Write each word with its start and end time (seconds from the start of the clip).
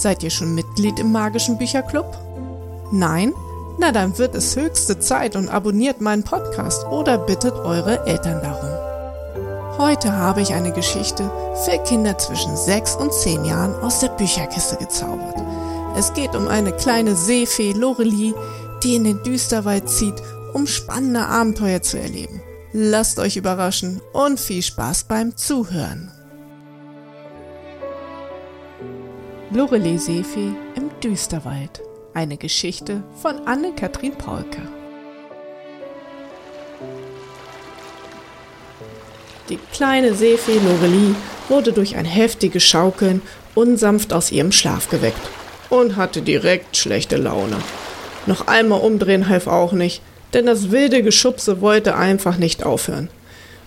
Seid 0.00 0.22
ihr 0.22 0.30
schon 0.30 0.54
Mitglied 0.54 0.98
im 0.98 1.12
magischen 1.12 1.58
Bücherclub? 1.58 2.06
Nein? 2.90 3.34
Na 3.78 3.92
dann 3.92 4.16
wird 4.16 4.34
es 4.34 4.56
höchste 4.56 4.98
Zeit 4.98 5.36
und 5.36 5.50
abonniert 5.50 6.00
meinen 6.00 6.22
Podcast 6.22 6.86
oder 6.86 7.18
bittet 7.18 7.52
eure 7.52 8.06
Eltern 8.06 8.40
darum. 8.40 9.78
Heute 9.78 10.12
habe 10.14 10.40
ich 10.40 10.54
eine 10.54 10.72
Geschichte 10.72 11.30
für 11.66 11.76
Kinder 11.84 12.16
zwischen 12.16 12.56
6 12.56 12.96
und 12.96 13.12
10 13.12 13.44
Jahren 13.44 13.74
aus 13.82 14.00
der 14.00 14.08
Bücherkiste 14.08 14.76
gezaubert. 14.76 15.36
Es 15.94 16.14
geht 16.14 16.34
um 16.34 16.48
eine 16.48 16.72
kleine 16.72 17.14
Seefee 17.14 17.72
Lorelie, 17.72 18.32
die 18.82 18.96
in 18.96 19.04
den 19.04 19.22
Düsterwald 19.22 19.90
zieht, 19.90 20.16
um 20.54 20.66
spannende 20.66 21.26
Abenteuer 21.26 21.82
zu 21.82 21.98
erleben. 21.98 22.40
Lasst 22.72 23.18
euch 23.18 23.36
überraschen 23.36 24.00
und 24.14 24.40
viel 24.40 24.62
Spaß 24.62 25.04
beim 25.04 25.36
Zuhören. 25.36 26.10
Lorelie 29.52 29.98
Seefee 29.98 30.52
im 30.76 30.90
Düsterwald. 31.02 31.82
Eine 32.14 32.36
Geschichte 32.36 33.02
von 33.20 33.34
Anne-Kathrin 33.46 34.12
Paulke. 34.12 34.62
Die 39.48 39.58
kleine 39.72 40.14
Seefee 40.14 40.60
Lorelie 40.60 41.16
wurde 41.48 41.72
durch 41.72 41.96
ein 41.96 42.04
heftiges 42.04 42.62
Schaukeln 42.62 43.22
unsanft 43.56 44.12
aus 44.12 44.30
ihrem 44.30 44.52
Schlaf 44.52 44.88
geweckt 44.88 45.28
und 45.68 45.96
hatte 45.96 46.22
direkt 46.22 46.76
schlechte 46.76 47.16
Laune. 47.16 47.56
Noch 48.26 48.46
einmal 48.46 48.80
umdrehen 48.80 49.28
half 49.28 49.48
auch 49.48 49.72
nicht, 49.72 50.00
denn 50.32 50.46
das 50.46 50.70
wilde 50.70 51.02
Geschubse 51.02 51.60
wollte 51.60 51.96
einfach 51.96 52.36
nicht 52.36 52.62
aufhören. 52.62 53.08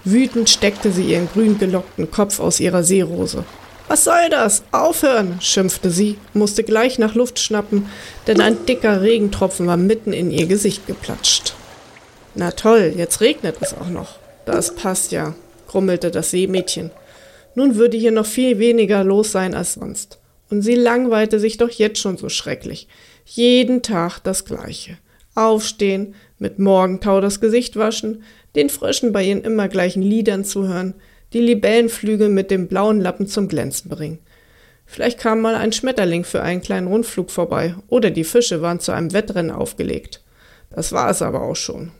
Wütend 0.05 0.49
steckte 0.49 0.93
sie 0.93 1.03
ihren 1.03 1.27
grün 1.27 1.59
gelockten 1.59 2.09
Kopf 2.09 2.39
aus 2.39 2.61
ihrer 2.61 2.83
Seerose. 2.83 3.43
Was 3.87 4.05
soll 4.05 4.29
das? 4.29 4.63
Aufhören! 4.71 5.39
schimpfte 5.41 5.89
sie, 5.91 6.17
musste 6.33 6.63
gleich 6.63 6.99
nach 6.99 7.15
Luft 7.15 7.39
schnappen, 7.39 7.87
denn 8.27 8.41
ein 8.41 8.65
dicker 8.65 9.01
Regentropfen 9.01 9.67
war 9.67 9.77
mitten 9.77 10.13
in 10.13 10.31
ihr 10.31 10.47
Gesicht 10.47 10.87
geplatscht. 10.87 11.53
Na 12.35 12.51
toll, 12.51 12.93
jetzt 12.95 13.21
regnet 13.21 13.57
es 13.61 13.73
auch 13.73 13.89
noch. 13.89 14.17
Das 14.45 14.75
passt 14.75 15.11
ja, 15.11 15.35
grummelte 15.67 16.11
das 16.11 16.31
Seemädchen. 16.31 16.91
Nun 17.55 17.75
würde 17.75 17.97
hier 17.97 18.11
noch 18.11 18.25
viel 18.25 18.57
weniger 18.57 19.03
los 19.03 19.31
sein 19.31 19.53
als 19.53 19.73
sonst. 19.73 20.17
Und 20.49 20.61
sie 20.61 20.75
langweilte 20.75 21.39
sich 21.39 21.57
doch 21.57 21.69
jetzt 21.69 21.99
schon 21.99 22.17
so 22.17 22.29
schrecklich. 22.29 22.87
Jeden 23.25 23.81
Tag 23.81 24.19
das 24.19 24.45
Gleiche. 24.45 24.97
Aufstehen, 25.35 26.15
mit 26.39 26.59
Morgentau 26.59 27.21
das 27.21 27.39
Gesicht 27.39 27.75
waschen, 27.75 28.23
den 28.55 28.69
Fröschen 28.69 29.11
bei 29.11 29.23
ihren 29.23 29.43
immer 29.43 29.67
gleichen 29.67 30.01
Liedern 30.01 30.45
zuhören, 30.45 30.95
die 31.33 31.39
Libellenflügel 31.39 32.29
mit 32.29 32.51
dem 32.51 32.67
blauen 32.67 33.01
Lappen 33.01 33.27
zum 33.27 33.47
Glänzen 33.47 33.89
bringen. 33.89 34.19
Vielleicht 34.85 35.19
kam 35.19 35.41
mal 35.41 35.55
ein 35.55 35.73
Schmetterling 35.73 36.23
für 36.23 36.43
einen 36.43 36.61
kleinen 36.61 36.87
Rundflug 36.87 37.31
vorbei, 37.31 37.75
oder 37.87 38.11
die 38.11 38.23
Fische 38.23 38.61
waren 38.61 38.79
zu 38.79 38.91
einem 38.91 39.13
Wettrennen 39.13 39.51
aufgelegt. 39.51 40.23
Das 40.69 40.91
war 40.91 41.09
es 41.09 41.21
aber 41.21 41.41
auch 41.41 41.55
schon. 41.55 41.91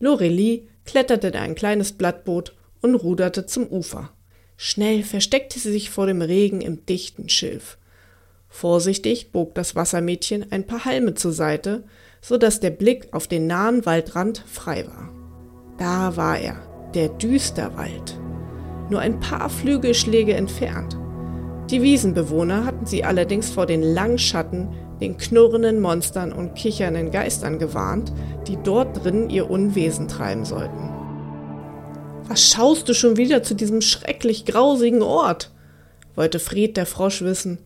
Lorelie 0.00 0.68
kletterte 0.84 1.28
in 1.28 1.36
ein 1.36 1.54
kleines 1.54 1.92
Blattboot 1.92 2.54
und 2.82 2.94
ruderte 2.94 3.46
zum 3.46 3.66
Ufer. 3.66 4.12
Schnell 4.56 5.02
versteckte 5.02 5.58
sie 5.58 5.72
sich 5.72 5.90
vor 5.90 6.06
dem 6.06 6.20
Regen 6.22 6.60
im 6.60 6.84
dichten 6.84 7.28
Schilf. 7.28 7.78
Vorsichtig 8.48 9.32
bog 9.32 9.54
das 9.54 9.74
Wassermädchen 9.74 10.52
ein 10.52 10.66
paar 10.66 10.84
Halme 10.84 11.14
zur 11.14 11.32
Seite, 11.32 11.84
so 12.20 12.36
dass 12.36 12.60
der 12.60 12.70
Blick 12.70 13.08
auf 13.12 13.26
den 13.26 13.46
nahen 13.46 13.84
Waldrand 13.84 14.44
frei 14.46 14.86
war. 14.86 15.10
Da 15.78 16.16
war 16.16 16.38
er, 16.38 16.73
der 16.94 17.08
Düsterwald. 17.08 18.18
Nur 18.90 19.00
ein 19.00 19.20
paar 19.20 19.50
Flügelschläge 19.50 20.34
entfernt. 20.34 20.96
Die 21.70 21.82
Wiesenbewohner 21.82 22.64
hatten 22.64 22.86
sie 22.86 23.04
allerdings 23.04 23.50
vor 23.50 23.66
den 23.66 23.82
langen 23.82 24.18
Schatten, 24.18 24.68
den 25.00 25.16
knurrenden 25.16 25.80
Monstern 25.80 26.32
und 26.32 26.54
kichernden 26.54 27.10
Geistern 27.10 27.58
gewarnt, 27.58 28.12
die 28.46 28.58
dort 28.62 29.02
drinnen 29.02 29.30
ihr 29.30 29.50
Unwesen 29.50 30.08
treiben 30.08 30.44
sollten. 30.44 30.90
Was 32.28 32.50
schaust 32.50 32.88
du 32.88 32.94
schon 32.94 33.16
wieder 33.16 33.42
zu 33.42 33.54
diesem 33.54 33.80
schrecklich 33.80 34.44
grausigen 34.44 35.02
Ort? 35.02 35.50
wollte 36.14 36.38
Fred 36.38 36.76
der 36.76 36.86
Frosch 36.86 37.22
wissen, 37.22 37.58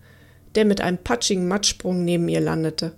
der 0.55 0.65
mit 0.65 0.81
einem 0.81 0.99
patschigen 0.99 1.49
Matschsprung 1.49 2.05
neben 2.05 2.29
ihr 2.29 2.41
landete. 2.41 2.93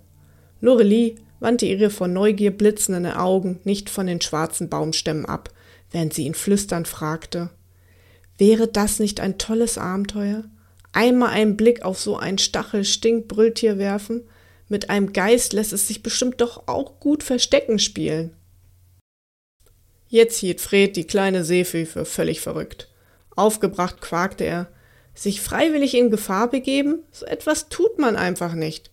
Lorelie 0.60 1.16
wandte 1.40 1.66
ihre 1.66 1.90
vor 1.90 2.06
Neugier 2.06 2.50
blitzenden 2.50 3.06
Augen 3.06 3.58
nicht 3.64 3.90
von 3.90 4.06
den 4.06 4.20
schwarzen 4.20 4.68
Baumstämmen 4.68 5.26
ab, 5.26 5.50
während 5.90 6.14
sie 6.14 6.24
ihn 6.24 6.34
flüsternd 6.34 6.88
fragte 6.88 7.50
Wäre 8.38 8.68
das 8.68 9.00
nicht 9.00 9.20
ein 9.20 9.36
tolles 9.38 9.76
Abenteuer? 9.76 10.44
Einmal 10.92 11.30
einen 11.30 11.56
Blick 11.56 11.82
auf 11.82 11.98
so 11.98 12.16
ein 12.16 12.38
Stachel-Stinkbrülltier 12.38 13.78
werfen? 13.78 14.22
Mit 14.68 14.88
einem 14.88 15.12
Geist 15.12 15.52
lässt 15.52 15.72
es 15.72 15.88
sich 15.88 16.02
bestimmt 16.02 16.40
doch 16.40 16.66
auch 16.66 17.00
gut 17.00 17.22
Verstecken 17.22 17.78
spielen. 17.78 18.34
Jetzt 20.08 20.38
hielt 20.38 20.60
Fred 20.60 20.96
die 20.96 21.06
kleine 21.06 21.44
Seefee 21.44 21.84
für 21.84 22.04
völlig 22.04 22.40
verrückt. 22.40 22.88
Aufgebracht 23.36 24.00
quakte 24.00 24.44
er, 24.44 24.68
sich 25.14 25.40
freiwillig 25.40 25.94
in 25.94 26.10
Gefahr 26.10 26.48
begeben? 26.48 27.00
So 27.12 27.26
etwas 27.26 27.68
tut 27.68 27.98
man 27.98 28.16
einfach 28.16 28.54
nicht. 28.54 28.90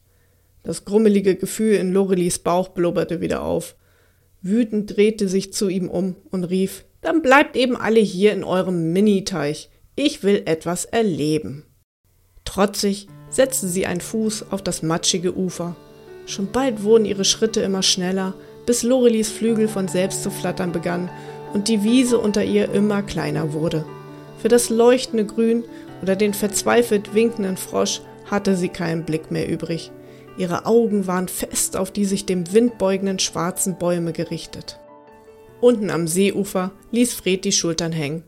Das 0.64 0.84
grummelige 0.84 1.36
Gefühl 1.36 1.76
in 1.76 1.94
Lorelies 1.94 2.40
Bauch 2.40 2.68
blubberte 2.68 3.22
wieder 3.22 3.44
auf. 3.44 3.77
Wütend 4.48 4.96
drehte 4.96 5.28
sich 5.28 5.54
zu 5.54 5.70
ihm 5.70 5.90
um 5.90 6.16
und 6.32 6.46
rief, 6.46 6.86
dann 7.02 7.22
bleibt 7.22 7.56
eben 7.56 7.76
alle 7.76 8.00
hier 8.00 8.34
in 8.34 8.44
eurem 8.44 8.94
Miniteich. 8.94 9.70
Ich 9.96 10.24
will 10.24 10.44
etwas 10.46 10.86
erleben. 10.86 11.64
Trotzig 12.46 13.08
setzte 13.30 13.68
sie 13.68 13.86
einen 13.86 14.02
Fuß 14.02 14.52
auf 14.52 14.62
das 14.62 14.84
matschige 14.84 15.36
Ufer. 15.36 15.76
Schon 16.26 16.52
bald 16.52 16.84
wurden 16.84 17.06
ihre 17.06 17.26
Schritte 17.26 17.62
immer 17.62 17.84
schneller, 17.84 18.34
bis 18.66 18.84
Lorelies 18.84 19.30
Flügel 19.30 19.68
von 19.68 19.88
selbst 19.88 20.24
zu 20.24 20.30
flattern 20.30 20.72
begannen 20.72 21.10
und 21.54 21.68
die 21.68 21.84
Wiese 21.84 22.20
unter 22.20 22.44
ihr 22.44 22.72
immer 22.72 23.02
kleiner 23.02 23.54
wurde. 23.54 23.86
Für 24.40 24.50
das 24.50 24.70
leuchtende 24.70 25.26
Grün 25.26 25.64
oder 26.02 26.16
den 26.16 26.34
verzweifelt 26.34 27.14
winkenden 27.14 27.58
Frosch 27.58 28.02
hatte 28.26 28.56
sie 28.56 28.70
keinen 28.70 29.06
Blick 29.06 29.32
mehr 29.32 29.50
übrig. 29.50 29.92
Ihre 30.38 30.66
Augen 30.66 31.08
waren 31.08 31.28
fest 31.28 31.76
auf 31.76 31.92
die 31.92 32.06
sich 32.06 32.26
dem 32.26 32.52
Wind 32.54 32.78
beugenden 32.78 33.20
schwarzen 33.20 33.78
Bäume 33.78 34.14
gerichtet. 34.14 34.80
Unten 35.60 35.90
am 35.90 36.08
Seeufer 36.08 36.72
ließ 36.92 37.14
Fred 37.16 37.44
die 37.44 37.52
Schultern 37.52 37.92
hängen. 37.92 38.24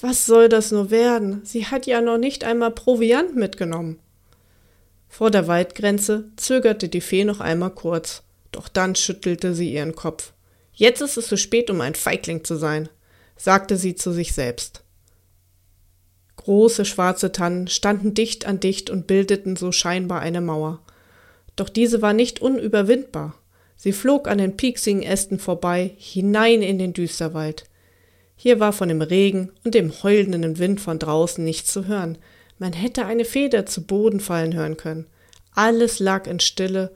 Was 0.00 0.26
soll 0.26 0.48
das 0.48 0.72
nur 0.72 0.90
werden? 0.90 1.40
Sie 1.44 1.66
hat 1.66 1.86
ja 1.86 2.00
noch 2.00 2.18
nicht 2.18 2.44
einmal 2.44 2.72
Proviant 2.72 3.36
mitgenommen. 3.36 3.98
Vor 5.08 5.30
der 5.30 5.46
Waldgrenze 5.46 6.24
zögerte 6.36 6.88
die 6.88 7.00
Fee 7.00 7.24
noch 7.24 7.40
einmal 7.40 7.70
kurz, 7.70 8.22
doch 8.52 8.68
dann 8.68 8.94
schüttelte 8.94 9.54
sie 9.54 9.72
ihren 9.72 9.94
Kopf. 9.94 10.32
Jetzt 10.74 11.00
ist 11.00 11.16
es 11.16 11.28
zu 11.28 11.38
spät, 11.38 11.70
um 11.70 11.80
ein 11.80 11.94
Feigling 11.94 12.44
zu 12.44 12.56
sein, 12.56 12.88
sagte 13.36 13.76
sie 13.76 13.94
zu 13.94 14.12
sich 14.12 14.34
selbst. 14.34 14.82
Große 16.36 16.84
schwarze 16.84 17.32
Tannen 17.32 17.66
standen 17.68 18.12
dicht 18.12 18.44
an 18.44 18.60
dicht 18.60 18.90
und 18.90 19.06
bildeten 19.06 19.56
so 19.56 19.72
scheinbar 19.72 20.20
eine 20.20 20.40
Mauer. 20.40 20.80
Doch 21.56 21.68
diese 21.68 22.02
war 22.02 22.12
nicht 22.12 22.40
unüberwindbar. 22.40 23.34
Sie 23.76 23.92
flog 23.92 24.28
an 24.28 24.38
den 24.38 24.56
pieksigen 24.56 25.02
Ästen 25.02 25.38
vorbei, 25.38 25.92
hinein 25.96 26.62
in 26.62 26.78
den 26.78 26.92
Düsterwald. 26.92 27.64
Hier 28.36 28.60
war 28.60 28.72
von 28.72 28.88
dem 28.88 29.02
Regen 29.02 29.50
und 29.64 29.74
dem 29.74 30.02
heulenden 30.02 30.58
Wind 30.58 30.80
von 30.80 30.98
draußen 30.98 31.42
nichts 31.42 31.72
zu 31.72 31.86
hören. 31.86 32.18
Man 32.58 32.72
hätte 32.72 33.06
eine 33.06 33.24
Feder 33.24 33.66
zu 33.66 33.82
Boden 33.82 34.20
fallen 34.20 34.54
hören 34.54 34.76
können. 34.76 35.06
Alles 35.52 35.98
lag 35.98 36.26
in 36.26 36.40
Stille 36.40 36.94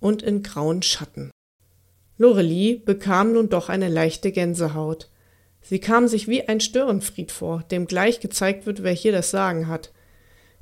und 0.00 0.22
in 0.22 0.42
grauen 0.42 0.82
Schatten. 0.82 1.30
Lorelie 2.18 2.76
bekam 2.76 3.32
nun 3.32 3.48
doch 3.48 3.68
eine 3.68 3.88
leichte 3.88 4.32
Gänsehaut. 4.32 5.10
Sie 5.60 5.80
kam 5.80 6.06
sich 6.06 6.28
wie 6.28 6.48
ein 6.48 6.60
Störenfried 6.60 7.32
vor, 7.32 7.64
dem 7.70 7.86
gleich 7.86 8.20
gezeigt 8.20 8.66
wird, 8.66 8.84
wer 8.84 8.92
hier 8.92 9.12
das 9.12 9.32
Sagen 9.32 9.66
hat. 9.66 9.92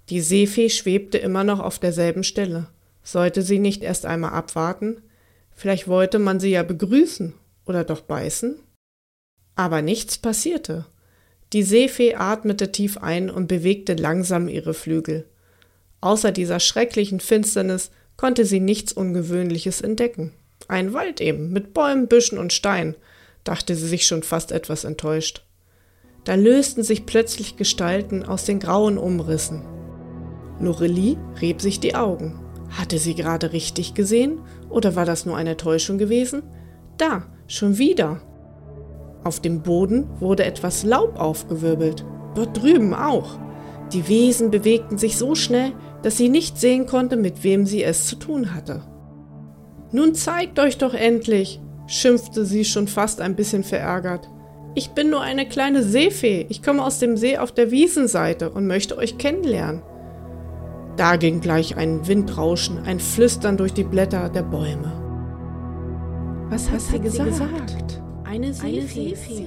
Die 0.08 0.20
Seefee 0.20 0.70
schwebte 0.70 1.18
immer 1.18 1.44
noch 1.44 1.60
auf 1.60 1.78
derselben 1.78 2.24
Stelle. 2.24 2.68
Sollte 3.04 3.42
sie 3.42 3.58
nicht 3.58 3.82
erst 3.82 4.06
einmal 4.06 4.32
abwarten? 4.32 5.02
Vielleicht 5.54 5.86
wollte 5.86 6.18
man 6.18 6.40
sie 6.40 6.50
ja 6.50 6.62
begrüßen 6.62 7.34
oder 7.66 7.84
doch 7.84 8.00
beißen? 8.00 8.56
Aber 9.54 9.82
nichts 9.82 10.18
passierte. 10.18 10.86
Die 11.52 11.62
Seefee 11.62 12.16
atmete 12.16 12.72
tief 12.72 12.98
ein 12.98 13.30
und 13.30 13.46
bewegte 13.46 13.94
langsam 13.94 14.48
ihre 14.48 14.74
Flügel. 14.74 15.28
Außer 16.00 16.32
dieser 16.32 16.58
schrecklichen 16.58 17.20
Finsternis 17.20 17.92
konnte 18.16 18.44
sie 18.44 18.58
nichts 18.58 18.92
Ungewöhnliches 18.92 19.80
entdecken. 19.80 20.32
Ein 20.66 20.92
Wald 20.92 21.20
eben, 21.20 21.52
mit 21.52 21.74
Bäumen, 21.74 22.08
Büschen 22.08 22.38
und 22.38 22.52
Steinen, 22.52 22.96
dachte 23.44 23.76
sie 23.76 23.86
sich 23.86 24.06
schon 24.06 24.22
fast 24.22 24.50
etwas 24.50 24.84
enttäuscht. 24.84 25.44
Da 26.24 26.34
lösten 26.34 26.82
sich 26.82 27.04
plötzlich 27.06 27.56
Gestalten 27.56 28.24
aus 28.24 28.44
den 28.44 28.58
grauen 28.58 28.96
Umrissen. 28.96 29.62
Lorelie 30.58 31.18
rieb 31.40 31.60
sich 31.60 31.80
die 31.80 31.94
Augen. 31.94 32.43
Hatte 32.76 32.98
sie 32.98 33.14
gerade 33.14 33.52
richtig 33.52 33.94
gesehen 33.94 34.40
oder 34.68 34.96
war 34.96 35.04
das 35.04 35.26
nur 35.26 35.36
eine 35.36 35.56
Täuschung 35.56 35.98
gewesen? 35.98 36.42
Da, 36.98 37.24
schon 37.46 37.78
wieder. 37.78 38.20
Auf 39.22 39.40
dem 39.40 39.62
Boden 39.62 40.06
wurde 40.20 40.44
etwas 40.44 40.84
Laub 40.84 41.18
aufgewirbelt, 41.18 42.04
dort 42.34 42.60
drüben 42.60 42.94
auch. 42.94 43.38
Die 43.92 44.08
Wesen 44.08 44.50
bewegten 44.50 44.98
sich 44.98 45.16
so 45.16 45.34
schnell, 45.34 45.72
dass 46.02 46.16
sie 46.16 46.28
nicht 46.28 46.58
sehen 46.58 46.86
konnte, 46.86 47.16
mit 47.16 47.44
wem 47.44 47.64
sie 47.64 47.82
es 47.82 48.06
zu 48.06 48.16
tun 48.16 48.54
hatte. 48.54 48.82
Nun 49.92 50.14
zeigt 50.14 50.58
euch 50.58 50.76
doch 50.76 50.94
endlich, 50.94 51.60
schimpfte 51.86 52.44
sie 52.44 52.64
schon 52.64 52.88
fast 52.88 53.20
ein 53.20 53.36
bisschen 53.36 53.62
verärgert. 53.62 54.28
Ich 54.74 54.90
bin 54.90 55.08
nur 55.08 55.20
eine 55.20 55.46
kleine 55.46 55.84
Seefee. 55.84 56.46
Ich 56.48 56.62
komme 56.62 56.84
aus 56.84 56.98
dem 56.98 57.16
See 57.16 57.38
auf 57.38 57.52
der 57.52 57.70
Wiesenseite 57.70 58.50
und 58.50 58.66
möchte 58.66 58.98
euch 58.98 59.18
kennenlernen. 59.18 59.82
Da 60.96 61.16
ging 61.16 61.40
gleich 61.40 61.76
ein 61.76 62.06
Windrauschen, 62.06 62.84
ein 62.84 63.00
Flüstern 63.00 63.56
durch 63.56 63.72
die 63.72 63.82
Blätter 63.82 64.28
der 64.28 64.42
Bäume. 64.42 64.92
Was 66.50 66.66
hat, 66.70 66.76
Was 66.76 66.88
sie, 66.88 66.94
hat 66.94 67.02
gesagt? 67.02 67.34
sie, 67.34 67.44
gesagt? 67.44 68.02
Eine 68.24 68.54
Seefee 68.54 69.12
ist 69.12 69.24
sie. 69.24 69.46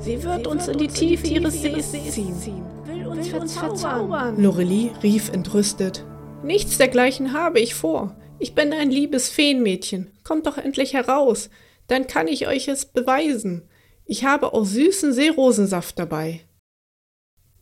Sie 0.00 0.22
wird 0.22 0.44
sie 0.44 0.50
uns 0.50 0.68
in 0.68 0.78
die 0.78 0.88
Tiefe 0.88 1.26
ihres 1.26 1.62
Sees 1.62 1.92
ziehen. 1.92 2.64
Will 2.84 3.06
uns, 3.06 3.32
will 3.32 3.40
uns 3.40 3.56
verzaubern. 3.56 4.42
Lorelie 4.42 4.90
rief 5.02 5.30
entrüstet. 5.32 6.04
Nichts 6.42 6.78
dergleichen 6.78 7.32
habe 7.32 7.60
ich 7.60 7.74
vor. 7.74 8.16
Ich 8.38 8.54
bin 8.54 8.72
ein 8.72 8.90
liebes 8.90 9.28
Feenmädchen. 9.28 10.10
Kommt 10.24 10.46
doch 10.46 10.58
endlich 10.58 10.94
heraus. 10.94 11.50
Dann 11.86 12.06
kann 12.06 12.28
ich 12.28 12.46
euch 12.48 12.68
es 12.68 12.86
beweisen. 12.86 13.68
Ich 14.04 14.24
habe 14.24 14.52
auch 14.52 14.64
süßen 14.64 15.12
Seerosensaft 15.12 15.98
dabei. 15.98 16.40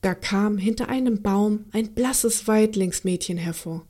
Da 0.06 0.14
kam 0.14 0.56
hinter 0.56 0.88
einem 0.88 1.20
Baum 1.20 1.64
ein 1.72 1.92
blasses 1.92 2.46
Weidlingsmädchen 2.46 3.38
hervor. 3.38 3.88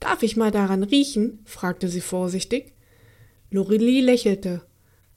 Darf 0.00 0.22
ich 0.22 0.36
mal 0.36 0.50
daran 0.50 0.82
riechen? 0.82 1.38
fragte 1.46 1.88
sie 1.88 2.02
vorsichtig. 2.02 2.74
Lorelie 3.50 4.02
lächelte. 4.02 4.60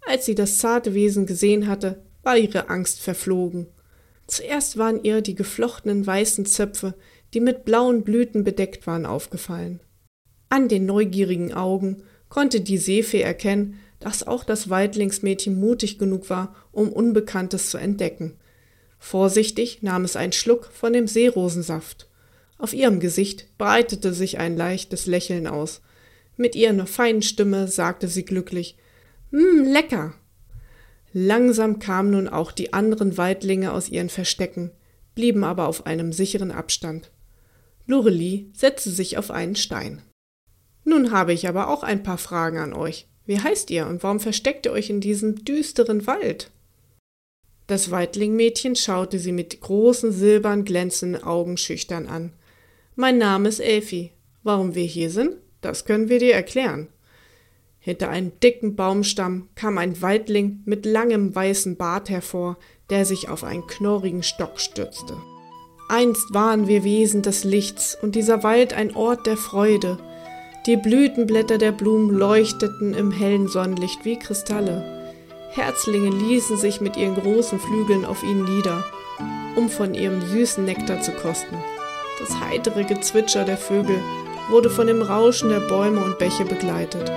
Als 0.07 0.25
sie 0.25 0.35
das 0.35 0.59
zarte 0.59 0.93
Wesen 0.93 1.25
gesehen 1.25 1.67
hatte, 1.67 2.05
war 2.23 2.37
ihre 2.37 2.69
Angst 2.69 3.01
verflogen. 3.01 3.67
Zuerst 4.27 4.77
waren 4.77 5.03
ihr 5.03 5.19
die 5.19 5.35
geflochtenen 5.35 6.07
weißen 6.07 6.45
Zöpfe, 6.45 6.93
die 7.33 7.41
mit 7.41 7.65
blauen 7.65 8.03
Blüten 8.03 8.45
bedeckt 8.45 8.87
waren, 8.87 9.05
aufgefallen. 9.05 9.81
An 10.47 10.69
den 10.69 10.85
neugierigen 10.85 11.53
Augen 11.53 12.03
konnte 12.29 12.61
die 12.61 12.77
Seefee 12.77 13.23
erkennen, 13.23 13.77
dass 13.99 14.25
auch 14.25 14.45
das 14.45 14.69
Weidlingsmädchen 14.69 15.59
mutig 15.59 15.99
genug 15.99 16.29
war, 16.29 16.55
um 16.71 16.93
Unbekanntes 16.93 17.69
zu 17.71 17.77
entdecken. 17.77 18.38
Vorsichtig 18.99 19.81
nahm 19.81 20.03
es 20.03 20.15
einen 20.15 20.33
Schluck 20.33 20.69
von 20.71 20.93
dem 20.93 21.07
Seerosensaft. 21.07 22.07
Auf 22.57 22.73
ihrem 22.73 22.99
Gesicht 22.99 23.47
breitete 23.57 24.13
sich 24.13 24.37
ein 24.37 24.57
leichtes 24.57 25.05
Lächeln 25.05 25.47
aus. 25.47 25.81
Mit 26.35 26.55
ihrer 26.55 26.85
feinen 26.85 27.21
Stimme 27.21 27.67
sagte 27.67 28.07
sie 28.07 28.25
glücklich 28.25 28.77
Hm, 29.31 29.63
lecker. 29.63 30.13
Langsam 31.13 31.79
kamen 31.79 32.11
nun 32.11 32.27
auch 32.27 32.51
die 32.51 32.73
anderen 32.73 33.17
Weidlinge 33.17 33.71
aus 33.71 33.89
ihren 33.89 34.09
Verstecken, 34.09 34.71
blieben 35.15 35.43
aber 35.43 35.67
auf 35.67 35.85
einem 35.85 36.13
sicheren 36.13 36.51
Abstand. 36.51 37.11
Lorelie 37.87 38.47
setzte 38.53 38.91
sich 38.91 39.17
auf 39.17 39.31
einen 39.31 39.55
Stein. 39.55 40.03
Nun 40.83 41.11
habe 41.11 41.33
ich 41.33 41.47
aber 41.47 41.69
auch 41.69 41.83
ein 41.83 42.03
paar 42.03 42.17
Fragen 42.17 42.59
an 42.59 42.73
euch. 42.73 43.07
Wie 43.25 43.39
heißt 43.39 43.69
ihr 43.69 43.87
und 43.87 44.03
warum 44.03 44.19
versteckt 44.19 44.65
ihr 44.65 44.71
euch 44.71 44.89
in 44.89 45.01
diesem 45.01 45.43
düsteren 45.45 46.05
Wald? 46.07 46.51
Das 47.69 47.91
Weitlingmädchen 47.91 48.75
schaute 48.75 49.19
sie 49.19 49.31
mit 49.31 49.61
großen, 49.61 50.11
silbern 50.11 50.65
glänzenden 50.65 51.23
Augen 51.23 51.55
schüchtern 51.55 52.07
an. 52.07 52.33
Mein 52.95 53.19
Name 53.19 53.47
ist 53.47 53.59
Elfi. 53.59 54.11
Warum 54.41 54.73
wir 54.73 54.85
hier 54.85 55.11
sind, 55.11 55.35
das 55.61 55.85
können 55.85 56.09
wir 56.09 56.17
dir 56.17 56.33
erklären. 56.33 56.87
Hinter 57.77 58.09
einem 58.09 58.31
dicken 58.39 58.75
Baumstamm 58.75 59.49
kam 59.53 59.77
ein 59.77 60.01
Waldling 60.01 60.63
mit 60.65 60.87
langem 60.87 61.35
weißen 61.35 61.77
Bart 61.77 62.09
hervor, 62.09 62.57
der 62.89 63.05
sich 63.05 63.29
auf 63.29 63.43
einen 63.43 63.67
knorrigen 63.67 64.23
Stock 64.23 64.59
stützte. 64.59 65.15
Einst 65.89 66.33
waren 66.33 66.67
wir 66.67 66.83
Wesen 66.83 67.21
des 67.21 67.43
Lichts 67.43 67.95
und 68.01 68.15
dieser 68.15 68.41
Wald 68.41 68.73
ein 68.73 68.95
Ort 68.95 69.27
der 69.27 69.37
Freude, 69.37 69.99
die 70.65 70.75
Blütenblätter 70.75 71.59
der 71.59 71.71
Blumen 71.71 72.09
leuchteten 72.09 72.95
im 72.95 73.11
hellen 73.11 73.47
Sonnenlicht 73.47 74.05
wie 74.05 74.17
Kristalle. 74.17 74.98
Herzlinge 75.51 76.09
ließen 76.09 76.57
sich 76.57 76.79
mit 76.79 76.95
ihren 76.95 77.15
großen 77.15 77.59
Flügeln 77.59 78.05
auf 78.05 78.23
ihn 78.23 78.43
nieder, 78.43 78.85
um 79.55 79.69
von 79.69 79.93
ihrem 79.93 80.21
süßen 80.21 80.63
Nektar 80.63 81.01
zu 81.01 81.11
kosten. 81.11 81.57
Das 82.19 82.39
heitere 82.39 82.83
Gezwitscher 82.83 83.45
der 83.45 83.57
Vögel 83.57 83.99
wurde 84.49 84.69
von 84.69 84.87
dem 84.87 85.01
Rauschen 85.01 85.49
der 85.49 85.61
Bäume 85.61 86.03
und 86.03 86.19
Bäche 86.19 86.45
begleitet. 86.45 87.11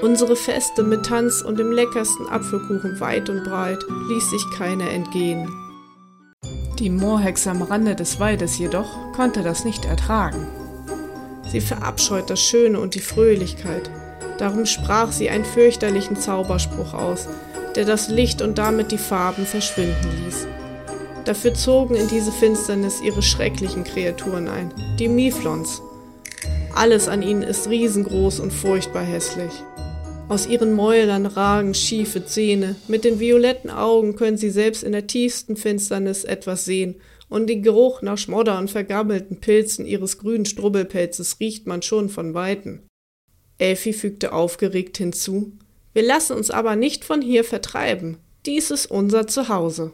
Unsere 0.00 0.36
Feste 0.36 0.82
mit 0.82 1.06
Tanz 1.06 1.42
und 1.42 1.58
dem 1.58 1.72
leckersten 1.72 2.28
Apfelkuchen 2.28 3.00
weit 3.00 3.30
und 3.30 3.44
breit 3.44 3.82
ließ 4.08 4.30
sich 4.30 4.44
keiner 4.56 4.90
entgehen. 4.90 5.48
Die 6.78 6.90
Moorhexe 6.90 7.50
am 7.50 7.62
Rande 7.62 7.94
des 7.94 8.20
Waldes 8.20 8.58
jedoch 8.58 9.12
konnte 9.12 9.42
das 9.42 9.64
nicht 9.64 9.86
ertragen. 9.86 10.46
Sie 11.50 11.62
verabscheut 11.62 12.28
das 12.28 12.40
Schöne 12.40 12.78
und 12.78 12.94
die 12.94 13.00
Fröhlichkeit. 13.00 13.90
Darum 14.38 14.66
sprach 14.66 15.12
sie 15.12 15.30
einen 15.30 15.46
fürchterlichen 15.46 16.16
Zauberspruch 16.16 16.92
aus, 16.92 17.26
der 17.76 17.84
das 17.84 18.08
Licht 18.08 18.42
und 18.42 18.58
damit 18.58 18.90
die 18.90 18.98
Farben 18.98 19.46
verschwinden 19.46 20.24
ließ. 20.24 20.46
Dafür 21.24 21.54
zogen 21.54 21.94
in 21.94 22.08
diese 22.08 22.32
Finsternis 22.32 23.00
ihre 23.00 23.22
schrecklichen 23.22 23.84
Kreaturen 23.84 24.48
ein, 24.48 24.72
die 24.98 25.08
Miflons. 25.08 25.82
Alles 26.74 27.08
an 27.08 27.22
ihnen 27.22 27.42
ist 27.42 27.68
riesengroß 27.68 28.40
und 28.40 28.52
furchtbar 28.52 29.02
hässlich. 29.02 29.52
Aus 30.28 30.46
ihren 30.46 30.72
Mäulern 30.72 31.26
ragen 31.26 31.74
schiefe 31.74 32.24
Zähne, 32.24 32.76
mit 32.88 33.04
den 33.04 33.20
violetten 33.20 33.70
Augen 33.70 34.16
können 34.16 34.36
sie 34.36 34.50
selbst 34.50 34.82
in 34.82 34.92
der 34.92 35.06
tiefsten 35.06 35.56
Finsternis 35.56 36.24
etwas 36.24 36.64
sehen 36.64 36.96
und 37.28 37.48
den 37.48 37.62
Geruch 37.62 38.02
nach 38.02 38.18
Schmodder 38.18 38.58
und 38.58 38.70
vergammelten 38.70 39.40
Pilzen 39.40 39.86
ihres 39.86 40.18
grünen 40.18 40.46
Strubbelpelzes 40.46 41.38
riecht 41.40 41.66
man 41.66 41.82
schon 41.82 42.08
von 42.08 42.34
Weitem. 42.34 42.82
Elfi 43.58 43.92
fügte 43.92 44.32
aufgeregt 44.32 44.98
hinzu, 44.98 45.52
wir 45.96 46.02
lassen 46.02 46.36
uns 46.36 46.50
aber 46.50 46.76
nicht 46.76 47.06
von 47.06 47.22
hier 47.22 47.42
vertreiben. 47.42 48.18
Dies 48.44 48.70
ist 48.70 48.84
unser 48.84 49.26
Zuhause. 49.26 49.92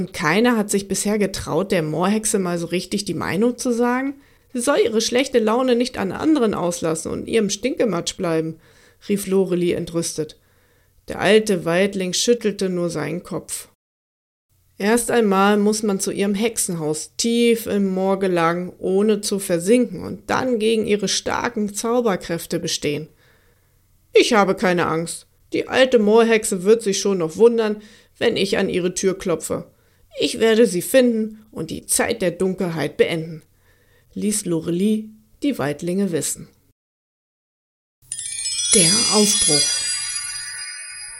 Und 0.00 0.12
keiner 0.12 0.56
hat 0.56 0.70
sich 0.70 0.86
bisher 0.86 1.18
getraut, 1.18 1.72
der 1.72 1.82
Moorhexe 1.82 2.38
mal 2.38 2.58
so 2.58 2.66
richtig 2.66 3.06
die 3.06 3.14
Meinung 3.14 3.58
zu 3.58 3.72
sagen? 3.72 4.14
Sie 4.52 4.60
soll 4.60 4.78
ihre 4.84 5.00
schlechte 5.00 5.40
Laune 5.40 5.74
nicht 5.74 5.98
an 5.98 6.12
anderen 6.12 6.54
auslassen 6.54 7.10
und 7.10 7.26
ihrem 7.26 7.50
Stinkematsch 7.50 8.16
bleiben, 8.16 8.60
rief 9.08 9.26
Lorelie 9.26 9.74
entrüstet. 9.74 10.38
Der 11.08 11.18
alte 11.18 11.64
Weidling 11.64 12.12
schüttelte 12.12 12.68
nur 12.68 12.88
seinen 12.88 13.24
Kopf. 13.24 13.66
Erst 14.78 15.10
einmal 15.10 15.56
muss 15.56 15.82
man 15.82 15.98
zu 15.98 16.12
ihrem 16.12 16.36
Hexenhaus 16.36 17.16
tief 17.16 17.66
im 17.66 17.92
Moor 17.92 18.20
gelangen, 18.20 18.72
ohne 18.78 19.22
zu 19.22 19.40
versinken 19.40 20.04
und 20.04 20.30
dann 20.30 20.60
gegen 20.60 20.86
ihre 20.86 21.08
starken 21.08 21.74
Zauberkräfte 21.74 22.60
bestehen. 22.60 23.08
Ich 24.18 24.32
habe 24.32 24.54
keine 24.54 24.86
Angst. 24.86 25.26
Die 25.52 25.68
alte 25.68 25.98
Moorhexe 25.98 26.64
wird 26.64 26.82
sich 26.82 26.98
schon 27.00 27.18
noch 27.18 27.36
wundern, 27.36 27.82
wenn 28.18 28.36
ich 28.36 28.58
an 28.58 28.68
ihre 28.68 28.94
Tür 28.94 29.18
klopfe. 29.18 29.70
Ich 30.18 30.40
werde 30.40 30.66
sie 30.66 30.82
finden 30.82 31.44
und 31.50 31.70
die 31.70 31.86
Zeit 31.86 32.22
der 32.22 32.30
Dunkelheit 32.30 32.96
beenden, 32.96 33.42
ließ 34.14 34.46
Lorelie 34.46 35.10
die 35.42 35.58
Weidlinge 35.58 36.12
wissen. 36.12 36.48
Der 38.74 38.90
Aufbruch. 39.14 39.82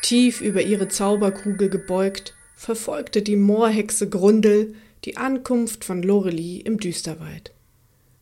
Tief 0.03 0.41
über 0.41 0.63
ihre 0.63 0.89
Zauberkugel 0.89 1.69
gebeugt, 1.69 2.35
verfolgte 2.55 3.23
die 3.23 3.37
Moorhexe 3.37 4.09
Grundel 4.09 4.75
die 5.05 5.17
Ankunft 5.17 5.85
von 5.85 6.03
Lorelie 6.03 6.61
im 6.63 6.79
Düsterwald. 6.79 7.53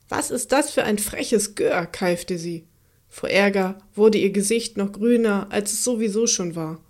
Was 0.08 0.30
ist 0.30 0.52
das 0.52 0.70
für 0.70 0.84
ein 0.84 0.98
freches 0.98 1.54
Gör, 1.54 1.86
keifte 1.86 2.38
sie. 2.38 2.66
Vor 3.14 3.28
Ärger 3.28 3.78
wurde 3.94 4.18
ihr 4.18 4.32
Gesicht 4.32 4.76
noch 4.76 4.90
grüner, 4.90 5.46
als 5.50 5.72
es 5.72 5.84
sowieso 5.84 6.26
schon 6.26 6.56
war. 6.56 6.80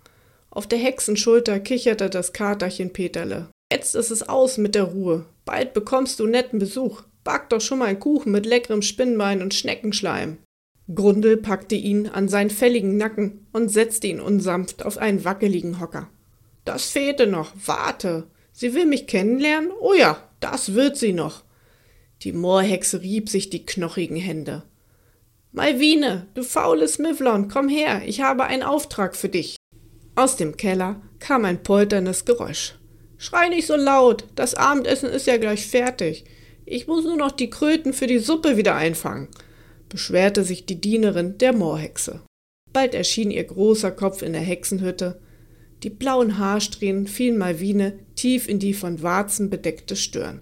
Auf 0.49 0.65
der 0.65 0.79
Hexenschulter 0.79 1.59
kicherte 1.59 2.09
das 2.09 2.33
Katerchen 2.33 2.91
Peterle. 2.91 3.47
Jetzt 3.71 3.93
ist 3.93 4.09
es 4.09 4.27
aus 4.27 4.57
mit 4.57 4.73
der 4.73 4.85
Ruhe. 4.85 5.27
Bald 5.45 5.75
bekommst 5.75 6.19
du 6.19 6.25
netten 6.25 6.57
Besuch. 6.57 7.03
Back 7.23 7.49
doch 7.49 7.61
schon 7.61 7.77
mal 7.77 7.85
einen 7.85 7.99
Kuchen 7.99 8.31
mit 8.31 8.47
leckerem 8.47 8.81
Spinnbein 8.81 9.43
und 9.43 9.53
Schneckenschleim. 9.53 10.39
Grundel 10.95 11.37
packte 11.37 11.75
ihn 11.75 12.07
an 12.07 12.27
seinen 12.27 12.49
fälligen 12.49 12.97
Nacken 12.97 13.45
und 13.51 13.69
setzte 13.69 14.07
ihn 14.07 14.19
unsanft 14.19 14.83
auf 14.83 14.97
einen 14.97 15.25
wackeligen 15.25 15.79
Hocker. 15.79 16.09
Das 16.65 16.89
fehlte 16.89 17.27
noch. 17.27 17.53
Warte. 17.67 18.25
Sie 18.51 18.73
will 18.73 18.87
mich 18.87 19.05
kennenlernen? 19.05 19.69
Oh 19.79 19.93
ja, 19.93 20.17
das 20.39 20.73
wird 20.73 20.97
sie 20.97 21.13
noch. 21.13 21.43
Die 22.23 22.33
Moorhexe 22.33 23.03
rieb 23.03 23.29
sich 23.29 23.51
die 23.51 23.63
knochigen 23.63 24.17
Hände. 24.17 24.63
Malvine, 25.55 26.27
du 26.33 26.43
faules 26.43 26.99
Mivlon, 26.99 27.47
komm 27.47 27.69
her, 27.69 28.01
ich 28.05 28.19
habe 28.19 28.43
einen 28.43 28.61
Auftrag 28.61 29.15
für 29.15 29.29
dich. 29.29 29.55
Aus 30.13 30.35
dem 30.35 30.57
Keller 30.57 31.01
kam 31.19 31.45
ein 31.45 31.63
polterndes 31.63 32.25
Geräusch. 32.25 32.75
Schrei 33.17 33.47
nicht 33.47 33.65
so 33.65 33.77
laut, 33.77 34.25
das 34.35 34.55
Abendessen 34.55 35.09
ist 35.09 35.27
ja 35.27 35.37
gleich 35.37 35.65
fertig. 35.65 36.25
Ich 36.65 36.87
muss 36.87 37.05
nur 37.05 37.15
noch 37.15 37.31
die 37.31 37.49
Kröten 37.49 37.93
für 37.93 38.05
die 38.05 38.19
Suppe 38.19 38.57
wieder 38.57 38.75
einfangen, 38.75 39.29
beschwerte 39.87 40.43
sich 40.43 40.65
die 40.65 40.81
Dienerin 40.81 41.37
der 41.37 41.53
Moorhexe. 41.53 42.21
Bald 42.73 42.93
erschien 42.93 43.31
ihr 43.31 43.45
großer 43.45 43.91
Kopf 43.91 44.23
in 44.23 44.33
der 44.33 44.41
Hexenhütte. 44.41 45.21
Die 45.83 45.89
blauen 45.89 46.37
Haarsträhnen 46.37 47.07
fielen 47.07 47.37
Malvine 47.37 47.97
tief 48.15 48.49
in 48.49 48.59
die 48.59 48.73
von 48.73 49.01
Warzen 49.01 49.49
bedeckte 49.49 49.95
Stirn. 49.95 50.41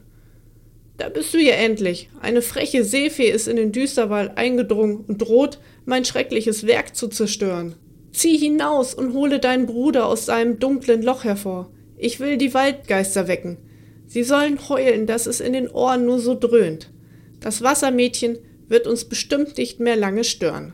Da 0.97 1.09
bist 1.09 1.33
du 1.33 1.39
ja 1.39 1.53
endlich. 1.53 2.09
Eine 2.21 2.41
freche 2.41 2.83
Seefee 2.83 3.29
ist 3.29 3.47
in 3.47 3.55
den 3.55 3.71
Düsterwald 3.71 4.37
eingedrungen 4.37 5.03
und 5.07 5.21
droht, 5.21 5.59
mein 5.85 6.05
schreckliches 6.05 6.67
Werk 6.67 6.95
zu 6.95 7.07
zerstören. 7.07 7.75
Zieh 8.11 8.37
hinaus 8.37 8.93
und 8.93 9.13
hole 9.13 9.39
deinen 9.39 9.65
Bruder 9.65 10.05
aus 10.05 10.25
seinem 10.25 10.59
dunklen 10.59 11.01
Loch 11.01 11.23
hervor. 11.23 11.71
Ich 11.97 12.19
will 12.19 12.37
die 12.37 12.53
Waldgeister 12.53 13.27
wecken. 13.27 13.57
Sie 14.05 14.23
sollen 14.23 14.69
heulen, 14.69 15.07
dass 15.07 15.25
es 15.25 15.39
in 15.39 15.53
den 15.53 15.67
Ohren 15.67 16.05
nur 16.05 16.19
so 16.19 16.35
dröhnt. 16.35 16.91
Das 17.39 17.63
Wassermädchen 17.63 18.37
wird 18.67 18.85
uns 18.85 19.05
bestimmt 19.05 19.57
nicht 19.57 19.79
mehr 19.79 19.95
lange 19.95 20.23
stören. 20.23 20.73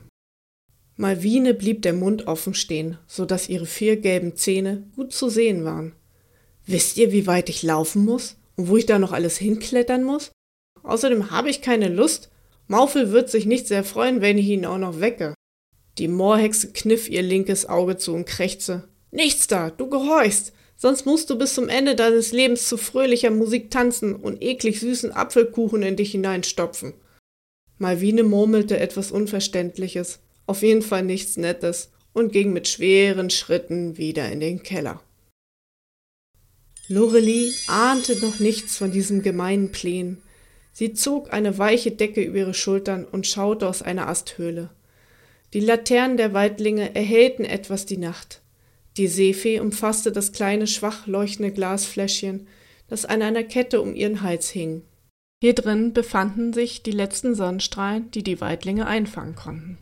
Malvine 0.97 1.53
blieb 1.53 1.81
der 1.81 1.93
Mund 1.93 2.27
offen 2.27 2.53
stehen, 2.53 2.97
so 3.07 3.23
dass 3.23 3.47
ihre 3.47 3.65
vier 3.65 3.95
gelben 3.95 4.35
Zähne 4.35 4.83
gut 4.97 5.13
zu 5.13 5.29
sehen 5.29 5.63
waren. 5.63 5.93
Wisst 6.65 6.97
ihr, 6.97 7.13
wie 7.13 7.25
weit 7.25 7.47
ich 7.47 7.63
laufen 7.63 8.03
muss? 8.03 8.35
Und 8.59 8.67
wo 8.67 8.75
ich 8.75 8.85
da 8.85 8.99
noch 8.99 9.13
alles 9.13 9.37
hinklettern 9.37 10.03
muss? 10.03 10.33
Außerdem 10.83 11.31
habe 11.31 11.49
ich 11.49 11.61
keine 11.61 11.87
Lust. 11.87 12.29
Maufel 12.67 13.13
wird 13.13 13.29
sich 13.29 13.45
nicht 13.45 13.69
sehr 13.69 13.85
freuen, 13.85 14.19
wenn 14.19 14.37
ich 14.37 14.47
ihn 14.47 14.65
auch 14.65 14.77
noch 14.77 14.99
wecke. 14.99 15.33
Die 15.97 16.09
Moorhexe 16.09 16.73
kniff 16.73 17.07
ihr 17.07 17.21
linkes 17.21 17.69
Auge 17.69 17.95
zu 17.95 18.13
und 18.13 18.25
krächzte. 18.25 18.89
Nichts 19.11 19.47
da, 19.47 19.69
du 19.69 19.87
gehorchst. 19.87 20.51
Sonst 20.75 21.05
musst 21.05 21.29
du 21.29 21.37
bis 21.37 21.53
zum 21.53 21.69
Ende 21.69 21.95
deines 21.95 22.33
Lebens 22.33 22.67
zu 22.67 22.75
fröhlicher 22.75 23.31
Musik 23.31 23.71
tanzen 23.71 24.13
und 24.13 24.43
eklig 24.43 24.81
süßen 24.81 25.13
Apfelkuchen 25.13 25.81
in 25.81 25.95
dich 25.95 26.11
hineinstopfen. 26.11 26.95
Malvine 27.77 28.23
murmelte 28.23 28.77
etwas 28.77 29.09
Unverständliches, 29.13 30.19
auf 30.47 30.63
jeden 30.63 30.81
Fall 30.81 31.03
nichts 31.03 31.37
Nettes, 31.37 31.91
und 32.11 32.33
ging 32.33 32.51
mit 32.51 32.67
schweren 32.67 33.29
Schritten 33.29 33.97
wieder 33.97 34.29
in 34.29 34.41
den 34.41 34.63
Keller. 34.63 35.01
Lorelie 36.91 37.53
ahnte 37.67 38.19
noch 38.19 38.39
nichts 38.39 38.75
von 38.75 38.91
diesem 38.91 39.21
gemeinen 39.21 39.71
Plänen. 39.71 40.23
Sie 40.73 40.93
zog 40.93 41.31
eine 41.31 41.59
weiche 41.59 41.91
Decke 41.91 42.21
über 42.21 42.39
ihre 42.39 42.53
Schultern 42.55 43.05
und 43.05 43.27
schaute 43.27 43.67
aus 43.67 43.83
einer 43.83 44.07
Asthöhle. 44.07 44.71
Die 45.53 45.59
Laternen 45.59 46.17
der 46.17 46.33
Waldlinge 46.33 46.95
erhellten 46.95 47.45
etwas 47.45 47.85
die 47.85 47.97
Nacht. 47.97 48.41
Die 48.97 49.07
Seefee 49.07 49.59
umfasste 49.59 50.11
das 50.11 50.31
kleine, 50.31 50.65
schwach 50.65 51.05
leuchtende 51.05 51.51
Glasfläschchen, 51.51 52.47
das 52.87 53.05
an 53.05 53.21
einer 53.21 53.43
Kette 53.43 53.81
um 53.81 53.93
ihren 53.93 54.23
Hals 54.23 54.49
hing. 54.49 54.81
Hier 55.41 55.53
drin 55.53 55.93
befanden 55.93 56.53
sich 56.53 56.81
die 56.81 56.91
letzten 56.91 57.35
Sonnenstrahlen, 57.35 58.09
die 58.11 58.23
die 58.23 58.41
Waldlinge 58.41 58.87
einfangen 58.87 59.35
konnten. 59.35 59.77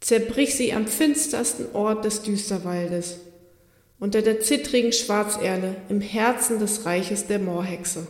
Zerbrich 0.00 0.54
sie 0.54 0.72
am 0.72 0.86
finstersten 0.86 1.66
Ort 1.74 2.06
des 2.06 2.22
Düsterwaldes, 2.22 3.20
unter 4.02 4.20
der 4.20 4.40
zittrigen 4.40 4.90
Schwarzerle 4.90 5.76
im 5.88 6.00
Herzen 6.00 6.58
des 6.58 6.86
Reiches 6.86 7.28
der 7.28 7.38
Moorhexe. 7.38 8.08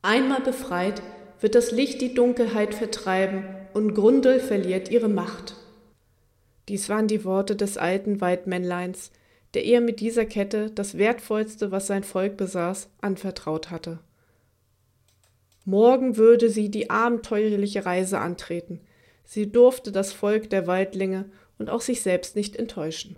Einmal 0.00 0.40
befreit, 0.40 1.02
wird 1.40 1.56
das 1.56 1.72
Licht 1.72 2.00
die 2.00 2.14
Dunkelheit 2.14 2.72
vertreiben 2.72 3.42
und 3.74 3.94
Grundel 3.94 4.38
verliert 4.38 4.88
ihre 4.88 5.08
Macht. 5.08 5.56
Dies 6.68 6.88
waren 6.88 7.08
die 7.08 7.24
Worte 7.24 7.56
des 7.56 7.78
alten 7.78 8.20
Waldmännleins, 8.20 9.10
der 9.54 9.64
ihr 9.64 9.80
mit 9.80 9.98
dieser 9.98 10.24
Kette 10.24 10.70
das 10.70 10.96
Wertvollste, 10.96 11.72
was 11.72 11.88
sein 11.88 12.04
Volk 12.04 12.36
besaß, 12.36 12.88
anvertraut 13.00 13.72
hatte. 13.72 13.98
Morgen 15.64 16.16
würde 16.16 16.48
sie 16.48 16.70
die 16.70 16.90
abenteuerliche 16.90 17.84
Reise 17.84 18.20
antreten. 18.20 18.82
Sie 19.24 19.50
durfte 19.50 19.90
das 19.90 20.12
Volk 20.12 20.48
der 20.48 20.68
Waldlinge 20.68 21.24
und 21.58 21.70
auch 21.70 21.80
sich 21.80 22.02
selbst 22.02 22.36
nicht 22.36 22.54
enttäuschen. 22.54 23.16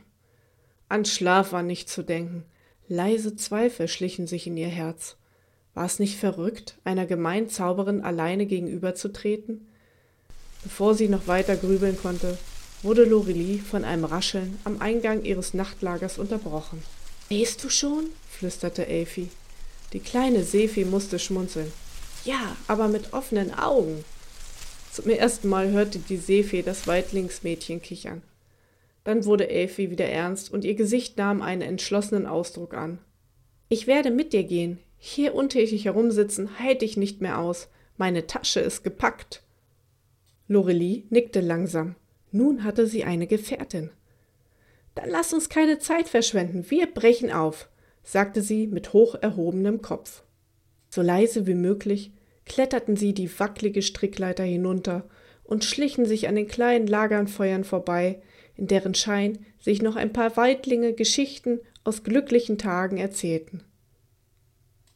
An 0.89 1.05
Schlaf 1.05 1.53
war 1.53 1.63
nicht 1.63 1.91
zu 1.91 2.03
denken. 2.03 2.45
Leise 2.89 3.37
Zweifel 3.37 3.89
schlichen 3.89 4.27
sich 4.27 4.47
in 4.47 4.57
ihr 4.57 4.69
Herz. 4.69 5.17
War 5.75 5.85
es 5.85 5.99
nicht 5.99 6.19
verrückt, 6.19 6.79
einer 6.85 7.05
gemeinen 7.05 7.51
Zauberin 7.51 8.01
alleine 8.01 8.47
gegenüberzutreten? 8.47 9.67
Bevor 10.63 10.95
sie 10.95 11.09
noch 11.09 11.27
weiter 11.27 11.57
grübeln 11.57 11.97
konnte, 11.97 12.39
wurde 12.83 13.05
Lorelie 13.05 13.59
von 13.59 13.85
einem 13.85 14.05
Rascheln 14.05 14.59
am 14.65 14.81
Eingang 14.81 15.25
ihres 15.25 15.53
Nachtlagers 15.53 16.19
unterbrochen. 16.19 16.83
Gehst 17.29 17.63
du 17.63 17.69
schon? 17.69 18.07
flüsterte 18.31 18.87
Elfi. 18.87 19.29
Die 19.93 20.01
kleine 20.01 20.43
Sefi 20.43 20.85
musste 20.85 21.19
schmunzeln. 21.19 21.73
Ja, 22.25 22.57
aber 22.67 22.89
mit 22.89 23.13
offenen 23.13 23.53
Augen. 23.53 24.05
Zum 24.93 25.11
ersten 25.11 25.49
Mal 25.49 25.71
hörte 25.71 25.99
die 25.99 26.17
Seefee 26.17 26.63
das 26.63 26.87
Weitlingsmädchen 26.87 27.83
kichern. 27.83 28.23
Dann 29.09 29.25
wurde 29.25 29.49
Elfi 29.49 29.91
wieder 29.91 30.05
ernst 30.05 30.53
und 30.53 30.67
ihr 30.67 30.75
Gesicht 30.75 31.17
nahm 31.17 31.41
einen 31.41 31.63
entschlossenen 31.63 32.27
Ausdruck 32.27 32.75
an. 32.75 32.99
Ich 33.71 33.87
werde 33.87 34.11
mit 34.11 34.35
dir 34.35 34.45
gehen. 34.45 34.81
Hier 34.99 35.35
untätig 35.35 35.87
herumsitzen 35.87 36.59
halte 36.59 36.85
ich 36.85 36.99
nicht 36.99 37.23
mehr 37.23 37.39
aus. 37.39 37.71
Meine 37.97 38.27
Tasche 38.27 38.61
ist 38.61 38.85
gepackt. 38.85 39.43
Lorelie 40.47 41.05
nickte 41.09 41.41
langsam. 41.41 41.95
Nun 42.33 42.65
hatte 42.65 42.87
sie 42.87 43.05
eine 43.05 43.27
Gefährtin. 43.27 43.89
Dann 44.95 45.09
lass 45.09 45.33
uns 45.33 45.49
keine 45.49 45.79
Zeit 45.79 46.07
verschwenden. 46.07 46.67
Wir 46.69 46.87
brechen 46.87 47.33
auf, 47.33 47.71
sagte 48.03 48.43
sie 48.43 48.67
mit 48.67 48.93
hoch 48.93 49.15
erhobenem 49.15 49.81
Kopf. 49.81 50.23
So 50.91 51.01
leise 51.01 51.47
wie 51.47 51.55
möglich 51.55 52.13
kletterten 52.45 52.95
sie 52.95 53.15
die 53.15 53.41
wackelige 53.41 53.81
Strickleiter 53.81 54.45
hinunter 54.45 55.09
und 55.45 55.65
schlichen 55.65 56.05
sich 56.05 56.29
an 56.29 56.35
den 56.35 56.47
kleinen 56.47 56.87
Lagernfeuern 56.87 57.65
vorbei, 57.65 58.21
in 58.59 58.67
deren 58.67 58.95
Schein 58.95 59.39
sich 59.61 59.81
noch 59.81 59.97
ein 59.97 60.13
paar 60.13 60.37
Waldlinge 60.37 60.93
Geschichten 60.93 61.61
aus 61.85 62.03
glücklichen 62.03 62.59
Tagen 62.59 62.99
erzählten. 62.99 63.63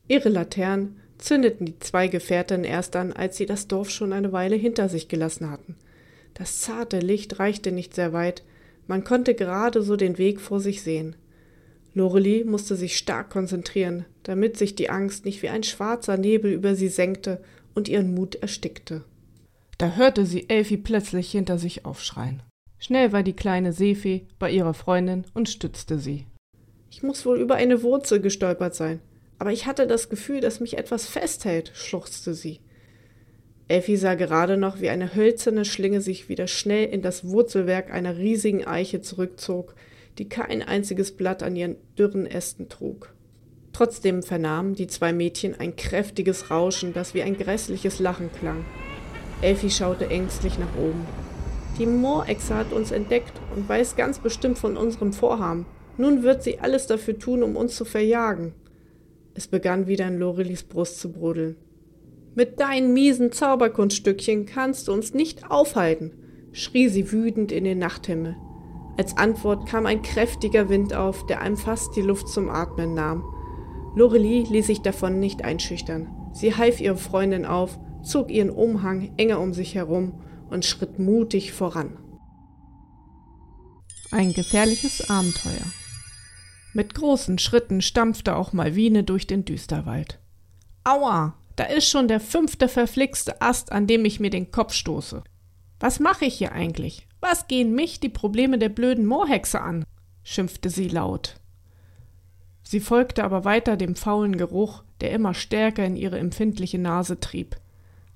Ihre 0.09 0.28
Laternen 0.28 1.00
zündeten 1.16 1.66
die 1.66 1.78
zwei 1.78 2.09
Gefährten 2.09 2.64
erst 2.64 2.97
an, 2.97 3.12
als 3.12 3.37
sie 3.37 3.47
das 3.47 3.69
Dorf 3.69 3.88
schon 3.90 4.12
eine 4.12 4.33
Weile 4.33 4.57
hinter 4.57 4.88
sich 4.88 5.09
gelassen 5.09 5.50
hatten. 5.50 5.76
Das 6.35 6.61
zarte 6.61 6.99
Licht 6.99 7.38
reichte 7.38 7.73
nicht 7.73 7.95
sehr 7.95 8.12
weit, 8.12 8.42
man 8.88 9.04
konnte 9.04 9.35
gerade 9.35 9.83
so 9.83 9.97
den 9.97 10.19
Weg 10.19 10.40
vor 10.40 10.61
sich 10.61 10.83
sehen. 10.83 11.14
Lorelie 11.95 12.45
musste 12.45 12.75
sich 12.75 12.97
stark 12.97 13.31
konzentrieren, 13.31 14.07
damit 14.25 14.57
sich 14.57 14.75
die 14.75 14.90
Angst 14.90 15.25
nicht 15.25 15.42
wie 15.42 15.50
ein 15.50 15.62
schwarzer 15.62 16.16
Nebel 16.16 16.52
über 16.52 16.75
sie 16.75 16.88
senkte 16.88 17.42
und 17.75 17.88
ihren 17.88 18.12
Mut 18.12 18.35
erstickte. 18.37 19.04
Da 19.78 19.95
hörte 19.95 20.26
sie 20.26 20.49
Elfi 20.49 20.76
plötzlich 20.76 21.31
hinter 21.31 21.59
sich 21.59 21.85
aufschreien. 21.85 22.42
Schnell 22.83 23.12
war 23.12 23.23
die 23.23 23.37
kleine 23.37 23.73
Seefee 23.73 24.27
bei 24.41 24.51
ihrer 24.51 24.75
Freundin 24.75 25.25
und 25.35 25.49
stützte 25.49 26.01
sie. 26.01 26.27
Ich 26.91 27.05
muss 27.05 27.25
wohl 27.25 27.39
über 27.39 27.55
eine 27.55 27.85
Wurzel 27.85 28.21
gestolpert 28.21 28.75
sein, 28.75 28.99
aber 29.39 29.53
ich 29.53 29.67
hatte 29.67 29.87
das 29.87 30.09
Gefühl, 30.09 30.41
dass 30.41 30.59
mich 30.59 30.77
etwas 30.77 31.07
festhält, 31.07 31.71
schluchzte 31.75 32.35
sie. 32.35 32.59
Elfi 33.69 33.97
sah 33.97 34.17
gerade 34.17 34.57
noch, 34.57 34.81
wie 34.81 34.89
eine 34.89 35.15
hölzerne 35.15 35.65
Schlinge 35.65 36.01
sich 36.01 36.29
wieder 36.29 36.49
schnell 36.49 36.89
in 36.89 37.03
das 37.03 37.25
Wurzelwerk 37.25 37.93
einer 37.93 38.17
riesigen 38.17 38.67
Eiche 38.67 39.01
zurückzog, 39.01 39.77
die 40.19 40.29
kein 40.29 40.61
einziges 40.61 41.12
Blatt 41.12 41.45
an 41.45 41.55
ihren 41.55 41.77
dürren 41.97 42.27
Ästen 42.27 42.69
trug. 42.69 43.15
Trotzdem 43.73 44.25
vernahmen 44.25 44.75
die 44.75 44.89
zwei 44.89 45.12
Mädchen 45.12 45.55
ein 45.55 45.77
kräftiges 45.77 46.51
Rauschen, 46.51 46.93
das 46.95 47.15
wie 47.15 47.23
ein 47.23 47.39
grässliches 47.39 48.01
Lachen 48.01 48.33
klang. 48.33 48.65
Elfi 49.41 49.71
schaute 49.71 50.11
ängstlich 50.11 50.59
nach 50.59 50.77
oben. 50.77 51.22
Die 51.79 51.87
Moorechse 51.87 52.55
hat 52.55 52.73
uns 52.73 52.91
entdeckt 52.91 53.33
und 53.57 53.69
weiß 53.69 53.97
ganz 53.97 54.19
bestimmt 54.19 54.59
von 54.59 54.76
unserem 54.76 55.12
Vorhaben. 55.12 55.64
Nun 55.97 56.23
wird 56.23 56.43
sie 56.43 56.61
alles 56.61 56.87
dafür 56.87 57.19
tun, 57.19 57.43
um 57.43 57.57
uns 57.57 57.76
zu 57.76 57.85
verjagen. 57.85 58.52
Es 59.35 59.47
begann 59.47 59.87
wieder 59.87 60.07
in 60.07 60.19
Lorelis 60.19 60.62
Brust 60.62 61.00
zu 61.00 61.11
brodeln. 61.12 61.57
Mit 62.35 62.61
deinen 62.61 62.93
miesen 62.93 63.33
Zauberkunststückchen 63.33 64.47
kannst 64.47 64.88
du 64.88 64.93
uns 64.93 65.14
nicht 65.14 65.50
aufhalten, 65.50 66.12
schrie 66.52 66.88
sie 66.88 67.11
wütend 67.11 67.52
in 67.52 67.64
den 67.64 67.79
Nachthimmel. 67.79 68.37
Als 68.99 69.17
Antwort 69.17 69.67
kam 69.67 69.87
ein 69.87 70.02
kräftiger 70.02 70.69
Wind 70.69 70.95
auf, 70.95 71.25
der 71.26 71.41
einem 71.41 71.57
fast 71.57 71.97
die 71.97 72.02
Luft 72.02 72.29
zum 72.29 72.50
Atmen 72.50 72.93
nahm. 72.95 73.25
Lorelie 73.95 74.45
ließ 74.45 74.67
sich 74.67 74.83
davon 74.83 75.21
nicht 75.21 75.45
einschüchtern. 75.45 76.09
Sie 76.33 76.55
half 76.55 76.81
ihre 76.81 76.97
Freundin 76.97 77.47
auf, 77.47 77.79
zog 78.02 78.31
ihren 78.31 78.50
Umhang 78.50 79.12
enger 79.17 79.41
um 79.41 79.55
sich 79.55 79.75
herum 79.75 80.14
und 80.52 80.64
schritt 80.64 80.99
mutig 80.99 81.52
voran. 81.52 81.99
Ein 84.11 84.32
gefährliches 84.32 85.09
Abenteuer. 85.09 85.66
Mit 86.75 86.94
großen 86.94 87.38
Schritten 87.38 87.80
stampfte 87.80 88.37
auch 88.37 88.52
Malvine 88.52 89.04
durch 89.04 89.26
den 89.26 89.44
Düsterwald. 89.44 90.18
Aua! 90.85 91.35
Da 91.56 91.64
ist 91.64 91.88
schon 91.88 92.09
der 92.09 92.21
fünfte 92.21 92.66
verflixte 92.66 93.42
Ast, 93.42 93.73
an 93.73 93.87
dem 93.87 94.06
ich 94.06 94.21
mir 94.21 94.30
den 94.30 94.50
Kopf 94.50 94.73
stoße. 94.73 95.23
Was 95.80 96.00
mache 96.00 96.25
ich 96.25 96.35
hier 96.35 96.52
eigentlich? 96.52 97.06
Was 97.21 97.47
gehen 97.47 97.75
mich 97.75 98.00
die 98.00 98.09
Probleme 98.09 98.59
der 98.59 98.71
blöden 98.71 99.04
Moorhexe 99.04 99.61
an? 99.61 99.85
schimpfte 100.23 100.71
sie 100.71 100.88
laut. 100.88 101.37
Sie 102.62 102.80
folgte 102.80 103.25
aber 103.25 103.44
weiter 103.44 103.76
dem 103.76 103.97
faulen 103.97 104.38
Geruch, 104.38 104.82
der 105.00 105.11
immer 105.11 105.35
stärker 105.35 105.85
in 105.85 105.97
ihre 105.97 106.18
empfindliche 106.18 106.78
Nase 106.78 107.21
trieb. 107.21 107.56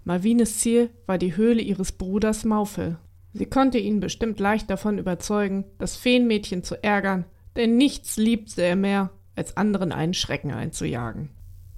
Malvines 0.07 0.59
Ziel 0.59 0.91
war 1.07 1.19
die 1.19 1.37
Höhle 1.37 1.61
ihres 1.61 1.91
Bruders 1.91 2.45
Maufel. 2.45 2.97
Sie 3.33 3.47
konnte 3.47 3.79
ihn 3.79 3.99
bestimmt 3.99 4.39
leicht 4.39 4.71
davon 4.71 4.99
überzeugen, 4.99 5.65
das 5.79 5.97
Feenmädchen 5.97 6.63
zu 6.63 6.81
ärgern, 6.81 7.25
denn 7.57 7.77
nichts 7.77 8.17
liebte 8.17 8.63
er 8.63 8.77
mehr, 8.77 9.11
als 9.35 9.57
anderen 9.57 9.91
einen 9.91 10.15
Schrecken 10.15 10.53
einzujagen. 10.53 11.31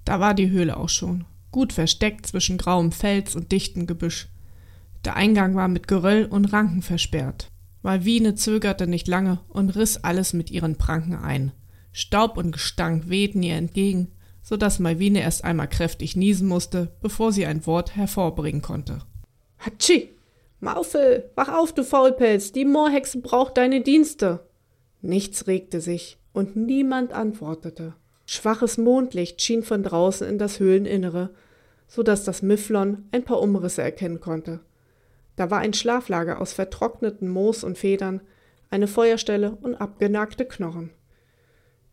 Da 0.05 0.19
war 0.19 0.35
die 0.35 0.51
Höhle 0.51 0.77
auch 0.77 0.89
schon, 0.89 1.25
gut 1.49 1.73
versteckt 1.73 2.27
zwischen 2.27 2.59
grauem 2.59 2.91
Fels 2.91 3.35
und 3.35 3.51
dichtem 3.51 3.87
Gebüsch. 3.87 4.27
Der 5.05 5.15
Eingang 5.15 5.55
war 5.55 5.67
mit 5.67 5.87
Geröll 5.87 6.25
und 6.25 6.53
Ranken 6.53 6.83
versperrt. 6.83 7.49
Malvine 7.81 8.35
zögerte 8.35 8.85
nicht 8.85 9.07
lange 9.07 9.39
und 9.47 9.75
riss 9.75 9.97
alles 9.97 10.33
mit 10.33 10.51
ihren 10.51 10.75
Pranken 10.75 11.15
ein. 11.15 11.51
Staub 11.93 12.37
und 12.37 12.51
Gestank 12.51 13.09
wehten 13.09 13.41
ihr 13.41 13.55
entgegen, 13.55 14.11
so 14.41 14.57
dass 14.57 14.79
Malvine 14.79 15.21
erst 15.21 15.43
einmal 15.43 15.67
kräftig 15.67 16.15
niesen 16.15 16.47
musste, 16.47 16.91
bevor 17.01 17.31
sie 17.31 17.45
ein 17.45 17.65
Wort 17.65 17.95
hervorbringen 17.95 18.61
konnte. 18.61 18.99
Hatschi! 19.57 20.15
Maufel, 20.61 21.29
wach 21.35 21.47
auf, 21.49 21.73
du 21.73 21.83
Faulpelz, 21.83 22.51
die 22.51 22.65
Moorhexe 22.65 23.19
braucht 23.19 23.57
deine 23.57 23.81
Dienste. 23.81 24.45
Nichts 25.01 25.47
regte 25.47 25.79
sich, 25.79 26.17
und 26.33 26.57
niemand 26.57 27.13
antwortete. 27.13 27.93
Schwaches 28.25 28.77
Mondlicht 28.77 29.41
schien 29.41 29.63
von 29.63 29.83
draußen 29.83 30.27
in 30.27 30.37
das 30.37 30.59
Höhleninnere, 30.59 31.29
so 31.87 32.03
dass 32.03 32.25
das 32.25 32.41
Mifflon 32.41 33.05
ein 33.11 33.23
paar 33.23 33.41
Umrisse 33.41 33.81
erkennen 33.81 34.19
konnte. 34.19 34.59
Da 35.37 35.49
war 35.49 35.59
ein 35.59 35.73
Schlaflager 35.73 36.41
aus 36.41 36.51
vertrockneten 36.51 37.29
Moos 37.29 37.63
und 37.63 37.77
Federn, 37.77 38.19
eine 38.69 38.87
Feuerstelle 38.87 39.57
und 39.61 39.75
abgenagte 39.75 40.45
Knochen. 40.45 40.91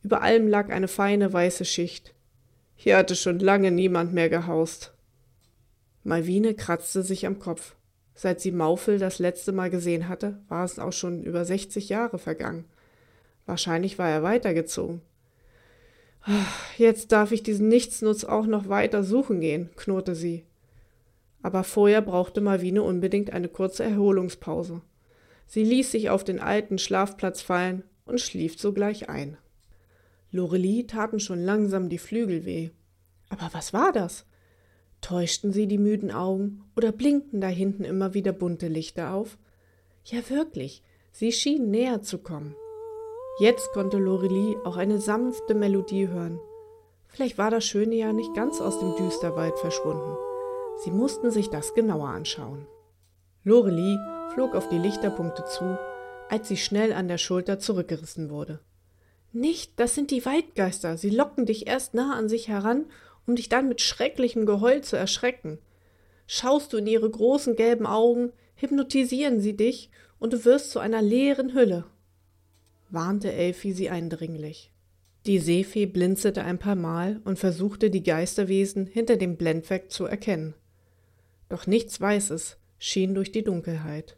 Über 0.03 0.23
allem 0.23 0.49
lag 0.49 0.71
eine 0.71 0.88
feine 0.88 1.33
weiße 1.33 1.65
Schicht. 1.65 2.15
Hier 2.76 2.99
hatte 2.99 3.16
schon 3.16 3.38
lange 3.38 3.71
niemand 3.71 4.12
mehr 4.12 4.28
gehaust. 4.28 4.92
Malvine 6.04 6.54
kratzte 6.54 7.02
sich 7.02 7.26
am 7.26 7.38
Kopf. 7.38 7.75
Seit 8.14 8.40
sie 8.40 8.52
Maufel 8.52 8.99
das 8.99 9.18
letzte 9.18 9.52
Mal 9.52 9.71
gesehen 9.71 10.09
hatte, 10.09 10.38
war 10.49 10.64
es 10.64 10.78
auch 10.78 10.92
schon 10.92 11.23
über 11.23 11.45
60 11.45 11.88
Jahre 11.88 12.18
vergangen. 12.18 12.64
Wahrscheinlich 13.45 13.99
war 13.99 14.09
er 14.09 14.23
weitergezogen. 14.23 15.02
Jetzt 16.76 17.12
darf 17.12 17.33
ich 17.33 17.42
diesen 17.42 17.68
Nichtsnutz 17.68 18.25
auch 18.25 18.47
noch 18.47 18.68
weiter 18.68 19.04
suchen 19.04 19.40
gehen, 19.40 19.71
knurrte 19.76 20.14
sie. 20.14 20.45
Aber 21.42 21.62
vorher 21.62 22.02
brauchte 22.02 22.40
Malvine 22.40 22.83
unbedingt 22.83 23.33
eine 23.33 23.49
kurze 23.49 23.85
Erholungspause. 23.85 24.83
Sie 25.47 25.62
ließ 25.62 25.92
sich 25.92 26.11
auf 26.11 26.25
den 26.25 26.40
alten 26.40 26.78
Schlafplatz 26.78 27.42
fallen 27.42 27.85
und 28.04 28.21
schlief 28.21 28.59
sogleich 28.59 29.09
ein. 29.09 29.37
Lorelie 30.37 30.87
taten 30.87 31.19
schon 31.19 31.43
langsam 31.43 31.88
die 31.88 31.99
Flügel 31.99 32.45
weh. 32.45 32.71
Aber 33.28 33.50
was 33.52 33.73
war 33.73 33.93
das? 33.93 34.26
Täuschten 35.00 35.52
sie 35.52 35.66
die 35.66 35.78
müden 35.78 36.11
Augen 36.11 36.64
oder 36.76 36.93
blinkten 36.93 37.40
da 37.40 37.49
hinten 37.49 37.85
immer 37.85 38.14
wieder 38.14 38.33
bunte 38.33 38.69
Lichter 38.69 39.14
auf? 39.14 39.38
Ja, 40.05 40.28
wirklich, 40.31 40.83
sie 41.12 41.33
schien 41.33 41.71
näher 41.71 42.02
zu 42.02 42.19
kommen. 42.19 42.55
Jetzt 43.38 43.73
konnte 43.73 43.99
Lorelie 43.99 44.57
auch 44.64 44.76
eine 44.76 45.00
sanfte 45.00 45.55
Melodie 45.55 46.09
hören. 46.09 46.38
Vielleicht 47.09 47.38
war 47.38 47.50
das 47.50 47.64
Schöne 47.64 47.95
ja 47.95 48.12
nicht 48.12 48.35
ganz 48.35 48.61
aus 48.61 48.78
dem 48.78 48.95
Düsterwald 48.97 49.59
verschwunden. 49.59 50.16
Sie 50.85 50.90
mussten 50.90 51.31
sich 51.31 51.50
das 51.50 51.75
genauer 51.75 52.09
anschauen. 52.09 52.66
Lorelie 53.43 53.99
flog 54.35 54.55
auf 54.55 54.69
die 54.69 54.78
Lichterpunkte 54.78 55.45
zu, 55.45 55.78
als 56.29 56.49
sie 56.49 56.57
schnell 56.57 56.92
an 56.92 57.09
der 57.09 57.18
Schulter 57.18 57.59
zurückgerissen 57.59 58.31
wurde. 58.31 58.61
Nicht, 59.37 59.72
das 59.77 59.94
sind 59.94 60.11
die 60.11 60.25
Waldgeister. 60.25 60.96
Sie 60.96 61.11
locken 61.11 61.44
dich 61.44 61.66
erst 61.66 61.92
nah 61.92 62.14
an 62.14 62.27
sich 62.27 62.49
heran, 62.49 62.87
um 63.27 63.37
dich 63.37 63.51
dann 63.51 63.68
mit 63.68 63.83
schrecklichem 63.83 64.46
Geheul 64.46 64.81
zu 64.81 64.96
erschrecken. 64.96 65.59
Schaust 66.27 66.72
du 66.72 66.79
in 66.79 66.87
ihre 66.87 67.11
großen 67.11 67.55
gelben 67.55 67.85
Augen, 67.87 68.33
hypnotisieren 68.55 69.40
sie 69.40 69.55
dich 69.55 69.90
und 70.18 70.33
du 70.33 70.46
wirst 70.46 70.70
zu 70.70 70.79
einer 70.79 71.03
leeren 71.03 71.53
Hülle, 71.53 71.85
warnte 72.88 73.31
Elfi 73.31 73.75
sie 73.75 73.90
eindringlich. 73.90 74.72
Die 75.27 75.38
Seefee 75.38 75.85
blinzelte 75.85 76.42
ein 76.42 76.59
paar 76.59 76.75
Mal 76.75 77.20
und 77.25 77.38
versuchte 77.38 77.90
die 77.90 78.03
Geisterwesen 78.03 78.87
hinter 78.87 79.16
dem 79.16 79.37
Blendwerk 79.37 79.90
zu 79.90 80.07
erkennen. 80.07 80.55
Doch 81.51 81.66
nichts 81.66 82.01
Weißes 82.01 82.57
schien 82.79 83.14
durch 83.14 83.33
die 83.33 83.44
Dunkelheit. 83.44 84.16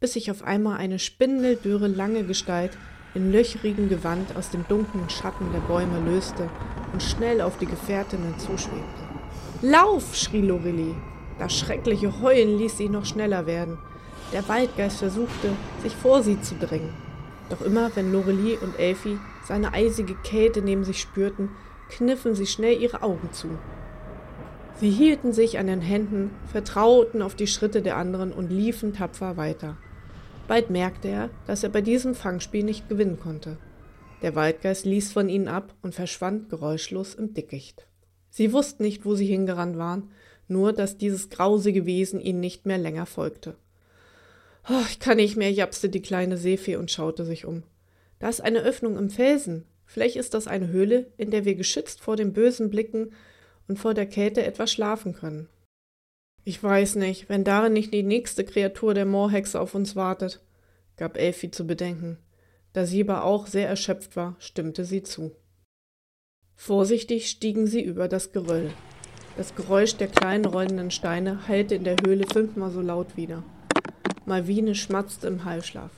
Bis 0.00 0.12
sich 0.12 0.30
auf 0.30 0.42
einmal 0.42 0.76
eine 0.76 0.98
spindeldürre 0.98 1.88
lange 1.88 2.24
Gestalt 2.24 2.76
in 3.18 3.32
löcherigem 3.32 3.88
Gewand 3.88 4.36
aus 4.36 4.50
dem 4.50 4.64
dunklen 4.68 5.10
Schatten 5.10 5.50
der 5.52 5.58
Bäume 5.60 5.98
löste 6.08 6.48
und 6.92 7.02
schnell 7.02 7.40
auf 7.40 7.58
die 7.58 7.66
Gefährtinnen 7.66 8.38
zuschwebte. 8.38 9.02
Lauf! 9.60 10.14
schrie 10.14 10.40
Lorelie. 10.40 10.94
Das 11.40 11.58
schreckliche 11.58 12.20
Heulen 12.22 12.58
ließ 12.58 12.78
sie 12.78 12.88
noch 12.88 13.04
schneller 13.04 13.46
werden. 13.46 13.78
Der 14.32 14.48
Waldgeist 14.48 14.98
versuchte, 14.98 15.50
sich 15.82 15.94
vor 15.96 16.22
sie 16.22 16.40
zu 16.40 16.54
drängen. 16.54 16.94
Doch 17.50 17.60
immer, 17.60 17.90
wenn 17.96 18.12
Lorelie 18.12 18.58
und 18.58 18.78
Elfi 18.78 19.18
seine 19.44 19.72
eisige 19.72 20.14
Kälte 20.14 20.62
neben 20.62 20.84
sich 20.84 21.00
spürten, 21.00 21.50
kniffen 21.88 22.36
sie 22.36 22.46
schnell 22.46 22.80
ihre 22.80 23.02
Augen 23.02 23.32
zu. 23.32 23.48
Sie 24.76 24.90
hielten 24.90 25.32
sich 25.32 25.58
an 25.58 25.66
den 25.66 25.80
Händen, 25.80 26.30
vertrauten 26.52 27.22
auf 27.22 27.34
die 27.34 27.48
Schritte 27.48 27.82
der 27.82 27.96
anderen 27.96 28.32
und 28.32 28.50
liefen 28.50 28.92
tapfer 28.92 29.36
weiter. 29.36 29.76
Bald 30.48 30.70
merkte 30.70 31.08
er, 31.08 31.30
dass 31.46 31.62
er 31.62 31.68
bei 31.68 31.82
diesem 31.82 32.14
Fangspiel 32.14 32.64
nicht 32.64 32.88
gewinnen 32.88 33.20
konnte. 33.20 33.58
Der 34.22 34.34
Waldgeist 34.34 34.86
ließ 34.86 35.12
von 35.12 35.28
ihnen 35.28 35.46
ab 35.46 35.74
und 35.82 35.94
verschwand 35.94 36.48
geräuschlos 36.48 37.14
im 37.14 37.34
Dickicht. 37.34 37.86
Sie 38.30 38.52
wussten 38.54 38.82
nicht, 38.82 39.04
wo 39.04 39.14
sie 39.14 39.26
hingerannt 39.26 39.76
waren, 39.76 40.10
nur 40.48 40.72
dass 40.72 40.96
dieses 40.96 41.28
grausige 41.28 41.84
Wesen 41.84 42.18
ihnen 42.18 42.40
nicht 42.40 42.64
mehr 42.64 42.78
länger 42.78 43.04
folgte. 43.04 43.56
Oh, 44.70 44.82
ich 44.88 44.98
kann 44.98 45.18
nicht 45.18 45.36
mehr, 45.36 45.52
japste 45.52 45.90
die 45.90 46.02
kleine 46.02 46.38
Seefee 46.38 46.76
und 46.76 46.90
schaute 46.90 47.26
sich 47.26 47.44
um. 47.44 47.62
Da 48.18 48.30
ist 48.30 48.40
eine 48.40 48.60
Öffnung 48.60 48.96
im 48.96 49.10
Felsen. 49.10 49.66
Vielleicht 49.84 50.16
ist 50.16 50.32
das 50.32 50.46
eine 50.46 50.68
Höhle, 50.68 51.12
in 51.18 51.30
der 51.30 51.44
wir 51.44 51.56
geschützt 51.56 52.00
vor 52.00 52.16
den 52.16 52.32
bösen 52.32 52.70
Blicken 52.70 53.12
und 53.68 53.78
vor 53.78 53.92
der 53.92 54.06
Kälte 54.06 54.44
etwas 54.44 54.72
schlafen 54.72 55.12
können. 55.12 55.48
Ich 56.48 56.62
weiß 56.62 56.94
nicht, 56.94 57.28
wenn 57.28 57.44
darin 57.44 57.74
nicht 57.74 57.92
die 57.92 58.02
nächste 58.02 58.42
Kreatur 58.42 58.94
der 58.94 59.04
Moorhexe 59.04 59.60
auf 59.60 59.74
uns 59.74 59.96
wartet, 59.96 60.40
gab 60.96 61.18
Elfi 61.18 61.50
zu 61.50 61.66
bedenken. 61.66 62.16
Da 62.72 62.86
sie 62.86 63.02
aber 63.02 63.24
auch 63.24 63.46
sehr 63.46 63.68
erschöpft 63.68 64.16
war, 64.16 64.34
stimmte 64.38 64.86
sie 64.86 65.02
zu. 65.02 65.36
Vorsichtig 66.54 67.28
stiegen 67.28 67.66
sie 67.66 67.82
über 67.82 68.08
das 68.08 68.32
Geröll. 68.32 68.70
Das 69.36 69.54
Geräusch 69.56 69.96
der 69.96 70.08
kleinen 70.08 70.46
rollenden 70.46 70.90
Steine 70.90 71.46
hallte 71.48 71.74
in 71.74 71.84
der 71.84 71.96
Höhle 72.02 72.26
fünfmal 72.26 72.70
so 72.70 72.80
laut 72.80 73.18
wieder. 73.18 73.44
Malvine 74.24 74.74
schmatzte 74.74 75.26
im 75.26 75.44
Halbschlaf. 75.44 75.90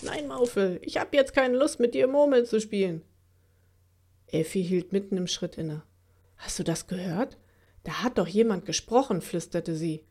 Nein, 0.00 0.26
Maufel, 0.26 0.80
ich 0.80 0.96
hab 0.96 1.12
jetzt 1.12 1.34
keine 1.34 1.58
Lust, 1.58 1.80
mit 1.80 1.92
dir 1.92 2.06
Murmeln 2.08 2.46
zu 2.46 2.62
spielen. 2.62 3.02
Elfi 4.26 4.64
hielt 4.64 4.92
mitten 4.92 5.18
im 5.18 5.26
Schritt 5.26 5.58
inne. 5.58 5.82
Hast 6.38 6.58
du 6.58 6.62
das 6.62 6.86
gehört? 6.86 7.36
Da 7.86 8.02
hat 8.02 8.18
doch 8.18 8.26
jemand 8.26 8.66
gesprochen, 8.66 9.20
flüsterte 9.20 9.76
sie. 9.76 10.02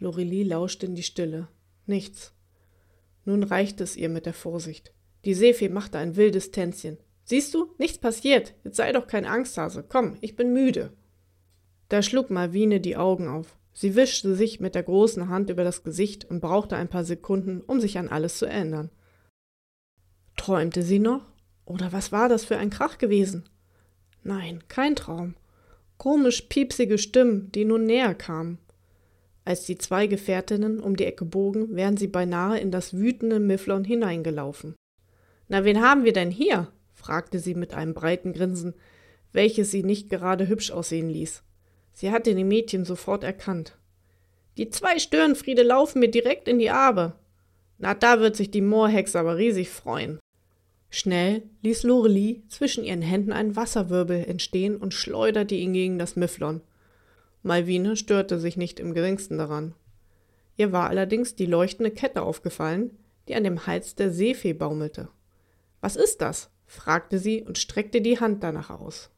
Lorelie 0.00 0.42
lauschte 0.42 0.86
in 0.86 0.96
die 0.96 1.04
Stille. 1.04 1.46
Nichts. 1.86 2.32
Nun 3.24 3.44
reichte 3.44 3.84
es 3.84 3.94
ihr 3.94 4.08
mit 4.08 4.26
der 4.26 4.34
Vorsicht. 4.34 4.92
Die 5.24 5.34
Seefee 5.34 5.68
machte 5.68 5.98
ein 5.98 6.16
wildes 6.16 6.50
Tänzchen. 6.50 6.98
Siehst 7.22 7.54
du, 7.54 7.72
nichts 7.78 7.98
passiert. 7.98 8.54
Jetzt 8.64 8.76
sei 8.76 8.90
doch 8.90 9.06
kein 9.06 9.24
Angsthase. 9.24 9.84
Komm, 9.88 10.16
ich 10.20 10.34
bin 10.34 10.52
müde. 10.52 10.92
Da 11.90 12.02
schlug 12.02 12.30
Malvine 12.30 12.80
die 12.80 12.96
Augen 12.96 13.28
auf. 13.28 13.56
Sie 13.72 13.94
wischte 13.94 14.34
sich 14.34 14.58
mit 14.58 14.74
der 14.74 14.82
großen 14.82 15.28
Hand 15.28 15.50
über 15.50 15.62
das 15.62 15.84
Gesicht 15.84 16.24
und 16.24 16.40
brauchte 16.40 16.74
ein 16.74 16.88
paar 16.88 17.04
Sekunden, 17.04 17.60
um 17.60 17.80
sich 17.80 17.98
an 17.98 18.08
alles 18.08 18.38
zu 18.38 18.46
erinnern. 18.46 18.90
Träumte 20.36 20.82
sie 20.82 20.98
noch? 20.98 21.22
Oder 21.66 21.92
was 21.92 22.10
war 22.10 22.28
das 22.28 22.44
für 22.44 22.56
ein 22.56 22.70
Krach 22.70 22.98
gewesen? 22.98 23.48
Nein, 24.24 24.64
kein 24.66 24.96
Traum 24.96 25.36
komisch 25.98 26.42
piepsige 26.42 26.98
Stimmen, 26.98 27.50
die 27.52 27.64
nun 27.64 27.84
näher 27.84 28.14
kamen. 28.14 28.58
Als 29.44 29.66
die 29.66 29.76
zwei 29.76 30.06
Gefährtinnen 30.06 30.80
um 30.80 30.96
die 30.96 31.04
Ecke 31.04 31.24
bogen, 31.24 31.76
wären 31.76 31.96
sie 31.96 32.08
beinahe 32.08 32.58
in 32.58 32.70
das 32.70 32.94
wütende 32.94 33.40
Mifflon 33.40 33.84
hineingelaufen. 33.84 34.74
Na, 35.48 35.64
wen 35.64 35.82
haben 35.82 36.04
wir 36.04 36.12
denn 36.12 36.30
hier? 36.30 36.68
fragte 36.94 37.38
sie 37.38 37.54
mit 37.54 37.74
einem 37.74 37.92
breiten 37.92 38.32
Grinsen, 38.32 38.74
welches 39.32 39.70
sie 39.70 39.82
nicht 39.82 40.08
gerade 40.08 40.48
hübsch 40.48 40.70
aussehen 40.70 41.10
ließ. 41.10 41.42
Sie 41.92 42.10
hatte 42.10 42.34
die 42.34 42.44
Mädchen 42.44 42.84
sofort 42.84 43.24
erkannt. 43.24 43.76
Die 44.56 44.70
zwei 44.70 44.98
Schnell 50.96 51.42
ließ 51.62 51.82
Lorelie 51.82 52.42
zwischen 52.46 52.84
ihren 52.84 53.02
Händen 53.02 53.32
einen 53.32 53.56
Wasserwirbel 53.56 54.26
entstehen 54.26 54.76
und 54.76 54.94
schleuderte 54.94 55.56
ihn 55.56 55.72
gegen 55.72 55.98
das 55.98 56.14
Mifflon. 56.14 56.60
Malvine 57.42 57.96
störte 57.96 58.38
sich 58.38 58.56
nicht 58.56 58.78
im 58.78 58.94
geringsten 58.94 59.36
daran. 59.36 59.74
Ihr 60.56 60.70
war 60.70 60.88
allerdings 60.88 61.34
die 61.34 61.46
leuchtende 61.46 61.90
Kette 61.90 62.22
aufgefallen, 62.22 62.96
die 63.26 63.34
an 63.34 63.42
dem 63.42 63.66
Hals 63.66 63.96
der 63.96 64.12
Seefee 64.12 64.52
baumelte. 64.52 65.08
Was 65.80 65.96
ist 65.96 66.20
das? 66.20 66.50
fragte 66.64 67.18
sie 67.18 67.42
und 67.42 67.58
streckte 67.58 68.00
die 68.00 68.20
Hand 68.20 68.44
danach 68.44 68.70
aus. 68.70 69.10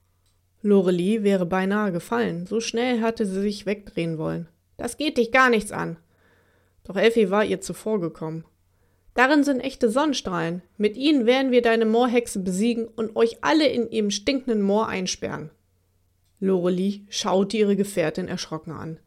Lorelie 0.63 1.25
wäre 1.25 1.45
beinahe 1.45 1.93
gefallen, 1.93 2.47
so 2.47 2.59
schnell 2.59 3.03
hatte 3.03 3.27
sie 3.27 3.43
sich 3.43 3.67
wegdrehen 3.67 4.17
wollen. 4.17 4.49
Das 4.79 4.97
geht 4.97 5.19
dich 5.19 5.31
gar 5.31 5.51
nichts 5.51 5.73
an. 5.73 5.99
Doch 6.85 6.97
Elfie 6.97 7.29
war 7.29 7.45
ihr 7.45 7.61
zuvorgekommen. 7.61 8.45
Darin 9.17 9.45
sind 9.45 9.61
echte 9.61 9.89
Sonnenstrahlen. 9.89 10.61
Mit 10.77 10.99
ihnen 10.99 11.25
werden 11.25 11.51
wir 11.51 11.63
deine 11.63 11.87
Moorhexe 11.87 12.39
besiegen 12.39 12.87
und 12.87 13.17
euch 13.17 13.39
alle 13.41 13.67
in 13.67 13.91
ihrem 13.91 14.11
stinkenden 14.11 14.61
Moor 14.61 14.89
einsperren. 14.89 15.51
Lorelie 16.39 17.01
schaute 17.09 17.57
ihre 17.57 17.77
Gefährtin 17.77 18.29
erschrocken 18.29 18.73
an. 18.73 18.99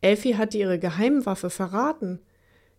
Elfie 0.00 0.34
hatte 0.34 0.58
ihre 0.58 0.80
Geheimwaffe 0.80 1.50
verraten. 1.50 2.18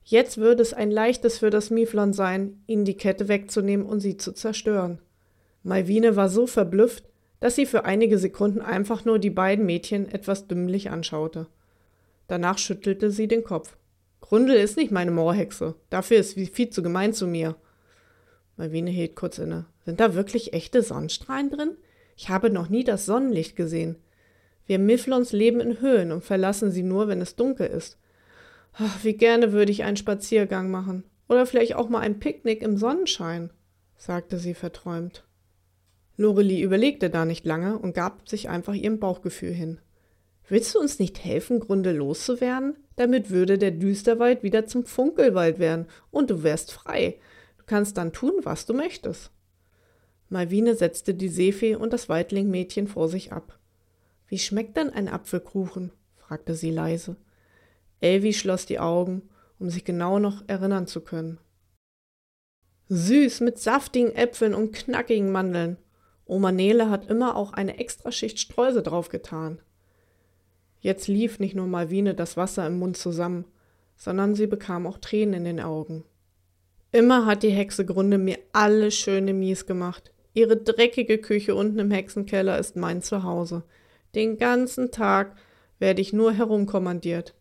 Jetzt 0.04 0.38
würde 0.38 0.62
es 0.62 0.74
ein 0.74 0.92
leichtes 0.92 1.38
für 1.38 1.50
das 1.50 1.70
Mieflon 1.70 2.12
sein, 2.12 2.62
ihnen 2.68 2.84
die 2.84 2.98
Kette 2.98 3.30
wegzunehmen 3.30 3.86
und 3.86 4.02
sie 4.02 4.18
zu 4.18 4.34
zerstören. 4.34 5.00
Malvine 5.64 6.18
war 6.18 6.28
so 6.28 6.46
verblüfft, 6.46 7.06
dass 7.40 7.56
sie 7.56 7.66
für 7.66 7.86
einige 7.86 8.18
Sekunden 8.18 8.60
einfach 8.60 9.06
nur 9.06 9.18
die 9.18 9.30
beiden 9.30 9.66
Mädchen 9.66 10.12
etwas 10.12 10.48
dümmlich 10.48 10.90
anschaute. 10.90 11.48
Danach 12.28 12.58
schüttelte 12.58 13.12
sie 13.12 13.30
den 13.30 13.46
Kopf. 13.46 13.78
Grundel 14.28 14.56
ist 14.56 14.76
nicht 14.76 14.92
meine 14.92 15.12
Moorhexe. 15.12 15.76
Dafür 15.92 16.18
ist 16.18 16.32
sie 16.32 16.48
viel 16.48 16.72
zu 16.72 16.82
gemein 16.82 17.14
zu 17.14 17.28
mir. 17.28 17.56
Malvine 18.58 18.90
hielt 18.90 19.16
kurz 19.16 19.38
inne. 19.38 19.68
Sind 19.86 20.00
da 20.00 20.16
wirklich 20.16 20.52
echte 20.54 20.82
Sonnenstrahlen 20.82 21.52
drin? 21.52 21.78
Ich 22.18 22.30
habe 22.30 22.50
noch 22.50 22.68
nie 22.68 22.84
das 22.84 23.06
Sonnenlicht 23.06 23.56
gesehen. 23.56 23.98
Wir 24.66 24.80
Mifflons 24.80 25.32
leben 25.32 25.60
in 25.60 25.80
Höhen 25.80 26.12
und 26.12 26.24
verlassen 26.24 26.72
sie 26.72 26.82
nur, 26.82 27.08
wenn 27.08 27.22
es 27.22 27.36
dunkel 27.36 27.68
ist. 27.68 28.00
Ach, 28.74 29.04
wie 29.04 29.14
gerne 29.14 29.52
würde 29.52 29.72
ich 29.72 29.84
einen 29.84 29.96
Spaziergang 29.96 30.72
machen. 30.72 31.04
Oder 31.30 31.46
vielleicht 31.46 31.76
auch 31.76 31.90
mal 31.90 32.00
ein 32.00 32.18
Picknick 32.18 32.64
im 32.64 32.78
Sonnenschein, 32.78 33.52
sagte 33.96 34.40
sie 34.40 34.56
verträumt. 34.56 35.24
Lorelie 36.18 36.64
überlegte 36.64 37.12
da 37.12 37.26
nicht 37.26 37.46
lange 37.46 37.78
und 37.78 37.94
gab 37.94 38.28
sich 38.28 38.50
einfach 38.50 38.74
ihrem 38.74 39.00
Bauchgefühl 39.00 39.54
hin. 39.54 39.80
Willst 40.48 40.74
du 40.74 40.80
uns 40.80 40.98
nicht 40.98 41.24
helfen, 41.24 41.60
Grunde 41.60 41.92
loszuwerden? 41.92 42.76
Damit 42.96 43.30
würde 43.30 43.58
der 43.58 43.72
Düsterwald 43.72 44.44
wieder 44.44 44.66
zum 44.66 44.86
Funkelwald 44.86 45.60
werden 45.60 45.88
und 46.12 46.30
du 46.30 46.44
wärst 46.44 46.72
frei. 46.72 47.20
Du 47.58 47.64
kannst 47.66 47.98
dann 47.98 48.14
tun, 48.14 48.34
was 48.44 48.66
du 48.66 48.74
möchtest. 48.74 49.32
Malvine 50.30 50.76
setzte 50.76 51.14
die 51.14 51.30
Seefee 51.30 51.76
und 51.76 51.94
das 51.94 52.10
Waldlingmädchen 52.10 52.88
vor 52.88 53.10
sich 53.10 53.32
ab. 53.32 53.60
Wie 54.28 54.40
schmeckt 54.40 54.78
denn 54.78 54.90
ein 54.90 55.08
Apfelkuchen? 55.08 55.92
fragte 56.16 56.56
sie 56.56 56.72
leise. 56.72 57.18
Elvi 58.02 58.34
schloss 58.34 58.66
die 58.66 58.80
Augen, 58.80 59.30
um 59.60 59.70
sich 59.70 59.86
genau 59.86 60.20
noch 60.20 60.44
erinnern 60.48 60.88
zu 60.88 61.02
können. 61.02 61.40
Süß 62.90 63.42
mit 63.42 63.60
saftigen 63.60 64.12
Äpfeln 64.12 64.54
und 64.54 64.74
knackigen 64.74 65.32
Mandeln. 65.32 65.78
Oma 66.26 66.52
Nele 66.52 66.90
hat 66.90 67.10
immer 67.10 67.36
auch 67.36 67.54
eine 67.54 67.78
Extraschicht 67.78 68.40
Streuse 68.40 68.82
draufgetan. 68.82 69.62
Jetzt 70.86 71.08
lief 71.08 71.40
nicht 71.40 71.56
nur 71.56 71.66
Malvine 71.66 72.14
das 72.14 72.38
Wasser 72.38 72.68
im 72.68 72.78
Mund 72.78 72.96
zusammen, 72.96 73.46
sondern 73.98 74.36
sie 74.36 74.46
bekam 74.46 74.86
auch 74.86 75.00
Tränen 75.00 75.34
in 75.34 75.44
den 75.46 75.60
Augen. 75.60 76.04
Immer 76.92 77.26
hat 77.26 77.42
die 77.42 77.50
Hexe 77.50 77.88
Grunde 77.88 78.20
mir 78.20 78.38
alles 78.54 78.94
schöne 78.94 79.34
mies 79.34 79.66
gemacht. 79.66 80.14
Ihre 80.36 80.58
dreckige 80.58 81.18
Küche 81.18 81.56
unten 81.56 81.80
im 81.80 81.90
Hexenkeller 81.90 82.60
ist 82.60 82.76
mein 82.76 83.02
Zuhause. 83.02 83.64
Den 84.14 84.38
ganzen 84.38 84.92
Tag 84.92 85.36
werde 85.80 86.04
ich 86.04 86.14
nur 86.14 86.34
herumkommandiert. 86.34 87.34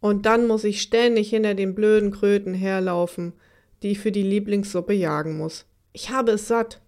Und 0.00 0.24
dann 0.24 0.46
muss 0.46 0.64
ich 0.64 0.80
ständig 0.80 1.28
hinter 1.28 1.54
den 1.54 1.74
blöden 1.74 2.10
Kröten 2.10 2.54
herlaufen, 2.54 3.34
die 3.82 3.90
ich 3.90 3.98
für 3.98 4.10
die 4.10 4.22
Lieblingssuppe 4.22 4.94
jagen 4.94 5.36
muss. 5.36 5.66
Ich 5.92 6.08
habe 6.08 6.30
es 6.32 6.48
satt. 6.48 6.80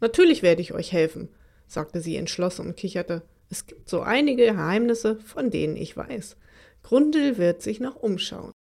Natürlich 0.00 0.42
werde 0.42 0.62
ich 0.62 0.74
euch 0.74 0.90
helfen, 0.90 1.28
sagte 1.68 2.00
sie 2.00 2.16
entschlossen 2.16 2.66
und 2.66 2.76
kicherte. 2.76 3.22
Es 3.50 3.66
gibt 3.66 3.88
so 3.88 4.00
einige 4.00 4.46
Geheimnisse, 4.46 5.16
von 5.20 5.50
denen 5.50 5.76
ich 5.76 5.96
weiß. 5.96 6.36
Grundel 6.82 7.38
wird 7.38 7.62
sich 7.62 7.80
noch 7.80 7.96
umschauen. 7.96 8.52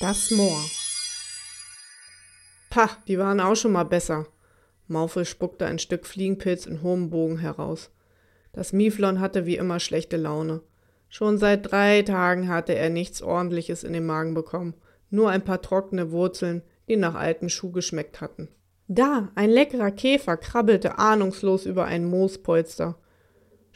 Das 0.00 0.30
Moor. 0.30 0.60
Pah, 2.70 2.90
die 3.08 3.18
waren 3.18 3.40
auch 3.40 3.56
schon 3.56 3.72
mal 3.72 3.84
besser. 3.84 4.26
Maufel 4.88 5.24
spuckte 5.24 5.66
ein 5.66 5.78
Stück 5.78 6.06
Fliegenpilz 6.06 6.66
in 6.66 6.82
hohem 6.82 7.10
Bogen 7.10 7.38
heraus. 7.38 7.90
Das 8.52 8.72
Mieflon 8.72 9.20
hatte 9.20 9.46
wie 9.46 9.56
immer 9.56 9.80
schlechte 9.80 10.16
Laune. 10.16 10.62
Schon 11.08 11.38
seit 11.38 11.70
drei 11.70 12.02
Tagen 12.02 12.48
hatte 12.48 12.74
er 12.74 12.90
nichts 12.90 13.22
Ordentliches 13.22 13.84
in 13.84 13.92
den 13.92 14.06
Magen 14.06 14.34
bekommen, 14.34 14.74
nur 15.10 15.30
ein 15.30 15.44
paar 15.44 15.62
trockene 15.62 16.10
Wurzeln, 16.10 16.62
die 16.88 16.96
nach 16.96 17.14
alten 17.14 17.48
Schuh 17.48 17.70
geschmeckt 17.70 18.20
hatten. 18.20 18.48
Da, 18.88 19.30
ein 19.34 19.50
leckerer 19.50 19.90
Käfer 19.90 20.36
krabbelte 20.36 20.98
ahnungslos 20.98 21.66
über 21.66 21.84
ein 21.86 22.04
Moospolster. 22.04 22.98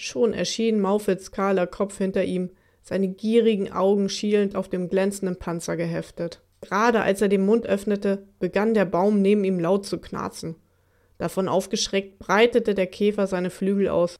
Schon 0.01 0.33
erschien 0.33 0.81
Maufels 0.81 1.31
kahler 1.31 1.67
Kopf 1.67 1.99
hinter 1.99 2.25
ihm, 2.25 2.51
seine 2.83 3.09
gierigen 3.09 3.71
Augen 3.71 4.09
schielend 4.09 4.57
auf 4.57 4.69
dem 4.69 4.89
glänzenden 4.89 5.39
Panzer 5.39 5.77
geheftet. 5.77 6.43
Gerade 6.61 7.03
als 7.03 7.21
er 7.21 7.29
den 7.29 7.45
Mund 7.45 7.67
öffnete, 7.67 8.27
begann 8.39 8.75
der 8.75 8.85
Baum 8.85 9.21
neben 9.21 9.45
ihm 9.45 9.61
laut 9.61 9.87
zu 9.87 9.99
knarzen. 9.99 10.57
Davon 11.19 11.49
aufgeschreckt 11.49 12.19
breitete 12.19 12.75
der 12.75 12.87
Käfer 12.87 13.27
seine 13.27 13.51
Flügel 13.51 13.89
aus 13.89 14.17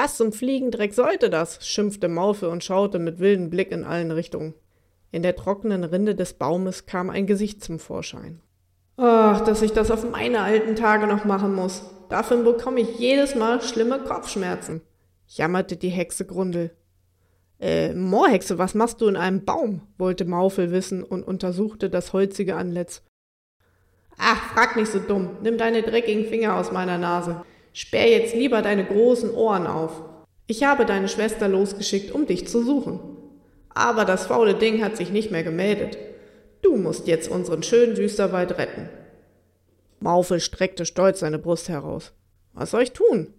was 0.00 0.16
zum 0.16 0.32
Fliegendreck 0.32 0.94
sollte 0.94 1.28
das? 1.28 1.66
schimpfte 1.66 2.06
Maufe 2.06 2.48
und 2.50 2.62
schaute 2.62 3.00
mit 3.00 3.18
wildem 3.18 3.50
Blick 3.50 3.72
in 3.72 3.82
allen 3.82 4.12
Richtungen. 4.12 4.54
In 5.10 5.22
der 5.22 5.34
trockenen 5.34 5.82
Rinde 5.82 6.14
des 6.14 6.34
Baumes 6.34 6.86
kam 6.86 7.10
ein 7.10 7.26
Gesicht 7.26 7.64
zum 7.64 7.80
Vorschein. 7.80 8.40
Ach, 8.96 9.40
dass 9.40 9.60
ich 9.60 9.72
das 9.72 9.90
auf 9.90 10.08
meine 10.08 10.42
alten 10.42 10.76
Tage 10.76 11.08
noch 11.08 11.24
machen 11.24 11.52
muss. 11.52 11.82
Dafür 12.10 12.44
bekomme 12.44 12.78
ich 12.78 13.00
jedes 13.00 13.34
Mal 13.34 13.60
schlimme 13.60 13.98
Kopfschmerzen, 13.98 14.82
jammerte 15.28 15.76
die 15.76 15.88
Hexe 15.90 16.24
Grundel. 16.24 16.70
Äh, 17.60 17.92
Moorhexe, 17.94 18.58
was 18.58 18.74
machst 18.74 19.00
du 19.00 19.08
in 19.08 19.16
einem 19.16 19.44
Baum? 19.44 19.82
wollte 19.98 20.24
Maufel 20.24 20.70
wissen 20.70 21.02
und 21.02 21.24
untersuchte 21.24 21.90
das 21.90 22.12
holzige 22.12 22.56
Antlitz. 22.56 23.02
Ach, 24.16 24.52
frag 24.52 24.76
nicht 24.76 24.90
so 24.90 24.98
dumm. 24.98 25.38
Nimm 25.42 25.58
deine 25.58 25.82
dreckigen 25.82 26.26
Finger 26.26 26.56
aus 26.56 26.72
meiner 26.72 26.98
Nase. 26.98 27.44
Sperr 27.72 28.08
jetzt 28.08 28.34
lieber 28.34 28.62
deine 28.62 28.84
großen 28.84 29.30
Ohren 29.30 29.66
auf. 29.66 30.02
Ich 30.46 30.64
habe 30.64 30.86
deine 30.86 31.08
Schwester 31.08 31.46
losgeschickt, 31.46 32.12
um 32.12 32.26
dich 32.26 32.48
zu 32.48 32.62
suchen. 32.64 33.00
Aber 33.70 34.04
das 34.04 34.26
faule 34.26 34.54
Ding 34.54 34.82
hat 34.82 34.96
sich 34.96 35.10
nicht 35.10 35.30
mehr 35.30 35.44
gemeldet. 35.44 35.98
Du 36.62 36.76
musst 36.76 37.06
jetzt 37.06 37.30
unseren 37.30 37.62
schönen 37.62 37.94
Düsterwald 37.94 38.58
retten. 38.58 38.88
Maufel 40.00 40.40
streckte 40.40 40.84
stolz 40.84 41.20
seine 41.20 41.38
Brust 41.38 41.68
heraus. 41.68 42.12
Was 42.54 42.72
soll 42.72 42.82
ich 42.82 42.92
tun? 42.92 43.34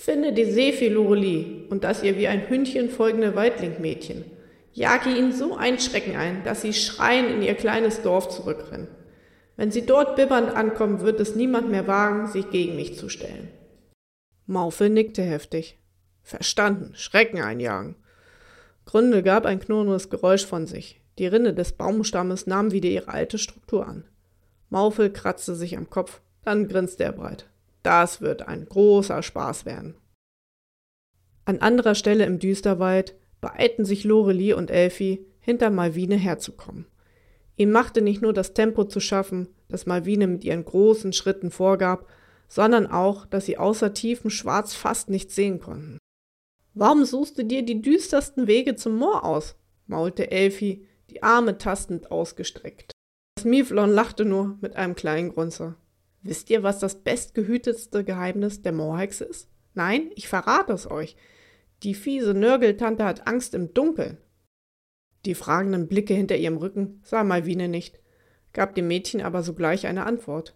Finde 0.00 0.32
die 0.32 0.44
Seefilorelie 0.44 1.66
und 1.70 1.82
das 1.82 2.04
ihr 2.04 2.16
wie 2.16 2.28
ein 2.28 2.48
Hündchen 2.48 2.88
folgende 2.88 3.34
Waldlingmädchen. 3.34 4.24
Jage 4.72 5.10
ihnen 5.10 5.32
so 5.32 5.56
einen 5.56 5.80
Schrecken 5.80 6.14
ein, 6.14 6.44
dass 6.44 6.62
sie 6.62 6.72
schreien 6.72 7.28
in 7.28 7.42
ihr 7.42 7.54
kleines 7.54 8.00
Dorf 8.02 8.28
zurückrennen. 8.28 8.86
Wenn 9.56 9.72
sie 9.72 9.84
dort 9.84 10.14
bibbernd 10.14 10.54
ankommen, 10.54 11.00
wird 11.00 11.18
es 11.18 11.34
niemand 11.34 11.68
mehr 11.68 11.88
wagen, 11.88 12.28
sich 12.28 12.48
gegen 12.50 12.76
mich 12.76 12.96
zu 12.96 13.08
stellen. 13.08 13.48
Maufel 14.46 14.88
nickte 14.88 15.22
heftig. 15.22 15.80
Verstanden, 16.22 16.92
Schrecken 16.94 17.42
einjagen. 17.42 17.96
Gründe 18.84 19.24
gab 19.24 19.46
ein 19.46 19.58
knurrendes 19.58 20.10
Geräusch 20.10 20.46
von 20.46 20.68
sich. 20.68 21.00
Die 21.18 21.26
Rinde 21.26 21.54
des 21.54 21.72
Baumstammes 21.72 22.46
nahm 22.46 22.70
wieder 22.70 22.88
ihre 22.88 23.08
alte 23.08 23.36
Struktur 23.36 23.84
an. 23.84 24.04
Maufel 24.70 25.12
kratzte 25.12 25.56
sich 25.56 25.76
am 25.76 25.90
Kopf, 25.90 26.20
dann 26.44 26.68
grinste 26.68 27.02
er 27.02 27.12
breit. 27.12 27.47
Das 27.82 28.20
wird 28.20 28.48
ein 28.48 28.64
großer 28.66 29.22
Spaß 29.22 29.64
werden. 29.64 29.94
An 31.44 31.58
anderer 31.58 31.94
Stelle 31.94 32.26
im 32.26 32.38
Düsterwald 32.38 33.16
beeilten 33.40 33.84
sich 33.84 34.04
Lorelie 34.04 34.54
und 34.54 34.70
Elfi, 34.70 35.24
hinter 35.40 35.70
Malvine 35.70 36.16
herzukommen. 36.16 36.86
Ihm 37.56 37.70
machte 37.70 38.02
nicht 38.02 38.20
nur 38.20 38.32
das 38.32 38.52
Tempo 38.52 38.84
zu 38.84 39.00
schaffen, 39.00 39.48
das 39.68 39.86
Malvine 39.86 40.26
mit 40.26 40.44
ihren 40.44 40.64
großen 40.64 41.12
Schritten 41.12 41.50
vorgab, 41.50 42.06
sondern 42.48 42.86
auch, 42.86 43.26
dass 43.26 43.46
sie 43.46 43.58
außer 43.58 43.94
tiefem 43.94 44.30
Schwarz 44.30 44.74
fast 44.74 45.10
nichts 45.10 45.34
sehen 45.34 45.58
konnten. 45.58 45.98
Warum 46.74 47.04
suchst 47.04 47.38
du 47.38 47.44
dir 47.44 47.62
die 47.62 47.82
düstersten 47.82 48.46
Wege 48.46 48.76
zum 48.76 48.96
Moor 48.96 49.24
aus? 49.24 49.56
maulte 49.86 50.30
Elfi, 50.30 50.86
die 51.10 51.22
Arme 51.22 51.58
tastend 51.58 52.10
ausgestreckt. 52.10 52.92
Das 53.36 53.44
Mieflon 53.44 53.90
lachte 53.90 54.24
nur 54.24 54.58
mit 54.60 54.76
einem 54.76 54.94
kleinen 54.94 55.30
Grunzer. 55.30 55.76
Wisst 56.28 56.50
ihr, 56.50 56.62
was 56.62 56.78
das 56.78 56.96
bestgehütetste 56.96 58.04
Geheimnis 58.04 58.60
der 58.60 58.72
Moorhexe 58.72 59.24
ist? 59.24 59.48
Nein, 59.72 60.10
ich 60.14 60.28
verrate 60.28 60.74
es 60.74 60.90
euch. 60.90 61.16
Die 61.82 61.94
fiese 61.94 62.34
Nörgeltante 62.34 63.02
hat 63.04 63.26
Angst 63.26 63.54
im 63.54 63.72
Dunkeln. 63.72 64.18
Die 65.24 65.34
fragenden 65.34 65.88
Blicke 65.88 66.12
hinter 66.12 66.36
ihrem 66.36 66.58
Rücken 66.58 67.00
sah 67.02 67.24
Malvine 67.24 67.66
nicht, 67.66 67.98
gab 68.52 68.74
dem 68.74 68.88
Mädchen 68.88 69.22
aber 69.22 69.42
sogleich 69.42 69.86
eine 69.86 70.04
Antwort. 70.04 70.54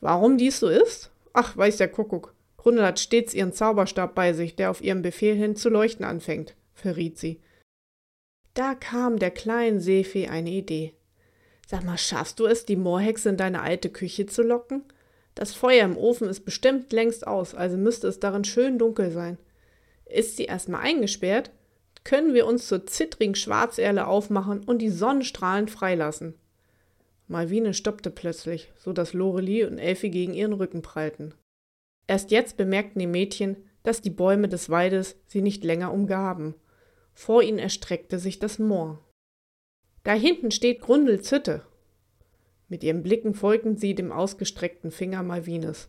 Warum 0.00 0.36
dies 0.36 0.60
so 0.60 0.68
ist? 0.68 1.10
Ach, 1.32 1.56
weiß 1.56 1.78
der 1.78 1.88
Kuckuck. 1.88 2.34
Grundel 2.58 2.84
hat 2.84 3.00
stets 3.00 3.32
ihren 3.32 3.54
Zauberstab 3.54 4.14
bei 4.14 4.34
sich, 4.34 4.56
der 4.56 4.70
auf 4.70 4.82
ihrem 4.82 5.00
Befehl 5.00 5.36
hin 5.36 5.56
zu 5.56 5.70
leuchten 5.70 6.04
anfängt, 6.04 6.54
verriet 6.74 7.16
sie. 7.16 7.40
Da 8.52 8.74
kam 8.74 9.18
der 9.18 9.30
kleinen 9.30 9.80
Seefee 9.80 10.28
eine 10.28 10.50
Idee. 10.50 10.94
Sag 11.72 11.84
mal, 11.84 11.96
schaffst 11.96 12.38
du 12.38 12.44
es, 12.44 12.66
die 12.66 12.76
Moorhexe 12.76 13.30
in 13.30 13.38
deine 13.38 13.62
alte 13.62 13.88
Küche 13.88 14.26
zu 14.26 14.42
locken? 14.42 14.82
Das 15.34 15.54
Feuer 15.54 15.86
im 15.86 15.96
Ofen 15.96 16.28
ist 16.28 16.44
bestimmt 16.44 16.92
längst 16.92 17.26
aus, 17.26 17.54
also 17.54 17.78
müsste 17.78 18.08
es 18.08 18.20
darin 18.20 18.44
schön 18.44 18.78
dunkel 18.78 19.10
sein. 19.10 19.38
Ist 20.04 20.36
sie 20.36 20.44
erstmal 20.44 20.82
eingesperrt, 20.82 21.50
können 22.04 22.34
wir 22.34 22.46
uns 22.46 22.68
zur 22.68 22.86
zittrigen 22.86 23.34
Schwarzerle 23.34 24.06
aufmachen 24.06 24.62
und 24.64 24.80
die 24.80 24.90
Sonnenstrahlen 24.90 25.66
freilassen. 25.68 26.34
Malvine 27.26 27.72
stoppte 27.72 28.10
plötzlich, 28.10 28.70
so 28.78 28.92
dass 28.92 29.14
Lorelie 29.14 29.66
und 29.66 29.78
Elfi 29.78 30.10
gegen 30.10 30.34
ihren 30.34 30.52
Rücken 30.52 30.82
prallten. 30.82 31.32
Erst 32.06 32.30
jetzt 32.32 32.58
bemerkten 32.58 32.98
die 32.98 33.06
Mädchen, 33.06 33.56
dass 33.82 34.02
die 34.02 34.10
Bäume 34.10 34.50
des 34.50 34.68
Waldes 34.68 35.16
sie 35.26 35.40
nicht 35.40 35.64
länger 35.64 35.90
umgaben. 35.90 36.54
Vor 37.14 37.42
ihnen 37.42 37.58
erstreckte 37.58 38.18
sich 38.18 38.38
das 38.38 38.58
Moor. 38.58 39.02
Da 40.04 40.14
hinten 40.14 40.50
steht 40.50 40.80
Grundels 40.80 41.30
Hütte. 41.30 41.62
Mit 42.68 42.82
ihren 42.82 43.02
Blicken 43.02 43.34
folgten 43.34 43.76
sie 43.76 43.94
dem 43.94 44.10
ausgestreckten 44.10 44.90
Finger 44.90 45.22
Malvines. 45.22 45.88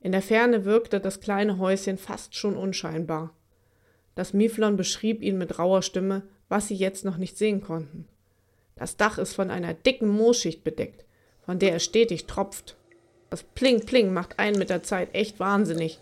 In 0.00 0.12
der 0.12 0.22
Ferne 0.22 0.64
wirkte 0.64 1.00
das 1.00 1.20
kleine 1.20 1.58
Häuschen 1.58 1.98
fast 1.98 2.36
schon 2.36 2.56
unscheinbar. 2.56 3.34
Das 4.14 4.34
Mieflon 4.34 4.76
beschrieb 4.76 5.22
ihnen 5.22 5.38
mit 5.38 5.58
rauer 5.58 5.82
Stimme, 5.82 6.22
was 6.48 6.68
sie 6.68 6.74
jetzt 6.74 7.04
noch 7.04 7.16
nicht 7.16 7.38
sehen 7.38 7.62
konnten. 7.62 8.06
Das 8.76 8.96
Dach 8.96 9.18
ist 9.18 9.34
von 9.34 9.50
einer 9.50 9.74
dicken 9.74 10.08
Moosschicht 10.08 10.64
bedeckt, 10.64 11.04
von 11.40 11.58
der 11.58 11.76
es 11.76 11.84
stetig 11.84 12.26
tropft. 12.26 12.76
Das 13.30 13.42
Pling-Pling 13.42 14.12
macht 14.12 14.38
einen 14.38 14.58
mit 14.58 14.70
der 14.70 14.82
Zeit 14.82 15.14
echt 15.14 15.40
wahnsinnig. 15.40 15.98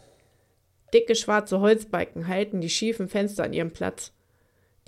Dicke 0.92 1.14
schwarze 1.14 1.60
Holzbalken 1.60 2.26
halten 2.26 2.60
die 2.60 2.70
schiefen 2.70 3.08
Fenster 3.08 3.44
an 3.44 3.52
ihrem 3.52 3.70
Platz. 3.70 4.12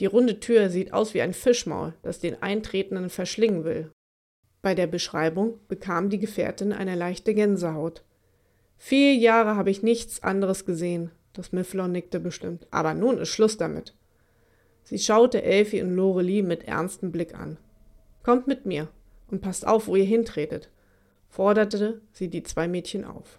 Die 0.03 0.07
runde 0.07 0.41
Tür 0.41 0.69
sieht 0.69 0.93
aus 0.93 1.15
wie 1.15 1.23
ein 1.23 1.33
Fischmaul, 1.33 1.95
das 2.03 2.19
den 2.19 2.43
Eintretenden 2.43 3.09
verschlingen 3.09 3.63
will. 3.63 3.93
Bei 4.61 4.75
der 4.75 4.89
Beschreibung 4.89 5.61
bekam 5.69 6.11
die 6.11 6.19
Gefährtin 6.19 6.73
eine 6.73 6.97
leichte 6.97 7.35
Gänsehaut. 7.35 8.03
Vier 8.77 9.15
Jahre 9.15 9.55
habe 9.55 9.71
ich 9.71 9.85
nichts 9.85 10.21
anderes 10.25 10.65
gesehen. 10.65 11.13
Das 11.35 11.53
Mifflon 11.53 11.93
nickte 11.93 12.19
bestimmt. 12.19 12.67
Aber 12.73 12.95
nun 12.95 13.19
ist 13.19 13.29
Schluss 13.29 13.59
damit. 13.59 13.95
Sie 14.83 14.99
schaute 14.99 15.45
Elfi 15.45 15.81
und 15.81 15.95
Lorelie 15.95 16.43
mit 16.43 16.65
ernstem 16.65 17.13
Blick 17.13 17.37
an. 17.37 17.57
Kommt 18.25 18.49
mit 18.49 18.67
mir 18.67 18.89
und 19.31 19.41
passt 19.41 19.65
auf, 19.65 19.87
wo 19.87 19.95
ihr 19.95 20.03
hintretet, 20.03 20.69
forderte 21.29 22.01
sie 22.11 22.27
die 22.27 22.43
zwei 22.43 22.67
Mädchen 22.67 23.05
auf. 23.05 23.39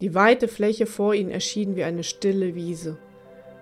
Die 0.00 0.12
weite 0.12 0.48
Fläche 0.48 0.86
vor 0.86 1.14
ihnen 1.14 1.30
erschien 1.30 1.76
wie 1.76 1.84
eine 1.84 2.02
stille 2.02 2.56
Wiese. 2.56 2.98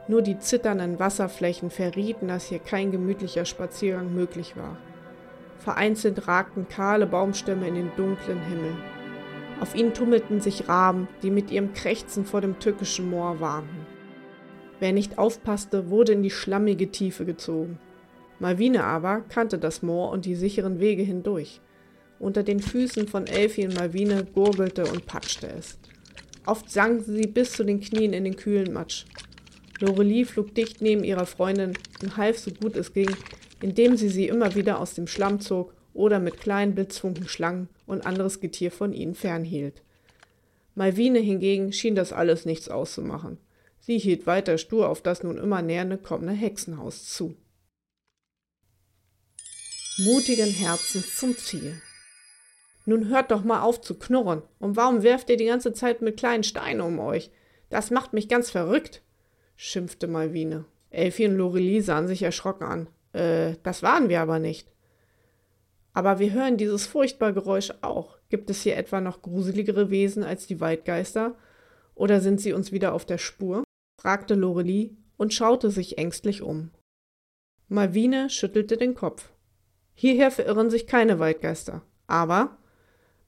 Nur 0.08 0.22
die 0.22 0.38
zitternden 0.38 0.98
Wasserflächen 0.98 1.70
verrieten, 1.70 2.28
dass 2.28 2.46
hier 2.46 2.58
kein 2.58 2.90
gemütlicher 2.90 3.44
Spaziergang 3.44 4.14
möglich 4.14 4.56
war. 4.56 4.78
Vereinzelt 5.58 6.26
ragten 6.26 6.66
kahle 6.68 7.06
Baumstämme 7.06 7.68
in 7.68 7.74
den 7.74 7.90
dunklen 7.96 8.40
Himmel. 8.40 8.72
Auf 9.60 9.74
ihnen 9.74 9.92
tummelten 9.92 10.40
sich 10.40 10.68
Raben, 10.68 11.08
die 11.22 11.30
mit 11.30 11.50
ihrem 11.50 11.74
Krächzen 11.74 12.24
vor 12.24 12.40
dem 12.40 12.58
tückischen 12.58 13.10
Moor 13.10 13.40
warnten. 13.40 13.86
Wer 14.80 14.92
nicht 14.92 15.18
aufpasste, 15.18 15.90
wurde 15.90 16.12
in 16.12 16.22
die 16.22 16.30
schlammige 16.30 16.90
Tiefe 16.90 17.24
gezogen. 17.24 17.78
Malvine 18.38 18.84
aber 18.84 19.22
kannte 19.28 19.58
das 19.58 19.82
Moor 19.82 20.10
und 20.10 20.24
die 20.24 20.36
sicheren 20.36 20.78
Wege 20.78 21.02
hindurch. 21.02 21.60
Unter 22.20 22.44
den 22.44 22.60
Füßen 22.60 23.08
von 23.08 23.26
Elfi 23.26 23.66
und 23.66 23.74
Malvine 23.74 24.24
gurgelte 24.24 24.84
und 24.84 25.06
patschte 25.06 25.48
es. 25.48 25.78
Oft 26.46 26.70
sanken 26.70 27.02
sie 27.04 27.26
bis 27.26 27.52
zu 27.52 27.64
den 27.64 27.80
Knien 27.80 28.12
in 28.12 28.24
den 28.24 28.36
kühlen 28.36 28.72
Matsch. 28.72 29.04
Lorelie 29.80 30.24
flog 30.24 30.54
dicht 30.54 30.80
neben 30.80 31.04
ihrer 31.04 31.26
Freundin 31.26 31.74
und 32.02 32.16
half 32.16 32.38
so 32.38 32.50
gut 32.50 32.76
es 32.76 32.92
ging, 32.92 33.14
indem 33.60 33.96
sie 33.96 34.08
sie 34.08 34.28
immer 34.28 34.54
wieder 34.54 34.80
aus 34.80 34.94
dem 34.94 35.06
Schlamm 35.06 35.40
zog 35.40 35.74
oder 35.94 36.18
mit 36.18 36.40
kleinen 36.40 36.74
Blitzfunken 36.74 37.28
Schlangen 37.28 37.68
und 37.86 38.06
anderes 38.06 38.40
Getier 38.40 38.70
von 38.70 38.92
ihnen 38.92 39.14
fernhielt. 39.14 39.82
Malvine 40.74 41.18
hingegen 41.18 41.72
schien 41.72 41.94
das 41.94 42.12
alles 42.12 42.44
nichts 42.44 42.68
auszumachen. 42.68 43.38
Sie 43.80 43.98
hielt 43.98 44.26
weiter 44.26 44.58
stur 44.58 44.88
auf 44.88 45.02
das 45.02 45.22
nun 45.22 45.38
immer 45.38 45.62
näher 45.62 45.96
kommende 45.98 46.34
Hexenhaus 46.34 47.04
zu 47.06 47.36
mutigen 49.98 50.50
Herzens 50.50 51.16
zum 51.16 51.36
Ziel. 51.36 51.80
Nun 52.86 53.08
hört 53.08 53.32
doch 53.32 53.42
mal 53.42 53.62
auf 53.62 53.80
zu 53.80 53.98
knurren. 53.98 54.42
Und 54.60 54.76
warum 54.76 55.02
werft 55.02 55.28
ihr 55.28 55.36
die 55.36 55.46
ganze 55.46 55.72
Zeit 55.72 56.02
mit 56.02 56.16
kleinen 56.16 56.44
Steinen 56.44 56.80
um 56.80 57.00
euch? 57.00 57.30
Das 57.68 57.90
macht 57.90 58.12
mich 58.12 58.28
ganz 58.28 58.50
verrückt, 58.50 59.02
schimpfte 59.58 60.06
Malvine. 60.06 60.64
Elfie 60.90 61.26
und 61.26 61.36
Lorelie 61.36 61.82
sahen 61.82 62.06
sich 62.06 62.22
erschrocken 62.22 62.64
an. 62.64 62.88
Äh, 63.12 63.56
das 63.64 63.82
waren 63.82 64.08
wir 64.08 64.20
aber 64.20 64.38
nicht. 64.38 64.70
Aber 65.92 66.20
wir 66.20 66.32
hören 66.32 66.56
dieses 66.56 66.86
furchtbare 66.86 67.34
Geräusch 67.34 67.72
auch. 67.80 68.18
Gibt 68.28 68.50
es 68.50 68.62
hier 68.62 68.76
etwa 68.76 69.00
noch 69.00 69.20
gruseligere 69.20 69.90
Wesen 69.90 70.22
als 70.22 70.46
die 70.46 70.60
Waldgeister? 70.60 71.34
Oder 71.96 72.20
sind 72.20 72.40
sie 72.40 72.52
uns 72.52 72.70
wieder 72.70 72.94
auf 72.94 73.04
der 73.04 73.18
Spur? 73.18 73.64
fragte 74.00 74.34
Lorelie 74.34 74.96
und 75.16 75.34
schaute 75.34 75.72
sich 75.72 75.98
ängstlich 75.98 76.40
um. 76.40 76.70
Malvine 77.66 78.30
schüttelte 78.30 78.76
den 78.76 78.94
Kopf. 78.94 79.28
Hierher 79.92 80.30
verirren 80.30 80.70
sich 80.70 80.86
keine 80.86 81.18
Waldgeister. 81.18 81.82
Aber, 82.06 82.58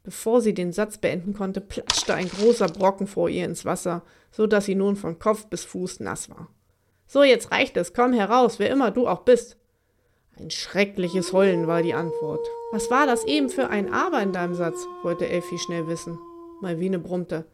bevor 0.02 0.40
sie 0.40 0.54
den 0.54 0.72
Satz 0.72 0.98
beenden 0.98 1.34
konnte, 1.34 1.60
platschte 1.60 2.14
ein 2.14 2.28
großer 2.28 2.68
Brocken 2.68 3.06
vor 3.06 3.28
ihr 3.28 3.44
ins 3.44 3.64
Wasser, 3.64 4.02
so 4.30 4.46
dass 4.46 4.64
sie 4.64 4.74
nun 4.74 4.96
von 4.96 5.18
Kopf 5.18 5.46
bis 5.46 5.64
Fuß 5.64 6.00
nass 6.00 6.30
war. 6.30 6.48
So, 7.06 7.22
jetzt 7.22 7.50
reicht 7.50 7.76
es, 7.76 7.92
komm 7.92 8.12
heraus, 8.12 8.58
wer 8.58 8.70
immer 8.70 8.90
du 8.90 9.08
auch 9.08 9.22
bist. 9.22 9.56
Ein 10.38 10.50
schreckliches 10.50 11.32
Heulen 11.32 11.66
war 11.66 11.82
die 11.82 11.94
Antwort. 11.94 12.46
Was 12.72 12.90
war 12.90 13.06
das 13.06 13.24
eben 13.24 13.48
für 13.48 13.68
ein 13.68 13.92
Aber 13.92 14.22
in 14.22 14.32
deinem 14.32 14.54
Satz? 14.54 14.86
wollte 15.02 15.28
Elfi 15.28 15.58
schnell 15.58 15.86
wissen. 15.88 16.18
Malvine 16.60 16.98
brummte. 16.98 17.46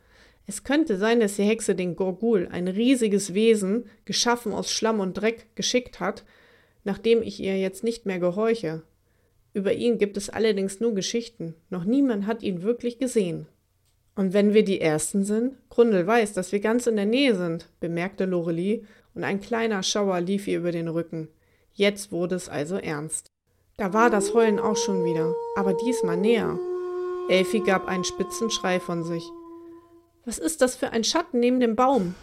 Es 0.47 0.63
könnte 0.63 0.97
sein, 0.97 1.19
dass 1.19 1.37
die 1.37 1.43
Hexe 1.43 1.75
den 1.75 1.97
Gorgul, 1.97 2.49
ein 2.53 2.69
riesiges 2.69 3.35
Wesen, 3.35 3.89
geschaffen 4.05 4.53
aus 4.53 4.71
Schlamm 4.71 5.01
und 5.01 5.15
Dreck, 5.15 5.47
geschickt 5.57 5.99
hat, 5.99 6.25
nachdem 6.85 7.23
ich 7.23 7.41
ihr 7.41 7.59
jetzt 7.59 7.83
nicht 7.83 8.07
mehr 8.07 8.21
gehorche. 8.21 8.83
Über 9.57 9.73
ihn 9.73 9.97
gibt 9.97 10.19
es 10.19 10.29
allerdings 10.29 10.81
nur 10.81 10.93
Geschichten, 10.93 11.55
noch 11.71 11.85
niemand 11.85 12.27
hat 12.27 12.43
ihn 12.43 12.61
wirklich 12.61 12.99
gesehen. 12.99 13.47
Und 14.15 14.35
wenn 14.35 14.53
wir 14.53 14.63
die 14.63 14.83
Ersten 14.83 15.25
sind? 15.25 15.55
Grundel 15.71 16.07
weiß, 16.07 16.35
dass 16.35 16.53
wir 16.53 16.61
ganz 16.61 16.87
in 16.87 16.97
der 16.97 17.07
Nähe 17.07 17.35
sind, 17.35 17.67
bemerkte 17.81 18.27
Lorelie, 18.27 18.83
und 19.15 19.25
ein 19.25 19.41
kleiner 19.41 19.83
Schauer 19.83 20.21
lief 20.21 20.47
ihr 20.47 20.59
über 20.59 20.73
den 20.73 20.89
Rücken. 20.89 21.29
Jetzt 21.73 22.13
wurde 22.13 22.35
es 22.35 22.51
also 22.51 22.77
ernst. 22.77 23.33
Da 23.79 23.95
war 23.95 24.11
das 24.11 24.35
Heulen 24.35 24.59
auch 24.59 24.77
schon 24.77 25.07
wieder, 25.07 25.35
aber 25.57 25.73
diesmal 25.73 26.19
näher. 26.19 26.59
Elfi 27.31 27.61
gab 27.61 27.89
einen 27.89 28.05
spitzen 28.05 28.51
Schrei 28.51 28.79
von 28.79 29.05
sich. 29.05 29.25
Was 30.27 30.37
ist 30.37 30.61
das 30.61 30.77
für 30.77 30.91
ein 30.91 31.03
Schatten 31.03 31.41
neben 31.41 31.61
dem 31.61 31.77
Baum? 31.77 32.15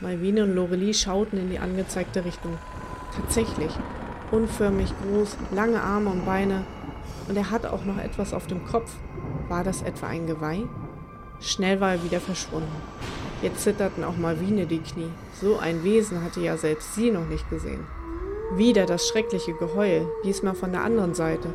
Malvine 0.00 0.42
und 0.42 0.56
Lorelie 0.56 0.92
schauten 0.92 1.38
in 1.38 1.50
die 1.50 1.60
angezeigte 1.60 2.24
Richtung. 2.24 2.58
Tatsächlich, 3.14 3.70
unförmig 4.34 4.92
groß, 5.02 5.36
lange 5.52 5.80
Arme 5.80 6.10
und 6.10 6.26
Beine, 6.26 6.64
und 7.28 7.36
er 7.36 7.50
hatte 7.50 7.72
auch 7.72 7.84
noch 7.84 7.98
etwas 7.98 8.34
auf 8.34 8.46
dem 8.46 8.64
Kopf. 8.66 8.94
War 9.48 9.64
das 9.64 9.82
etwa 9.82 10.08
ein 10.08 10.26
Geweih? 10.26 10.64
Schnell 11.40 11.80
war 11.80 11.92
er 11.92 12.04
wieder 12.04 12.20
verschwunden. 12.20 12.74
Jetzt 13.42 13.62
zitterten 13.62 14.04
auch 14.04 14.16
Malvine 14.16 14.66
die 14.66 14.78
Knie. 14.78 15.10
So 15.40 15.58
ein 15.58 15.84
Wesen 15.84 16.22
hatte 16.22 16.40
ja 16.40 16.56
selbst 16.56 16.94
sie 16.94 17.10
noch 17.10 17.26
nicht 17.26 17.48
gesehen. 17.50 17.86
Wieder 18.56 18.86
das 18.86 19.06
schreckliche 19.08 19.54
Geheul, 19.54 20.06
diesmal 20.24 20.54
von 20.54 20.72
der 20.72 20.82
anderen 20.82 21.14
Seite. 21.14 21.48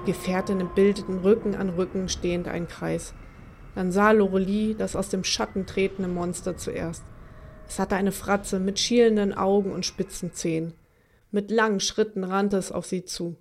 Die 0.00 0.12
Gefährtinnen 0.12 0.68
bildeten 0.74 1.18
Rücken 1.18 1.54
an 1.54 1.70
Rücken 1.70 2.08
stehend 2.08 2.48
einen 2.48 2.68
Kreis. 2.68 3.14
Dann 3.74 3.92
sah 3.92 4.12
Lorelie 4.12 4.74
das 4.74 4.96
aus 4.96 5.08
dem 5.08 5.24
Schatten 5.24 5.66
tretende 5.66 6.08
Monster 6.08 6.56
zuerst. 6.56 7.04
Es 7.68 7.78
hatte 7.78 7.96
eine 7.96 8.12
Fratze 8.12 8.60
mit 8.60 8.78
schielenden 8.78 9.34
Augen 9.34 9.72
und 9.72 9.84
spitzen 9.84 10.32
Zähnen. 10.32 10.72
Mit 11.30 11.50
langen 11.50 11.80
Schritten 11.80 12.24
rannte 12.24 12.56
es 12.56 12.72
auf 12.72 12.86
sie 12.86 13.04
zu. 13.04 13.36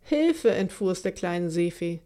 Hilfe, 0.00 0.50
entfuhr 0.50 0.92
es 0.92 1.02
der 1.02 1.12
kleinen 1.12 1.50
Seefee. 1.50 2.00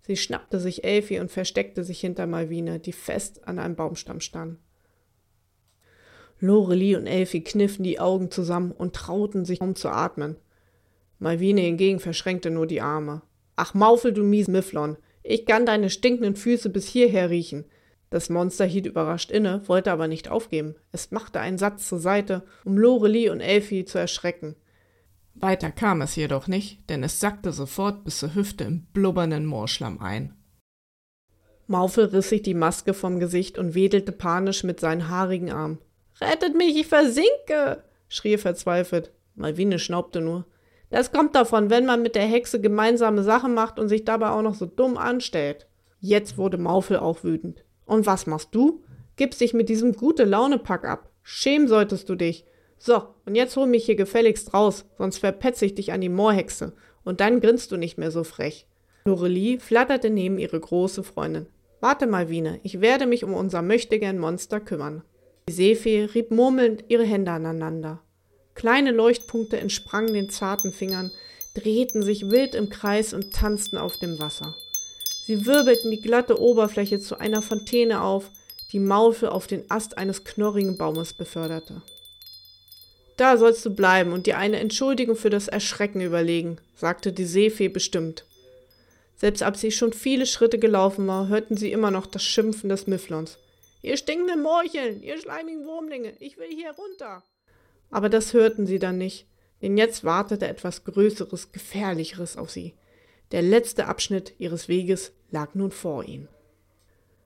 Sie 0.00 0.16
schnappte 0.16 0.58
sich 0.58 0.84
Elfi 0.84 1.20
und 1.20 1.30
versteckte 1.30 1.84
sich 1.84 2.00
hinter 2.00 2.26
Malvine, 2.26 2.80
die 2.80 2.92
fest 2.92 3.46
an 3.46 3.58
einem 3.58 3.76
Baumstamm 3.76 4.20
stand. 4.20 4.58
Lorelie 6.40 6.96
und 6.96 7.06
Elfi 7.06 7.42
kniffen 7.42 7.84
die 7.84 8.00
Augen 8.00 8.30
zusammen 8.30 8.72
und 8.72 8.96
trauten 8.96 9.44
sich 9.44 9.60
um 9.60 9.76
zu 9.76 9.88
atmen. 9.88 10.36
Malvine 11.20 11.60
hingegen 11.60 12.00
verschränkte 12.00 12.50
nur 12.50 12.66
die 12.66 12.80
Arme. 12.80 13.22
Ach, 13.54 13.74
Maufel, 13.74 14.12
du 14.12 14.24
mies 14.24 14.48
Mifflon, 14.48 14.96
ich 15.22 15.46
kann 15.46 15.66
deine 15.66 15.88
stinkenden 15.88 16.34
Füße 16.34 16.68
bis 16.68 16.88
hierher 16.88 17.30
riechen. 17.30 17.64
Das 18.12 18.28
Monster 18.28 18.66
hielt 18.66 18.84
überrascht 18.84 19.30
inne, 19.30 19.66
wollte 19.68 19.90
aber 19.90 20.06
nicht 20.06 20.28
aufgeben. 20.28 20.74
Es 20.92 21.12
machte 21.12 21.40
einen 21.40 21.56
Satz 21.56 21.88
zur 21.88 21.98
Seite, 21.98 22.42
um 22.62 22.76
Lorelie 22.76 23.32
und 23.32 23.40
Elfi 23.40 23.86
zu 23.86 23.96
erschrecken. 23.96 24.54
Weiter 25.32 25.70
kam 25.70 26.02
es 26.02 26.14
jedoch 26.14 26.46
nicht, 26.46 26.90
denn 26.90 27.02
es 27.02 27.20
sackte 27.20 27.52
sofort 27.52 28.04
bis 28.04 28.18
zur 28.18 28.34
Hüfte 28.34 28.64
im 28.64 28.84
blubbernden 28.92 29.46
Moorschlamm 29.46 29.98
ein. 29.98 30.34
Maufel 31.66 32.04
riss 32.04 32.28
sich 32.28 32.42
die 32.42 32.52
Maske 32.52 32.92
vom 32.92 33.18
Gesicht 33.18 33.56
und 33.56 33.74
wedelte 33.74 34.12
panisch 34.12 34.62
mit 34.62 34.78
seinen 34.78 35.08
haarigen 35.08 35.50
Armen. 35.50 35.78
Rettet 36.20 36.54
mich, 36.54 36.76
ich 36.76 36.88
versinke! 36.88 37.82
schrie 38.10 38.34
er 38.34 38.38
verzweifelt. 38.38 39.10
Malvine 39.36 39.78
schnaubte 39.78 40.20
nur. 40.20 40.44
Das 40.90 41.12
kommt 41.12 41.34
davon, 41.34 41.70
wenn 41.70 41.86
man 41.86 42.02
mit 42.02 42.14
der 42.14 42.26
Hexe 42.26 42.60
gemeinsame 42.60 43.22
Sachen 43.22 43.54
macht 43.54 43.78
und 43.78 43.88
sich 43.88 44.04
dabei 44.04 44.28
auch 44.28 44.42
noch 44.42 44.54
so 44.54 44.66
dumm 44.66 44.98
anstellt. 44.98 45.66
Jetzt 45.98 46.36
wurde 46.36 46.58
Maufel 46.58 46.98
auch 46.98 47.24
wütend. 47.24 47.64
Und 47.92 48.06
was 48.06 48.26
machst 48.26 48.54
du? 48.54 48.82
Gibst 49.16 49.42
dich 49.42 49.52
mit 49.52 49.68
diesem 49.68 49.92
gute 49.92 50.24
Laune-Pack 50.24 50.86
ab. 50.86 51.10
Schämen 51.22 51.68
solltest 51.68 52.08
du 52.08 52.14
dich. 52.14 52.46
So, 52.78 53.02
und 53.26 53.34
jetzt 53.34 53.54
hol 53.54 53.66
mich 53.66 53.84
hier 53.84 53.96
gefälligst 53.96 54.54
raus, 54.54 54.86
sonst 54.96 55.18
verpetze 55.18 55.66
ich 55.66 55.74
dich 55.74 55.92
an 55.92 56.00
die 56.00 56.08
Moorhexe. 56.08 56.72
Und 57.04 57.20
dann 57.20 57.40
grinst 57.40 57.70
du 57.70 57.76
nicht 57.76 57.98
mehr 57.98 58.10
so 58.10 58.24
frech. 58.24 58.66
Lorelie 59.04 59.60
flatterte 59.60 60.08
neben 60.08 60.38
ihre 60.38 60.58
große 60.58 61.02
Freundin. 61.02 61.48
Warte 61.80 62.06
mal, 62.06 62.30
Wiene, 62.30 62.60
ich 62.62 62.80
werde 62.80 63.04
mich 63.04 63.24
um 63.24 63.34
unser 63.34 63.60
möchtegern 63.60 64.18
Monster 64.18 64.58
kümmern. 64.58 65.02
Die 65.50 65.52
Seefee 65.52 66.04
rieb 66.14 66.30
murmelnd 66.30 66.84
ihre 66.88 67.04
Hände 67.04 67.32
aneinander. 67.32 68.00
Kleine 68.54 68.92
Leuchtpunkte 68.92 69.58
entsprangen 69.58 70.14
den 70.14 70.30
zarten 70.30 70.72
Fingern, 70.72 71.10
drehten 71.54 72.02
sich 72.02 72.30
wild 72.30 72.54
im 72.54 72.70
Kreis 72.70 73.12
und 73.12 73.34
tanzten 73.34 73.76
auf 73.76 73.98
dem 73.98 74.18
Wasser. 74.18 74.54
Sie 75.32 75.46
wirbelten 75.46 75.90
die 75.90 76.02
glatte 76.02 76.38
Oberfläche 76.38 77.00
zu 77.00 77.18
einer 77.18 77.40
Fontäne 77.40 78.02
auf, 78.02 78.30
die 78.70 78.78
Maufe 78.78 79.32
auf 79.32 79.46
den 79.46 79.64
Ast 79.70 79.96
eines 79.96 80.24
knorrigen 80.24 80.76
Baumes 80.76 81.14
beförderte. 81.14 81.80
Da 83.16 83.38
sollst 83.38 83.64
du 83.64 83.74
bleiben 83.74 84.12
und 84.12 84.26
dir 84.26 84.36
eine 84.36 84.60
Entschuldigung 84.60 85.16
für 85.16 85.30
das 85.30 85.48
Erschrecken 85.48 86.02
überlegen, 86.02 86.58
sagte 86.74 87.14
die 87.14 87.24
Seefee 87.24 87.68
bestimmt. 87.68 88.26
Selbst 89.16 89.42
als 89.42 89.62
sie 89.62 89.70
schon 89.70 89.94
viele 89.94 90.26
Schritte 90.26 90.58
gelaufen 90.58 91.06
war, 91.06 91.28
hörten 91.28 91.56
sie 91.56 91.72
immer 91.72 91.90
noch 91.90 92.06
das 92.06 92.22
Schimpfen 92.22 92.68
des 92.68 92.86
Mifflons. 92.86 93.38
Ihr 93.80 93.96
stinkenden 93.96 94.42
Morcheln, 94.42 95.02
ihr 95.02 95.18
schleimigen 95.18 95.64
Wurmlinge, 95.64 96.12
ich 96.20 96.36
will 96.36 96.50
hier 96.50 96.72
runter. 96.72 97.22
Aber 97.90 98.10
das 98.10 98.34
hörten 98.34 98.66
sie 98.66 98.78
dann 98.78 98.98
nicht, 98.98 99.24
denn 99.62 99.78
jetzt 99.78 100.04
wartete 100.04 100.46
etwas 100.46 100.84
Größeres, 100.84 101.52
Gefährlicheres 101.52 102.36
auf 102.36 102.50
sie. 102.50 102.74
Der 103.32 103.42
letzte 103.42 103.86
Abschnitt 103.86 104.34
ihres 104.38 104.68
Weges 104.68 105.12
lag 105.30 105.54
nun 105.54 105.70
vor 105.70 106.04
ihnen. 106.04 106.28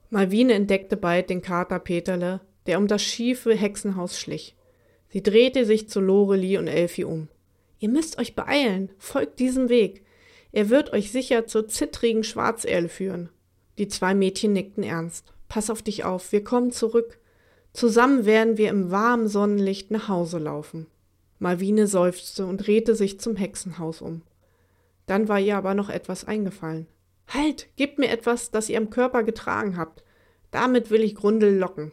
Malvine 0.09 0.55
entdeckte 0.55 0.97
bald 0.97 1.31
den 1.31 1.43
Kater 1.43 1.81
Peterle, 1.81 2.41
der 2.67 2.79
um 2.79 2.87
das 2.87 3.03
schiefe 3.03 3.55
Hexenhaus 3.55 4.19
schlich. 4.19 4.57
Sie 5.09 5.23
drehte 5.23 5.65
sich 5.65 5.89
zu 5.89 6.01
Lorelie 6.01 6.59
und 6.59 6.69
Elfi 6.69 7.05
um. 7.05 7.29
Ihr 7.79 7.89
müsst 7.89 8.19
euch 8.19 8.35
beeilen, 8.35 8.91
folgt 8.99 9.41
diesem 9.41 9.69
Weg. 9.69 10.05
Er 10.53 10.71
wird 10.71 10.93
euch 10.93 11.11
sicher 11.11 11.47
zur 11.47 11.69
zittrigen 11.69 12.25
Schwarzehrle 12.25 12.89
führen. 12.89 13.29
Die 13.79 13.89
zwei 13.89 14.15
Mädchen 14.15 14.53
nickten 14.53 14.85
ernst. 14.85 15.33
Pass 15.49 15.71
auf 15.71 15.83
dich 15.83 16.05
auf, 16.05 16.33
wir 16.33 16.43
kommen 16.43 16.71
zurück. 16.71 17.19
Zusammen 17.73 18.25
werden 18.25 18.57
wir 18.57 18.71
im 18.71 18.91
warmen 18.91 19.29
Sonnenlicht 19.29 19.91
nach 19.91 20.09
Hause 20.09 20.39
laufen. 20.39 20.87
Malvine 21.39 21.87
seufzte 21.87 22.47
und 22.47 22.67
drehte 22.67 22.95
sich 22.95 23.21
zum 23.21 23.37
Hexenhaus 23.37 24.01
um. 24.01 24.23
Dann 25.07 25.29
war 25.29 25.41
ihr 25.41 25.57
aber 25.57 25.75
noch 25.75 25.89
etwas 25.89 26.25
eingefallen. 26.25 26.87
Halt, 27.29 27.69
gebt 27.77 27.99
mir 27.99 28.11
etwas, 28.11 28.51
das 28.51 28.69
ihr 28.69 28.79
am 28.79 28.91
Körper 28.91 29.23
getragen 29.23 29.77
habt. 29.77 30.05
Damit 30.51 30.91
will 30.91 31.03
ich 31.03 31.15
Grundel 31.15 31.57
locken. 31.57 31.93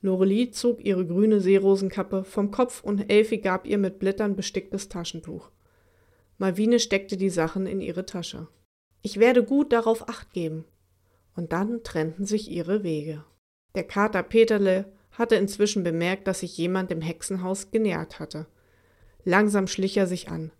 Lorelie 0.00 0.50
zog 0.50 0.84
ihre 0.84 1.06
grüne 1.06 1.40
Seerosenkappe 1.40 2.24
vom 2.24 2.50
Kopf 2.50 2.82
und 2.82 3.08
Elfi 3.10 3.38
gab 3.38 3.66
ihr 3.66 3.78
mit 3.78 4.00
Blättern 4.00 4.34
besticktes 4.34 4.88
Taschentuch. 4.88 5.50
Malvine 6.38 6.80
steckte 6.80 7.16
die 7.16 7.30
Sachen 7.30 7.66
in 7.66 7.80
ihre 7.80 8.04
Tasche. 8.04 8.48
Ich 9.02 9.20
werde 9.20 9.44
gut 9.44 9.72
darauf 9.72 10.08
acht 10.08 10.32
geben. 10.32 10.64
Und 11.36 11.52
dann 11.52 11.82
trennten 11.82 12.24
sich 12.24 12.50
ihre 12.50 12.82
Wege. 12.82 13.24
Der 13.74 13.84
Kater 13.84 14.22
Peterle 14.22 14.92
hatte 15.12 15.36
inzwischen 15.36 15.84
bemerkt, 15.84 16.26
dass 16.26 16.40
sich 16.40 16.58
jemand 16.58 16.90
dem 16.90 17.00
Hexenhaus 17.00 17.70
genähert 17.70 18.18
hatte. 18.18 18.46
Langsam 19.24 19.66
schlich 19.66 19.96
er 19.96 20.06
sich 20.06 20.28
an. 20.30 20.50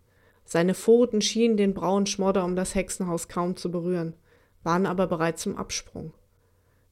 Seine 0.45 0.73
Pfoten 0.73 1.21
schienen 1.21 1.57
den 1.57 1.73
braunen 1.73 2.05
Schmodder 2.05 2.43
um 2.45 2.55
das 2.55 2.75
Hexenhaus 2.75 3.27
kaum 3.27 3.55
zu 3.55 3.71
berühren, 3.71 4.15
waren 4.63 4.85
aber 4.85 5.07
bereit 5.07 5.39
zum 5.39 5.57
Absprung. 5.57 6.13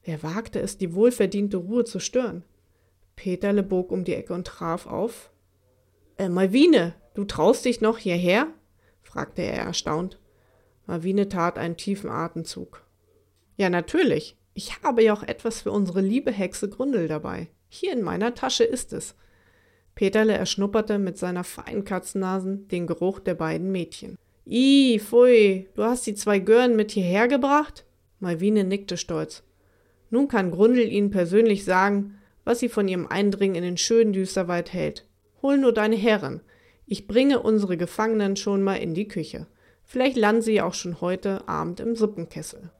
Wer 0.04 0.22
wagte 0.22 0.60
es, 0.60 0.78
die 0.78 0.94
wohlverdiente 0.94 1.58
Ruhe 1.58 1.84
zu 1.84 2.00
stören? 2.00 2.44
Peterle 3.16 3.62
bog 3.62 3.92
um 3.92 4.04
die 4.04 4.14
Ecke 4.14 4.34
und 4.34 4.46
traf 4.46 4.86
auf. 4.86 5.30
Äh, 6.18 6.28
Malvine, 6.28 6.94
du 7.14 7.24
traust 7.24 7.64
dich 7.64 7.80
noch 7.80 7.98
hierher? 7.98 8.48
fragte 9.02 9.42
er 9.42 9.64
erstaunt. 9.64 10.18
Malvine 10.86 11.28
tat 11.28 11.58
einen 11.58 11.76
tiefen 11.76 12.10
Atemzug. 12.10 12.84
Ja, 13.56 13.70
natürlich. 13.70 14.36
Ich 14.54 14.82
habe 14.82 15.02
ja 15.02 15.14
auch 15.14 15.22
etwas 15.22 15.62
für 15.62 15.70
unsere 15.70 16.00
liebe 16.00 16.32
Hexe 16.32 16.68
Gründel 16.68 17.08
dabei. 17.08 17.48
Hier 17.68 17.92
in 17.92 18.02
meiner 18.02 18.34
Tasche 18.34 18.64
ist 18.64 18.92
es. 18.92 19.14
Peterle 19.94 20.32
erschnupperte 20.32 20.98
mit 20.98 21.18
seiner 21.18 21.44
feinen 21.44 21.84
Katzennasen 21.84 22.68
den 22.68 22.86
Geruch 22.86 23.20
der 23.20 23.34
beiden 23.34 23.70
Mädchen. 23.70 24.16
Ih, 24.46 24.98
pfui, 24.98 25.68
du 25.74 25.84
hast 25.84 26.06
die 26.06 26.14
zwei 26.14 26.38
Gören 26.38 26.74
mit 26.76 26.90
hierher 26.90 27.28
gebracht? 27.28 27.84
Malvine 28.18 28.64
nickte 28.64 28.96
stolz. 28.96 29.42
Nun 30.10 30.28
kann 30.28 30.50
Grundel 30.50 30.90
ihnen 30.90 31.10
persönlich 31.10 31.64
sagen, 31.64 32.18
was 32.44 32.58
sie 32.58 32.68
von 32.68 32.88
ihrem 32.88 33.06
Eindringen 33.06 33.56
in 33.56 33.62
den 33.62 33.76
schönen 33.76 34.12
Düsterwald 34.12 34.72
hält. 34.72 35.06
Hol 35.42 35.58
nur 35.58 35.72
deine 35.72 35.96
Herren. 35.96 36.40
Ich 36.86 37.06
bringe 37.06 37.40
unsere 37.40 37.76
Gefangenen 37.76 38.36
schon 38.36 38.62
mal 38.62 38.76
in 38.76 38.94
die 38.94 39.08
Küche. 39.08 39.46
Vielleicht 39.84 40.16
landen 40.16 40.42
sie 40.42 40.60
auch 40.60 40.74
schon 40.74 41.00
heute 41.00 41.48
Abend 41.48 41.80
im 41.80 41.96
Suppenkessel. 41.96 42.70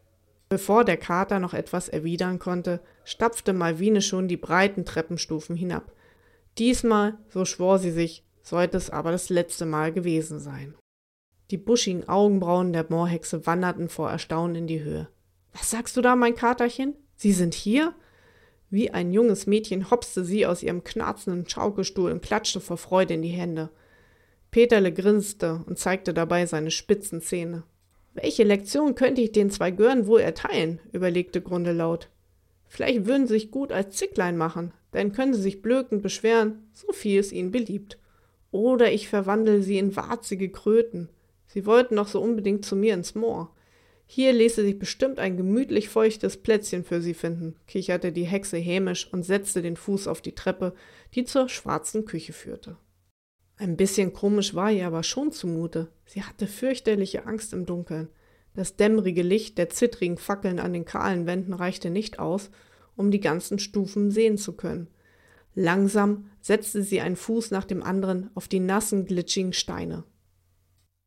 Bevor 0.49 0.85
der 0.85 0.97
Kater 0.97 1.39
noch 1.39 1.55
etwas 1.55 1.89
erwidern 1.89 2.39
konnte, 2.39 2.81
stapfte 3.05 3.53
Malvine 3.53 4.03
schon 4.03 4.29
die 4.29 4.37
breiten 4.37 4.85
Treppenstufen 4.85 5.57
hinab. 5.57 5.93
Diesmal, 6.59 7.19
so 7.29 7.45
schwor 7.45 7.79
sie 7.79 7.91
sich, 7.91 8.25
sollte 8.43 8.77
es 8.77 8.91
aber 8.91 9.11
das 9.11 9.31
letzte 9.31 9.65
Mal 9.65 9.93
gewesen 9.93 10.39
sein. 10.39 10.75
Die 11.51 11.59
buschigen 11.59 12.09
Augenbrauen 12.09 12.73
der 12.73 12.87
Moorhexe 12.89 13.47
wanderten 13.47 13.89
vor 13.89 14.11
Erstaunen 14.11 14.57
in 14.57 14.67
die 14.67 14.83
Höhe. 14.83 15.09
Was 15.53 15.71
sagst 15.71 15.97
du 15.97 16.01
da, 16.01 16.17
mein 16.17 16.35
Katerchen? 16.35 16.95
Sie 17.15 17.33
sind 17.33 17.55
hier? 17.55 17.95
Wie 18.71 18.91
ein 18.91 19.13
junges 19.13 19.47
Mädchen 19.47 19.91
hopste 19.91 20.25
sie 20.25 20.47
aus 20.47 20.63
ihrem 20.63 20.83
knarzenden 20.83 21.49
Schaukelstuhl 21.49 22.11
und 22.11 22.23
klatschte 22.23 22.61
vor 22.61 22.79
Freude 22.79 23.15
in 23.15 23.23
die 23.23 23.29
Hände. 23.29 23.71
Peterle 24.51 24.93
grinste 24.93 25.63
und 25.67 25.79
zeigte 25.79 26.15
dabei 26.15 26.47
seine 26.47 26.71
spitzen 26.71 27.21
Zähne. 27.21 27.65
Welche 28.15 28.45
Lektion 28.45 28.95
könnte 28.95 29.21
ich 29.21 29.33
den 29.33 29.51
zwei 29.51 29.71
Gören 29.71 30.07
wohl 30.07 30.21
erteilen? 30.21 30.81
überlegte 30.93 31.41
Grunde 31.41 31.73
laut. 31.73 32.09
Vielleicht 32.67 33.07
würden 33.07 33.27
sie 33.27 33.35
sich 33.35 33.51
gut 33.51 33.73
als 33.73 33.97
Zicklein 33.97 34.37
machen, 34.37 34.73
dann 34.93 35.13
können 35.13 35.35
sie 35.35 35.43
sich 35.43 35.63
blökend 35.63 36.03
beschweren, 36.03 36.69
so 36.73 36.93
viel 36.93 37.19
es 37.19 37.33
ihnen 37.33 37.51
beliebt. 37.51 37.99
Oder 38.51 38.93
ich 38.93 39.09
verwandle 39.09 39.63
sie 39.63 39.79
in 39.79 39.97
warzige 39.97 40.51
Kröten. 40.51 41.09
Sie 41.47 41.67
wollten 41.67 41.97
doch 41.97 42.09
so 42.09 42.21
unbedingt 42.23 42.65
zu 42.65 42.77
mir 42.77 42.95
ins 42.95 43.15
Moor. 43.15 43.55
Hier 44.07 44.33
ließe 44.33 44.63
sich 44.63 44.79
bestimmt 44.79 45.19
ein 45.19 45.39
gemütlich 45.39 45.89
feuchtes 45.89 46.37
Plätzchen 46.37 46.85
für 46.85 47.01
sie 47.01 47.15
finden, 47.15 47.57
kicherte 47.67 48.13
die 48.13 48.25
Hexe 48.25 48.59
hämisch 48.59 49.11
und 49.11 49.23
setzte 49.23 49.63
den 49.63 49.77
Fuß 49.77 50.07
auf 50.07 50.21
die 50.21 50.35
Treppe, 50.35 50.75
die 51.15 51.25
zur 51.25 51.49
schwarzen 51.49 52.05
Küche 52.05 52.35
führte. 52.35 52.77
Ein 53.57 53.77
bisschen 53.77 54.13
komisch 54.13 54.55
war 54.55 54.71
ihr 54.71 54.87
aber 54.87 55.03
schon 55.03 55.33
zumute. 55.33 55.89
Sie 56.05 56.23
hatte 56.23 56.47
fürchterliche 56.47 57.27
Angst 57.27 57.55
im 57.55 57.65
Dunkeln. 57.65 58.09
Das 58.55 58.77
dämmerige 58.77 59.23
Licht 59.23 59.57
der 59.57 59.71
zittrigen 59.71 60.19
Fackeln 60.19 60.59
an 60.59 60.75
den 60.75 60.85
kahlen 60.85 61.27
Wänden 61.27 61.55
reichte 61.55 61.89
nicht 61.89 62.19
aus, 62.19 62.51
um 62.97 63.11
die 63.11 63.21
ganzen 63.21 63.59
Stufen 63.59 64.11
sehen 64.11 64.39
zu 64.39 64.53
können. 64.53 64.89
Langsam 65.55 66.31
setzte 66.41 66.83
sie 66.83 67.01
einen 67.01 67.17
Fuß 67.17 67.51
nach 67.51 67.65
dem 67.65 67.83
anderen 67.83 68.31
auf 68.35 68.49
die 68.49 68.61
nassen, 68.61 69.05
glitschigen 69.05 69.53
Steine. 69.53 70.05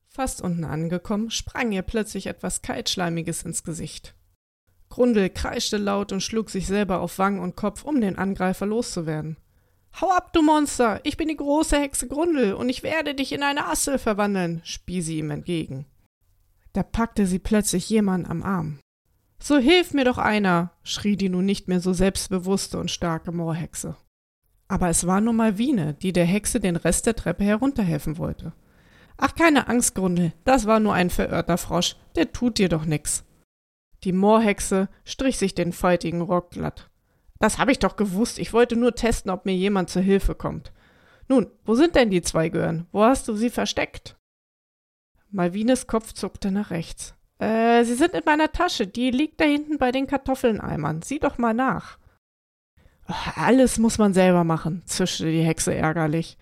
Fast 0.07 0.41
unten 0.41 0.63
angekommen, 0.63 1.29
sprang 1.29 1.71
ihr 1.71 1.81
plötzlich 1.81 2.27
etwas 2.27 2.61
Kaltschleimiges 2.61 3.43
ins 3.43 3.63
Gesicht. 3.63 4.15
Grundel 4.89 5.29
kreischte 5.29 5.77
laut 5.77 6.11
und 6.11 6.21
schlug 6.21 6.49
sich 6.49 6.67
selber 6.67 7.01
auf 7.01 7.19
Wangen 7.19 7.39
und 7.39 7.55
Kopf, 7.55 7.83
um 7.83 7.99
den 7.99 8.17
Angreifer 8.17 8.65
loszuwerden. 8.65 9.37
Hau 9.99 10.09
ab, 10.11 10.31
du 10.33 10.41
Monster! 10.41 10.99
Ich 11.03 11.17
bin 11.17 11.27
die 11.27 11.37
große 11.37 11.77
Hexe 11.77 12.07
Grundel 12.07 12.53
und 12.53 12.69
ich 12.69 12.83
werde 12.83 13.15
dich 13.15 13.31
in 13.31 13.43
eine 13.43 13.67
Assel 13.67 13.97
verwandeln, 13.97 14.61
spie 14.63 15.01
sie 15.01 15.17
ihm 15.17 15.31
entgegen. 15.31 15.85
Da 16.73 16.83
packte 16.83 17.25
sie 17.25 17.39
plötzlich 17.39 17.89
jemand 17.89 18.29
am 18.29 18.43
Arm. 18.43 18.79
So 19.47 19.59
hilf 19.59 19.93
mir 19.93 20.05
doch 20.05 20.17
einer, 20.17 20.71
schrie 20.81 21.17
die 21.17 21.29
nun 21.29 21.45
nicht 21.45 21.67
mehr 21.67 21.79
so 21.79 21.93
selbstbewusste 21.93 22.79
und 22.79 22.89
starke 22.89 23.31
Moorhexe. 23.31 23.95
Aber 24.67 24.89
es 24.89 25.05
war 25.05 25.21
nun 25.21 25.35
mal 25.35 25.59
Wiene, 25.59 25.93
die 25.93 26.13
der 26.13 26.25
Hexe 26.25 26.59
den 26.59 26.75
Rest 26.75 27.05
der 27.05 27.15
Treppe 27.15 27.43
herunterhelfen 27.43 28.17
wollte. 28.17 28.53
Ach, 29.17 29.35
keine 29.35 29.67
Angst, 29.67 29.93
Grundel, 29.93 30.33
das 30.45 30.65
war 30.65 30.79
nur 30.79 30.95
ein 30.95 31.11
verirrter 31.11 31.59
Frosch, 31.59 31.95
der 32.15 32.31
tut 32.31 32.57
dir 32.57 32.69
doch 32.69 32.85
nix. 32.85 33.23
Die 34.03 34.13
Moorhexe 34.13 34.89
strich 35.03 35.37
sich 35.37 35.53
den 35.53 35.73
faltigen 35.73 36.21
Rock 36.21 36.49
glatt. 36.49 36.89
Das 37.37 37.59
habe 37.59 37.71
ich 37.71 37.77
doch 37.77 37.97
gewusst. 37.97 38.39
Ich 38.39 38.51
wollte 38.51 38.75
nur 38.75 38.95
testen, 38.95 39.29
ob 39.29 39.45
mir 39.45 39.55
jemand 39.55 39.91
zur 39.91 40.01
Hilfe 40.01 40.33
kommt. 40.33 40.73
Nun, 41.27 41.51
wo 41.65 41.75
sind 41.75 41.93
denn 41.93 42.09
die 42.09 42.23
zwei 42.23 42.49
Gören? 42.49 42.87
Wo 42.91 43.03
hast 43.03 43.27
du 43.27 43.35
sie 43.35 43.51
versteckt? 43.51 44.17
Malvines 45.29 45.85
Kopf 45.85 46.13
zuckte 46.13 46.49
nach 46.49 46.71
rechts. 46.71 47.13
Äh, 47.39 47.83
sie 47.83 47.95
sind 47.95 48.13
in 48.13 48.23
meiner 48.25 48.51
Tasche. 48.51 48.87
Die 48.87 49.11
liegt 49.11 49.39
da 49.41 49.45
hinten 49.45 49.77
bei 49.77 49.91
den 49.91 50.07
Kartoffelneimern. 50.07 51.01
Sieh 51.01 51.19
doch 51.19 51.37
mal 51.37 51.53
nach. 51.53 51.97
Alles 53.35 53.77
muss 53.77 53.97
man 53.97 54.13
selber 54.13 54.43
machen, 54.43 54.81
zischte 54.85 55.25
die 55.25 55.43
Hexe 55.43 55.75
ärgerlich. 55.75 56.37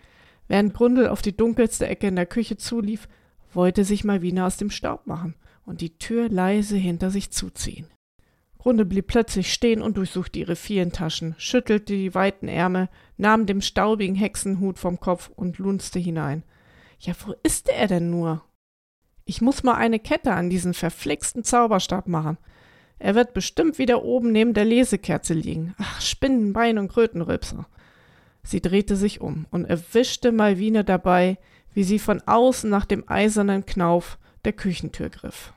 Während 0.48 0.74
Grundel 0.74 1.08
auf 1.08 1.22
die 1.22 1.36
dunkelste 1.36 1.88
Ecke 1.88 2.08
in 2.08 2.16
der 2.16 2.26
Küche 2.26 2.58
zulief, 2.58 3.10
wollte 3.54 3.84
sich 3.84 4.04
Malvina 4.04 4.46
aus 4.46 4.58
dem 4.58 4.70
Staub 4.70 5.06
machen 5.06 5.36
und 5.66 5.82
die 5.82 5.98
Tür 5.98 6.30
leise 6.30 6.78
hinter 6.78 7.10
sich 7.10 7.32
zuziehen. 7.32 7.88
Grunde 8.58 8.86
blieb 8.86 9.08
plötzlich 9.08 9.52
stehen 9.52 9.82
und 9.82 9.98
durchsuchte 9.98 10.40
ihre 10.40 10.56
vielen 10.56 10.94
Taschen, 10.94 11.36
schüttelte 11.38 11.94
die 11.94 12.16
weiten 12.16 12.48
Ärmel, 12.48 12.88
nahm 13.18 13.46
den 13.46 13.62
staubigen 13.62 14.16
Hexenhut 14.16 14.80
vom 14.80 15.02
Kopf 15.02 15.30
und 15.36 15.58
lunzte 15.58 16.00
hinein. 16.00 16.44
Ja, 17.00 17.14
wo 17.26 17.34
ist 17.44 17.68
er 17.68 17.88
denn 17.88 18.10
nur? 18.10 18.42
Ich 19.26 19.42
muss 19.42 19.64
mal 19.64 19.76
eine 19.76 20.00
Kette 20.00 20.34
an 20.34 20.50
diesen 20.50 20.74
verflixten 20.74 21.44
Zauberstab 21.44 22.08
machen. 22.08 22.38
Er 23.00 23.16
wird 23.16 23.34
bestimmt 23.34 23.78
wieder 23.78 24.04
oben 24.04 24.32
neben 24.32 24.54
der 24.54 24.66
Lesekerze 24.66 25.34
liegen. 25.34 25.76
Ach, 25.78 26.02
Spinnenbein 26.02 26.78
und 26.78 26.90
Krötenrübser. 26.90 27.66
Sie 28.44 28.62
drehte 28.62 28.96
sich 28.96 29.22
um 29.22 29.46
und 29.52 29.66
erwischte 29.66 30.32
Malvine 30.32 30.84
dabei, 30.84 31.38
wie 31.74 31.84
sie 31.84 32.00
von 32.00 32.22
außen 32.26 32.70
nach 32.70 32.86
dem 32.86 33.08
eisernen 33.08 33.66
Knauf 33.66 34.18
der 34.46 34.54
Küchentür 34.54 35.10
griff. 35.10 35.54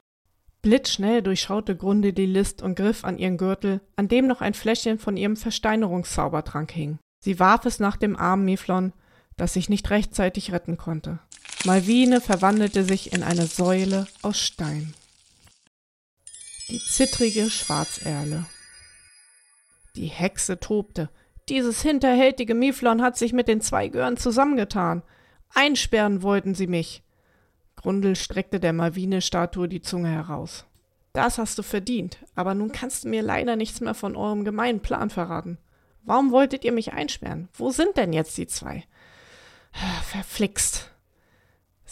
Blitzschnell 0.62 1.22
durchschaute 1.22 1.76
Grunde 1.76 2.12
die 2.12 2.26
List 2.26 2.62
und 2.62 2.76
griff 2.76 3.04
an 3.04 3.18
ihren 3.18 3.36
Gürtel, 3.36 3.80
an 3.96 4.08
dem 4.08 4.26
noch 4.26 4.40
ein 4.40 4.54
Fläschchen 4.54 4.98
von 4.98 5.16
ihrem 5.16 5.36
Versteinerungszaubertrank 5.36 6.72
hing. 6.72 6.98
Sie 7.20 7.38
warf 7.38 7.66
es 7.66 7.78
nach 7.78 7.96
dem 7.96 8.16
armen 8.16 8.44
Miflon, 8.44 8.92
das 9.36 9.52
sich 9.52 9.68
nicht 9.68 9.90
rechtzeitig 9.90 10.52
retten 10.52 10.76
konnte. 10.76 11.18
Malvine 11.64 12.20
verwandelte 12.20 12.84
sich 12.84 13.12
in 13.12 13.22
eine 13.22 13.46
Säule 13.46 14.06
aus 14.22 14.38
Stein. 14.38 14.94
Die 16.68 16.80
zittrige 16.80 17.50
Schwarzerle. 17.50 18.46
Die 19.94 20.06
Hexe 20.06 20.60
tobte. 20.60 21.10
Dieses 21.48 21.82
hinterhältige 21.82 22.54
Miflon 22.54 23.02
hat 23.02 23.16
sich 23.16 23.32
mit 23.32 23.48
den 23.48 23.60
zwei 23.60 23.88
Gören 23.88 24.16
zusammengetan. 24.16 25.02
Einsperren 25.54 26.22
wollten 26.22 26.54
sie 26.54 26.66
mich. 26.66 27.02
Grundel 27.76 28.16
streckte 28.16 28.58
der 28.58 28.72
Malvine-Statue 28.72 29.68
die 29.68 29.80
Zunge 29.82 30.10
heraus. 30.10 30.66
Das 31.12 31.38
hast 31.38 31.56
du 31.58 31.62
verdient, 31.62 32.18
aber 32.34 32.54
nun 32.54 32.72
kannst 32.72 33.04
du 33.04 33.08
mir 33.08 33.22
leider 33.22 33.56
nichts 33.56 33.80
mehr 33.80 33.94
von 33.94 34.16
eurem 34.16 34.44
gemeinen 34.44 34.80
Plan 34.80 35.08
verraten. 35.08 35.58
Warum 36.02 36.30
wolltet 36.30 36.64
ihr 36.64 36.72
mich 36.72 36.92
einsperren? 36.92 37.48
Wo 37.54 37.70
sind 37.70 37.96
denn 37.96 38.12
jetzt 38.12 38.36
die 38.38 38.46
zwei? 38.46 38.84
Verflixt. 40.04 40.90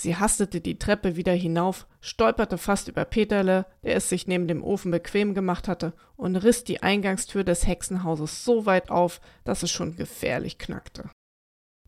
Sie 0.05 0.16
hastete 0.16 0.61
die 0.61 0.78
Treppe 0.78 1.16
wieder 1.16 1.32
hinauf, 1.32 1.86
stolperte 2.02 2.59
fast 2.59 2.88
über 2.88 3.07
Peterle, 3.07 3.64
der 3.84 3.96
es 3.96 4.11
sich 4.11 4.26
neben 4.26 4.46
dem 4.46 4.62
Ofen 4.62 4.90
bequem 4.90 5.32
gemacht 5.32 5.66
hatte, 5.66 5.94
und 6.16 6.36
riss 6.36 6.62
die 6.62 6.82
Eingangstür 6.82 7.42
des 7.42 7.66
Hexenhauses 7.66 8.44
so 8.44 8.66
weit 8.66 8.90
auf, 8.90 9.22
dass 9.44 9.62
es 9.62 9.70
schon 9.70 9.96
gefährlich 9.96 10.59
knackte. 10.59 11.09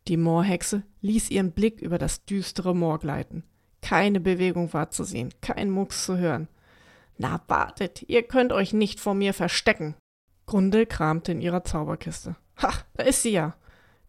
Die 0.08 0.16
Moorhexe 0.16 0.82
ließ 1.02 1.30
ihren 1.30 1.52
Blick 1.52 1.82
über 1.82 1.98
das 1.98 2.24
düstere 2.24 2.74
Moor 2.74 3.00
gleiten. 3.00 3.44
Keine 3.82 4.18
Bewegung 4.18 4.72
war 4.72 4.90
zu 4.90 5.04
sehen, 5.04 5.34
kein 5.42 5.68
Mucks 5.68 6.06
zu 6.06 6.16
hören. 6.16 6.48
Na, 7.18 7.42
wartet, 7.48 8.02
ihr 8.08 8.22
könnt 8.22 8.50
euch 8.50 8.72
nicht 8.72 8.98
vor 8.98 9.12
mir 9.12 9.34
verstecken. 9.34 9.94
Grundel 10.46 10.86
kramte 10.86 11.32
in 11.32 11.42
ihrer 11.42 11.64
Zauberkiste. 11.64 12.34
Ha, 12.62 12.72
da 12.94 13.02
ist 13.02 13.20
sie 13.20 13.32
ja. 13.32 13.56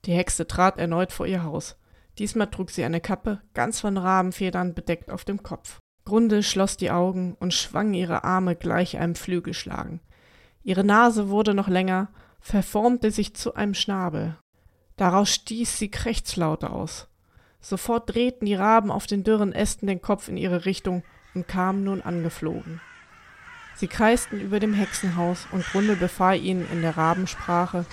Die 0.05 0.13
Hexe 0.13 0.47
trat 0.47 0.77
erneut 0.77 1.11
vor 1.11 1.27
ihr 1.27 1.43
Haus. 1.43 1.75
Diesmal 2.19 2.49
trug 2.49 2.71
sie 2.71 2.83
eine 2.83 2.99
Kappe, 2.99 3.41
ganz 3.53 3.79
von 3.79 3.97
Rabenfedern 3.97 4.73
bedeckt 4.73 5.11
auf 5.11 5.23
dem 5.23 5.43
Kopf. 5.43 5.79
Grundel 6.03 6.41
schloss 6.41 6.77
die 6.77 6.89
Augen 6.89 7.35
und 7.39 7.53
schwang 7.53 7.93
ihre 7.93 8.23
Arme 8.23 8.55
gleich 8.55 8.97
einem 8.97 9.15
Flügelschlagen. 9.15 9.99
Ihre 10.63 10.83
Nase 10.83 11.29
wurde 11.29 11.53
noch 11.53 11.67
länger, 11.67 12.09
verformte 12.39 13.11
sich 13.11 13.35
zu 13.35 13.55
einem 13.55 13.73
Schnabel. 13.73 14.37
Daraus 14.95 15.29
stieß 15.29 15.77
sie 15.77 15.91
Krächzlaute 15.91 16.71
aus. 16.71 17.07
Sofort 17.59 18.13
drehten 18.13 18.45
die 18.45 18.55
Raben 18.55 18.89
auf 18.89 19.05
den 19.05 19.23
dürren 19.23 19.53
Ästen 19.53 19.87
den 19.87 20.01
Kopf 20.01 20.27
in 20.27 20.37
ihre 20.37 20.65
Richtung 20.65 21.03
und 21.35 21.47
kamen 21.47 21.83
nun 21.83 22.01
angeflogen. 22.01 22.81
Sie 23.75 23.87
kreisten 23.87 24.39
über 24.39 24.59
dem 24.59 24.73
Hexenhaus 24.73 25.47
und 25.51 25.65
Grundel 25.67 25.95
befahl 25.95 26.41
ihnen 26.41 26.67
in 26.71 26.81
der 26.81 26.97
Rabensprache, 26.97 27.85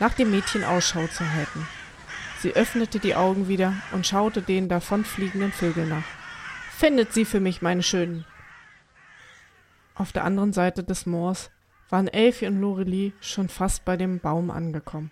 nach 0.00 0.14
dem 0.14 0.32
Mädchen 0.32 0.64
Ausschau 0.64 1.06
zu 1.06 1.30
halten. 1.32 1.66
Sie 2.40 2.54
öffnete 2.54 3.00
die 3.00 3.16
Augen 3.16 3.48
wieder 3.48 3.74
und 3.92 4.06
schaute 4.06 4.42
den 4.42 4.68
davonfliegenden 4.68 5.50
Vögeln 5.50 5.88
nach. 5.88 6.04
Findet 6.70 7.12
sie 7.12 7.24
für 7.24 7.40
mich, 7.40 7.62
meine 7.62 7.82
Schönen! 7.82 8.24
Auf 9.96 10.12
der 10.12 10.22
anderen 10.22 10.52
Seite 10.52 10.84
des 10.84 11.06
Moors 11.06 11.50
waren 11.88 12.06
Elfie 12.06 12.46
und 12.46 12.60
Lorelie 12.60 13.12
schon 13.20 13.48
fast 13.48 13.84
bei 13.84 13.96
dem 13.96 14.20
Baum 14.20 14.50
angekommen. 14.50 15.10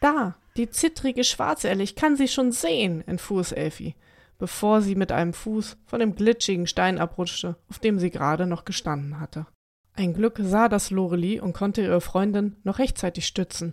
Da, 0.00 0.36
die 0.58 0.68
zittrige 0.68 1.24
Schwarzelli, 1.24 1.82
ich 1.82 1.96
kann 1.96 2.16
sie 2.16 2.28
schon 2.28 2.52
sehen, 2.52 3.02
entfuhr 3.08 3.40
es 3.40 3.52
Elfi, 3.52 3.94
bevor 4.38 4.82
sie 4.82 4.96
mit 4.96 5.12
einem 5.12 5.32
Fuß 5.32 5.78
von 5.86 6.00
dem 6.00 6.14
glitschigen 6.14 6.66
Stein 6.66 6.98
abrutschte, 6.98 7.56
auf 7.70 7.78
dem 7.78 7.98
sie 7.98 8.10
gerade 8.10 8.46
noch 8.46 8.66
gestanden 8.66 9.18
hatte. 9.18 9.46
Ein 9.94 10.12
Glück 10.12 10.38
sah 10.42 10.68
das 10.68 10.90
Loreli 10.90 11.40
und 11.40 11.54
konnte 11.54 11.80
ihre 11.80 12.02
Freundin 12.02 12.56
noch 12.64 12.78
rechtzeitig 12.78 13.26
stützen. 13.26 13.72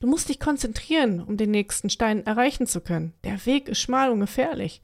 Du 0.00 0.06
musst 0.06 0.30
dich 0.30 0.40
konzentrieren, 0.40 1.20
um 1.20 1.36
den 1.36 1.50
nächsten 1.50 1.90
Stein 1.90 2.24
erreichen 2.24 2.66
zu 2.66 2.80
können. 2.80 3.12
Der 3.22 3.44
Weg 3.44 3.68
ist 3.68 3.80
schmal 3.80 4.10
und 4.10 4.20
gefährlich, 4.20 4.82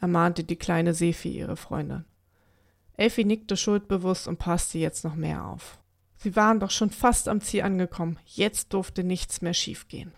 ermahnte 0.00 0.44
die 0.44 0.56
kleine 0.56 0.92
Sefi 0.92 1.30
ihre 1.30 1.56
Freundin. 1.56 2.04
Elfi 2.96 3.24
nickte 3.24 3.56
schuldbewusst 3.56 4.28
und 4.28 4.38
passte 4.38 4.76
jetzt 4.76 5.04
noch 5.04 5.14
mehr 5.14 5.46
auf. 5.46 5.78
Sie 6.18 6.36
waren 6.36 6.60
doch 6.60 6.70
schon 6.70 6.90
fast 6.90 7.28
am 7.28 7.40
Ziel 7.40 7.62
angekommen. 7.62 8.18
Jetzt 8.26 8.74
durfte 8.74 9.02
nichts 9.02 9.40
mehr 9.40 9.54
schiefgehen. 9.54 10.12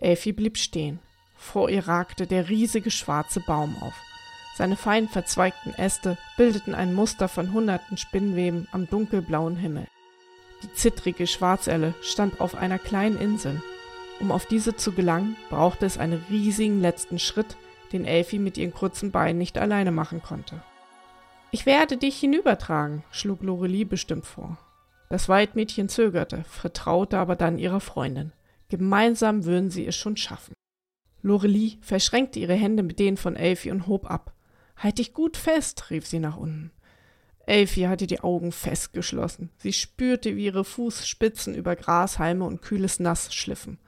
Elfi 0.00 0.32
blieb 0.32 0.58
stehen. 0.58 0.98
Vor 1.36 1.70
ihr 1.70 1.86
ragte 1.86 2.26
der 2.26 2.48
riesige 2.48 2.90
schwarze 2.90 3.38
Baum 3.38 3.76
auf. 3.80 3.94
Seine 4.56 4.76
fein 4.76 5.08
verzweigten 5.08 5.72
Äste 5.74 6.18
bildeten 6.36 6.74
ein 6.74 6.92
Muster 6.92 7.28
von 7.28 7.52
hunderten 7.52 7.96
Spinnweben 7.96 8.66
am 8.72 8.88
dunkelblauen 8.88 9.54
Himmel. 9.54 9.86
Die 10.62 10.72
zittrige 10.72 11.26
Schwarzelle 11.26 11.94
stand 12.02 12.40
auf 12.40 12.54
einer 12.54 12.78
kleinen 12.78 13.18
Insel. 13.18 13.62
Um 14.20 14.30
auf 14.30 14.46
diese 14.46 14.76
zu 14.76 14.92
gelangen, 14.92 15.36
brauchte 15.48 15.86
es 15.86 15.96
einen 15.96 16.22
riesigen 16.28 16.80
letzten 16.80 17.18
Schritt, 17.18 17.56
den 17.92 18.04
Elfi 18.04 18.38
mit 18.38 18.58
ihren 18.58 18.74
kurzen 18.74 19.10
Beinen 19.10 19.38
nicht 19.38 19.56
alleine 19.58 19.90
machen 19.90 20.22
konnte. 20.22 20.62
Ich 21.50 21.66
werde 21.66 21.96
dich 21.96 22.18
hinübertragen, 22.20 23.02
schlug 23.10 23.42
Lorelie 23.42 23.84
bestimmt 23.84 24.26
vor. 24.26 24.58
Das 25.08 25.28
Waldmädchen 25.28 25.88
zögerte, 25.88 26.44
vertraute 26.44 27.18
aber 27.18 27.34
dann 27.34 27.58
ihrer 27.58 27.80
Freundin. 27.80 28.32
Gemeinsam 28.68 29.44
würden 29.44 29.70
sie 29.70 29.86
es 29.86 29.96
schon 29.96 30.16
schaffen. 30.16 30.54
Lorelie 31.22 31.78
verschränkte 31.80 32.38
ihre 32.38 32.54
Hände 32.54 32.82
mit 32.82 32.98
denen 32.98 33.16
von 33.16 33.34
Elfie 33.34 33.72
und 33.72 33.88
hob 33.88 34.08
ab. 34.08 34.32
Halt 34.76 34.98
dich 34.98 35.12
gut 35.12 35.36
fest, 35.36 35.90
rief 35.90 36.06
sie 36.06 36.20
nach 36.20 36.36
unten. 36.36 36.70
Elfie 37.50 37.88
hatte 37.88 38.06
die 38.06 38.20
Augen 38.20 38.52
fest 38.52 38.92
geschlossen. 38.92 39.50
Sie 39.58 39.72
spürte, 39.72 40.36
wie 40.36 40.46
ihre 40.46 40.64
Fußspitzen 40.64 41.54
über 41.54 41.76
Grashalme 41.76 42.44
und 42.44 42.62
kühles 42.62 43.00
Nass 43.00 43.34
schliffen, 43.34 43.78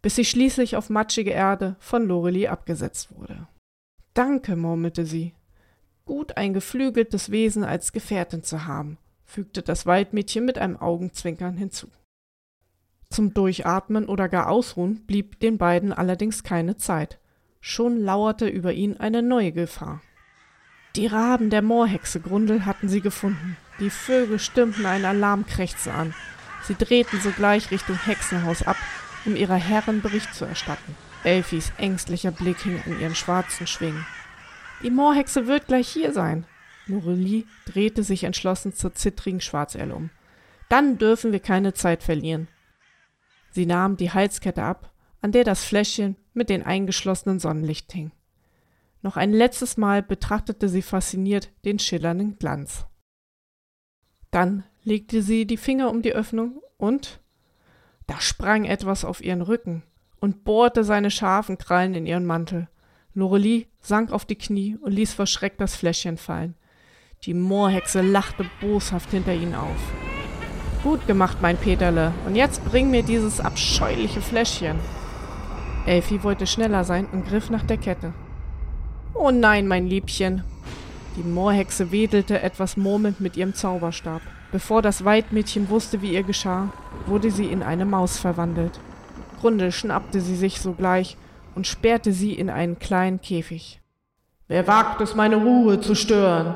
bis 0.00 0.14
sie 0.16 0.24
schließlich 0.24 0.76
auf 0.76 0.88
matschige 0.88 1.32
Erde 1.32 1.76
von 1.80 2.06
Lorelie 2.06 2.48
abgesetzt 2.48 3.14
wurde. 3.14 3.48
Danke, 4.14 4.56
murmelte 4.56 5.04
sie. 5.04 5.34
Gut 6.04 6.36
ein 6.36 6.54
geflügeltes 6.54 7.30
Wesen 7.30 7.64
als 7.64 7.92
Gefährtin 7.92 8.42
zu 8.42 8.64
haben, 8.66 8.96
fügte 9.24 9.62
das 9.62 9.84
Waldmädchen 9.84 10.44
mit 10.44 10.56
einem 10.56 10.76
Augenzwinkern 10.76 11.56
hinzu. 11.56 11.88
Zum 13.10 13.34
Durchatmen 13.34 14.06
oder 14.06 14.28
gar 14.28 14.48
Ausruhen 14.48 15.04
blieb 15.06 15.40
den 15.40 15.58
beiden 15.58 15.92
allerdings 15.92 16.42
keine 16.44 16.76
Zeit. 16.76 17.18
Schon 17.60 18.00
lauerte 18.00 18.48
über 18.48 18.72
ihn 18.72 18.96
eine 18.96 19.22
neue 19.22 19.52
Gefahr. 19.52 20.00
Die 20.98 21.06
Raben 21.06 21.48
der 21.48 21.62
Moorhexe 21.62 22.18
Grundel 22.18 22.66
hatten 22.66 22.88
sie 22.88 23.00
gefunden. 23.00 23.56
Die 23.78 23.88
Vögel 23.88 24.40
stimmten 24.40 24.84
ein 24.84 25.04
Alarmkrächzen 25.04 25.92
an. 25.92 26.12
Sie 26.64 26.74
drehten 26.74 27.20
sogleich 27.20 27.70
Richtung 27.70 27.96
Hexenhaus 28.04 28.64
ab, 28.64 28.76
um 29.24 29.36
ihrer 29.36 29.54
Herren 29.54 30.02
Bericht 30.02 30.34
zu 30.34 30.44
erstatten. 30.44 30.96
Elfis 31.22 31.70
ängstlicher 31.78 32.32
Blick 32.32 32.64
hing 32.64 32.82
an 32.84 33.00
ihren 33.00 33.14
schwarzen 33.14 33.68
Schwingen. 33.68 34.04
Die 34.82 34.90
Moorhexe 34.90 35.46
wird 35.46 35.68
gleich 35.68 35.86
hier 35.86 36.12
sein. 36.12 36.46
Norelie 36.88 37.44
drehte 37.66 38.02
sich 38.02 38.24
entschlossen 38.24 38.74
zur 38.74 38.92
zittrigen 38.92 39.40
Schwarzelbe 39.40 39.94
um. 39.94 40.10
Dann 40.68 40.98
dürfen 40.98 41.30
wir 41.30 41.38
keine 41.38 41.74
Zeit 41.74 42.02
verlieren. 42.02 42.48
Sie 43.52 43.66
nahm 43.66 43.96
die 43.96 44.10
Halskette 44.10 44.64
ab, 44.64 44.90
an 45.22 45.30
der 45.30 45.44
das 45.44 45.62
Fläschchen 45.62 46.16
mit 46.34 46.50
den 46.50 46.64
eingeschlossenen 46.64 47.38
Sonnenlicht 47.38 47.92
hing. 47.92 48.10
Noch 49.02 49.16
ein 49.16 49.32
letztes 49.32 49.76
Mal 49.76 50.02
betrachtete 50.02 50.68
sie 50.68 50.82
fasziniert 50.82 51.50
den 51.64 51.78
schillernden 51.78 52.38
Glanz. 52.38 52.86
Dann 54.30 54.64
legte 54.82 55.22
sie 55.22 55.46
die 55.46 55.56
Finger 55.56 55.90
um 55.90 56.02
die 56.02 56.12
Öffnung 56.12 56.60
und 56.76 57.20
da 58.06 58.20
sprang 58.20 58.64
etwas 58.64 59.04
auf 59.04 59.22
ihren 59.22 59.42
Rücken 59.42 59.82
und 60.20 60.44
bohrte 60.44 60.84
seine 60.84 61.10
scharfen 61.10 61.58
Krallen 61.58 61.94
in 61.94 62.06
ihren 62.06 62.26
Mantel. 62.26 62.68
Lorelie 63.14 63.66
sank 63.80 64.12
auf 64.12 64.24
die 64.24 64.36
Knie 64.36 64.76
und 64.76 64.92
ließ 64.92 65.14
vor 65.14 65.26
Schreck 65.26 65.58
das 65.58 65.76
Fläschchen 65.76 66.16
fallen. 66.16 66.54
Die 67.24 67.34
Moorhexe 67.34 68.00
lachte 68.00 68.46
boshaft 68.60 69.10
hinter 69.10 69.34
ihnen 69.34 69.54
auf. 69.54 69.92
Gut 70.82 71.06
gemacht, 71.06 71.38
mein 71.42 71.56
Peterle. 71.56 72.12
Und 72.26 72.36
jetzt 72.36 72.64
bring 72.64 72.90
mir 72.90 73.02
dieses 73.02 73.40
abscheuliche 73.40 74.20
Fläschchen. 74.20 74.78
Elfi 75.86 76.22
wollte 76.22 76.46
schneller 76.46 76.84
sein 76.84 77.06
und 77.06 77.26
griff 77.26 77.50
nach 77.50 77.64
der 77.64 77.78
Kette. 77.78 78.12
Oh 79.14 79.30
nein, 79.30 79.66
mein 79.66 79.86
Liebchen. 79.86 80.44
Die 81.16 81.22
Moorhexe 81.22 81.90
wedelte 81.90 82.40
etwas 82.40 82.76
murmelnd 82.76 83.20
mit 83.20 83.36
ihrem 83.36 83.54
Zauberstab. 83.54 84.22
Bevor 84.52 84.82
das 84.82 85.04
Weidmädchen 85.04 85.68
wusste, 85.68 86.00
wie 86.00 86.12
ihr 86.12 86.22
geschah, 86.22 86.72
wurde 87.06 87.30
sie 87.30 87.46
in 87.46 87.62
eine 87.62 87.84
Maus 87.84 88.18
verwandelt. 88.18 88.78
Grundel 89.40 89.72
schnappte 89.72 90.20
sie 90.20 90.36
sich 90.36 90.60
sogleich 90.60 91.16
und 91.54 91.66
sperrte 91.66 92.12
sie 92.12 92.32
in 92.32 92.50
einen 92.50 92.78
kleinen 92.78 93.20
Käfig. 93.20 93.80
Wer 94.46 94.66
wagt 94.66 95.00
es, 95.00 95.14
meine 95.14 95.36
Ruhe 95.36 95.80
zu 95.80 95.94
stören? 95.94 96.54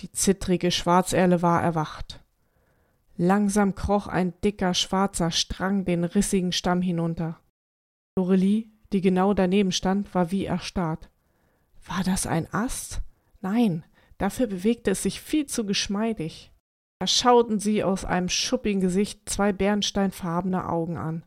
Die 0.00 0.10
zittrige 0.12 0.70
Schwarzerle 0.70 1.42
war 1.42 1.62
erwacht. 1.62 2.20
Langsam 3.16 3.74
kroch 3.74 4.06
ein 4.06 4.32
dicker 4.42 4.72
schwarzer 4.74 5.30
Strang 5.30 5.84
den 5.84 6.04
rissigen 6.04 6.52
Stamm 6.52 6.80
hinunter. 6.80 7.38
Lorelie, 8.16 8.70
die 8.92 9.00
genau 9.00 9.34
daneben 9.34 9.72
stand, 9.72 10.14
war 10.14 10.30
wie 10.30 10.46
erstarrt. 10.46 11.09
War 11.86 12.04
das 12.04 12.26
ein 12.26 12.52
Ast? 12.52 13.00
Nein, 13.40 13.84
dafür 14.18 14.46
bewegte 14.46 14.90
es 14.90 15.02
sich 15.02 15.20
viel 15.20 15.46
zu 15.46 15.64
geschmeidig. 15.64 16.52
Da 17.00 17.06
schauten 17.06 17.58
sie 17.58 17.82
aus 17.82 18.04
einem 18.04 18.28
schuppigen 18.28 18.80
Gesicht 18.80 19.28
zwei 19.28 19.52
bernsteinfarbene 19.52 20.68
Augen 20.68 20.98
an. 20.98 21.24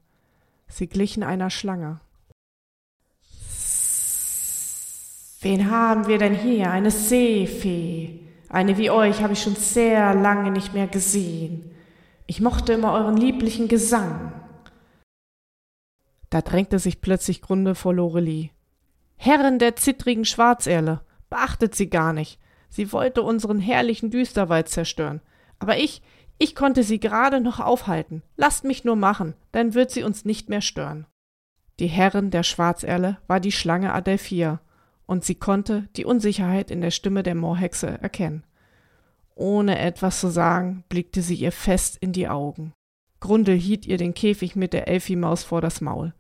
Sie 0.68 0.88
glichen 0.88 1.24
einer 1.24 1.50
Schlange. 1.50 2.00
Wen 5.42 5.70
haben 5.70 6.08
wir 6.08 6.20
denn 6.20 6.36
hier? 6.36 6.72
Eine 6.72 6.92
Seefee. 6.92 8.22
Eine 8.48 8.78
wie 8.78 8.92
euch 8.92 9.22
habe 9.22 9.34
ich 9.34 9.42
schon 9.42 9.56
sehr 9.56 10.14
lange 10.14 10.52
nicht 10.52 10.74
mehr 10.74 10.88
gesehen. 10.88 11.72
Ich 12.28 12.40
mochte 12.40 12.74
immer 12.74 12.94
euren 12.94 13.18
lieblichen 13.18 13.68
Gesang. 13.68 14.32
Da 16.30 16.42
drängte 16.42 16.80
sich 16.80 17.02
plötzlich 17.02 17.42
Grunde 17.42 17.76
vor 17.76 17.94
Lorelie. 17.94 18.52
Herrin 19.26 19.58
der 19.58 19.78
zittrigen 19.78 20.26
Schwarzerle, 20.26 21.00
beachtet 21.30 21.76
sie 21.76 21.90
gar 21.90 22.12
nicht. 22.12 22.42
Sie 22.68 22.92
wollte 22.92 23.22
unseren 23.22 23.58
herrlichen 23.58 24.12
Düsterwald 24.12 24.68
zerstören. 24.68 25.22
Aber 25.60 25.78
ich, 25.78 26.02
ich 26.40 26.56
konnte 26.56 26.84
sie 26.84 27.00
gerade 27.00 27.40
noch 27.40 27.62
aufhalten. 27.62 28.22
Lasst 28.36 28.66
mich 28.66 28.84
nur 28.84 28.98
machen, 28.98 29.36
dann 29.54 29.76
wird 29.76 29.92
sie 29.92 30.04
uns 30.04 30.26
nicht 30.26 30.50
mehr 30.50 30.60
stören. 30.60 31.08
Die 31.80 31.88
Herrin 31.88 32.32
der 32.32 32.44
Schwarzerle 32.44 33.18
war 33.28 33.40
die 33.40 33.54
Schlange 33.54 33.94
Adelphia, 33.94 34.60
und 35.06 35.24
sie 35.24 35.36
konnte 35.36 35.88
die 35.96 36.04
Unsicherheit 36.04 36.70
in 36.70 36.82
der 36.82 36.92
Stimme 36.92 37.24
der 37.24 37.36
Moorhexe 37.36 38.02
erkennen. 38.02 38.44
Ohne 39.36 39.80
etwas 39.80 40.20
zu 40.20 40.28
sagen, 40.28 40.84
blickte 40.90 41.22
sie 41.22 41.36
ihr 41.36 41.54
fest 41.54 41.96
in 41.96 42.12
die 42.12 42.28
Augen. 42.28 42.74
Grundel 43.22 43.56
hielt 43.56 43.86
ihr 43.86 43.98
den 43.98 44.16
Käfig 44.16 44.58
mit 44.58 44.74
der 44.74 44.90
Elfimaus 44.90 45.46
vor 45.46 45.62
das 45.62 45.80
Maul. 45.80 46.14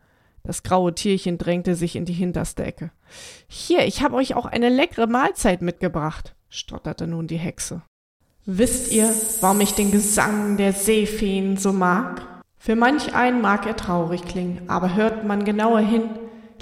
Das 0.44 0.64
graue 0.64 0.94
Tierchen 0.94 1.38
drängte 1.38 1.74
sich 1.76 1.96
in 1.96 2.04
die 2.04 2.14
hinterste 2.14 2.66
Ecke. 2.66 2.92
Hier, 3.48 3.86
ich 3.86 4.02
habe 4.02 4.16
euch 4.16 4.36
auch 4.36 4.46
eine 4.46 4.68
leckere 4.68 5.08
Mahlzeit 5.08 5.62
mitgebracht, 5.62 6.36
stotterte 6.50 7.08
nun 7.08 7.28
die 7.28 7.38
Hexe. 7.38 7.82
Wisst 8.46 8.92
ihr, 8.92 9.10
warum 9.40 9.62
ich 9.62 9.74
den 9.74 9.92
Gesang 9.92 10.58
der 10.58 10.74
Seefeen 10.74 11.56
so 11.56 11.72
mag? 11.72 12.22
Für 12.58 12.76
manch 12.76 13.16
einen 13.16 13.40
mag 13.40 13.66
er 13.66 13.78
traurig 13.78 14.26
klingen, 14.26 14.70
aber 14.70 14.96
hört 14.96 15.26
man 15.26 15.46
genauer 15.46 15.80
hin, 15.80 16.10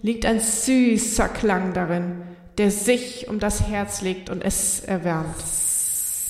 liegt 0.01 0.27
ein 0.27 0.39
süßer 0.39 1.27
Klang 1.29 1.73
darin, 1.73 2.21
der 2.59 2.69
sich 2.69 3.27
um 3.29 3.39
das 3.39 3.67
Herz 3.67 4.03
legt 4.03 4.29
und 4.29 4.43
es 4.43 4.81
erwärmt. 4.81 5.35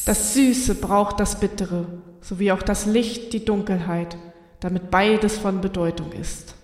Das 0.06 0.34
Süße 0.34 0.76
braucht 0.76 1.20
das 1.20 1.40
Bittere, 1.42 1.86
sowie 2.22 2.54
auch 2.54 2.64
das 2.64 2.86
Licht 2.86 3.34
die 3.34 3.44
Dunkelheit, 3.44 4.18
damit 4.62 4.90
beides 4.90 5.38
von 5.38 5.60
Bedeutung 5.60 6.14
ist. 6.14 6.56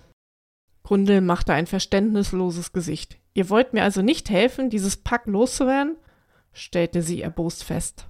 Grundel 0.88 1.20
machte 1.20 1.52
ein 1.52 1.66
verständnisloses 1.66 2.72
Gesicht. 2.72 3.18
Ihr 3.34 3.50
wollt 3.50 3.74
mir 3.74 3.82
also 3.82 4.00
nicht 4.00 4.30
helfen, 4.30 4.70
dieses 4.70 4.96
Pack 4.96 5.26
loszuwerden? 5.26 5.96
stellte 6.54 7.02
sie 7.02 7.20
erbost 7.20 7.62
fest. 7.62 8.06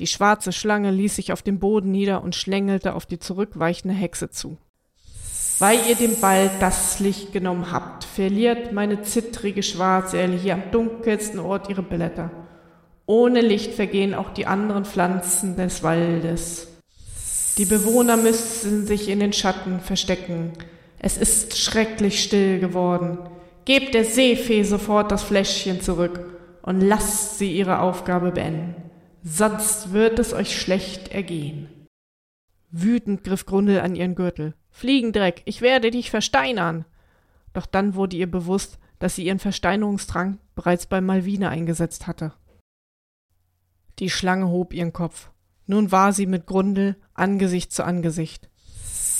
Die 0.00 0.08
schwarze 0.08 0.50
Schlange 0.50 0.90
ließ 0.90 1.14
sich 1.14 1.30
auf 1.30 1.42
den 1.42 1.60
Boden 1.60 1.92
nieder 1.92 2.24
und 2.24 2.34
schlängelte 2.34 2.92
auf 2.92 3.06
die 3.06 3.20
zurückweichende 3.20 3.94
Hexe 3.94 4.30
zu. 4.30 4.58
Weil 5.60 5.78
ihr 5.88 5.94
dem 5.94 6.20
Wald 6.22 6.50
das 6.58 6.98
Licht 6.98 7.32
genommen 7.32 7.70
habt, 7.70 8.02
verliert 8.02 8.72
meine 8.72 9.02
zittrige 9.02 9.62
Schwarzerle 9.62 10.36
hier 10.36 10.54
am 10.54 10.72
dunkelsten 10.72 11.38
Ort 11.38 11.70
ihre 11.70 11.84
Blätter. 11.84 12.32
Ohne 13.06 13.42
Licht 13.42 13.74
vergehen 13.74 14.12
auch 14.12 14.30
die 14.30 14.48
anderen 14.48 14.86
Pflanzen 14.86 15.54
des 15.54 15.84
Waldes. 15.84 16.66
Die 17.58 17.64
Bewohner 17.64 18.16
müssen 18.16 18.88
sich 18.88 19.08
in 19.08 19.20
den 19.20 19.32
Schatten 19.32 19.78
verstecken. 19.78 20.50
Es 20.98 21.16
ist 21.16 21.58
schrecklich 21.58 22.22
still 22.22 22.58
geworden. 22.58 23.18
Gebt 23.64 23.94
der 23.94 24.04
Seefee 24.04 24.62
sofort 24.62 25.10
das 25.10 25.22
Fläschchen 25.22 25.80
zurück 25.80 26.20
und 26.62 26.80
lasst 26.80 27.38
sie 27.38 27.56
ihre 27.56 27.80
Aufgabe 27.80 28.32
beenden. 28.32 28.74
Sonst 29.22 29.92
wird 29.92 30.18
es 30.18 30.32
euch 30.32 30.58
schlecht 30.58 31.08
ergehen. 31.08 31.68
Wütend 32.70 33.24
griff 33.24 33.46
Grundel 33.46 33.80
an 33.80 33.94
ihren 33.94 34.14
Gürtel. 34.14 34.54
Fliegendreck, 34.70 35.42
ich 35.46 35.62
werde 35.62 35.90
dich 35.90 36.10
versteinern. 36.10 36.84
Doch 37.52 37.66
dann 37.66 37.94
wurde 37.94 38.16
ihr 38.16 38.30
bewusst, 38.30 38.78
dass 38.98 39.16
sie 39.16 39.24
ihren 39.24 39.38
Versteinerungsdrang 39.38 40.38
bereits 40.54 40.86
bei 40.86 41.00
Malvine 41.00 41.48
eingesetzt 41.48 42.06
hatte. 42.06 42.32
Die 43.98 44.10
Schlange 44.10 44.48
hob 44.48 44.74
ihren 44.74 44.92
Kopf. 44.92 45.30
Nun 45.66 45.90
war 45.90 46.12
sie 46.12 46.26
mit 46.26 46.46
Grundel 46.46 46.96
Angesicht 47.14 47.72
zu 47.72 47.84
Angesicht. 47.84 48.48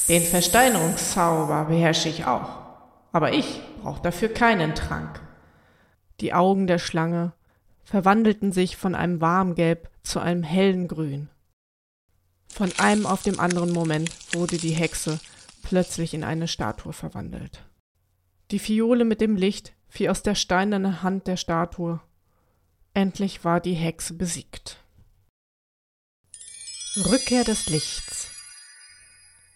Den 0.08 0.22
Versteinerungszauber 0.22 1.64
beherrsche 1.64 2.08
ich 2.08 2.24
auch. 2.24 2.48
Aber 3.12 3.32
ich 3.32 3.60
brauche 3.82 4.02
dafür 4.02 4.28
keinen 4.28 4.74
Trank. 4.74 5.20
Die 6.20 6.32
Augen 6.32 6.66
der 6.66 6.78
Schlange 6.78 7.32
verwandelten 7.82 8.52
sich 8.52 8.76
von 8.76 8.94
einem 8.94 9.20
Warmgelb 9.20 9.90
zu 10.02 10.20
einem 10.20 10.42
hellen 10.42 10.88
Grün. 10.88 11.28
Von 12.48 12.72
einem 12.78 13.06
auf 13.06 13.22
dem 13.22 13.40
anderen 13.40 13.72
Moment 13.72 14.10
wurde 14.34 14.58
die 14.58 14.70
Hexe 14.70 15.18
plötzlich 15.62 16.14
in 16.14 16.24
eine 16.24 16.48
Statue 16.48 16.92
verwandelt. 16.92 17.64
Die 18.50 18.60
Fiole 18.60 19.04
mit 19.04 19.20
dem 19.20 19.36
Licht 19.36 19.74
fiel 19.88 20.08
aus 20.08 20.22
der 20.22 20.34
steinernen 20.34 21.02
Hand 21.02 21.26
der 21.26 21.36
Statue 21.36 22.00
Endlich 22.94 23.44
war 23.44 23.60
die 23.60 23.74
Hexe 23.74 24.14
besiegt. 24.14 24.78
Rückkehr 26.96 27.44
des 27.44 27.66
Lichts. 27.66 28.35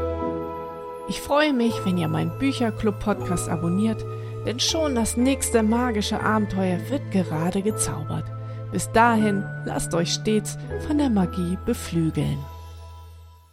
Ich 1.09 1.21
freue 1.21 1.53
mich, 1.53 1.75
wenn 1.85 1.99
ihr 1.99 2.09
meinen 2.09 2.39
Bücherclub-Podcast 2.39 3.51
abonniert, 3.51 4.03
denn 4.47 4.59
schon 4.59 4.95
das 4.95 5.19
nächste 5.19 5.63
magische 5.63 6.19
Abenteuer 6.21 6.79
wird 6.89 7.11
gerade 7.11 7.61
gezaubert. 7.61 8.25
Bis 8.71 8.91
dahin 8.93 9.45
lasst 9.67 9.95
euch 9.95 10.15
stets 10.15 10.57
von 10.87 10.97
der 10.97 11.11
Magie 11.11 11.59
beflügeln. 11.67 12.39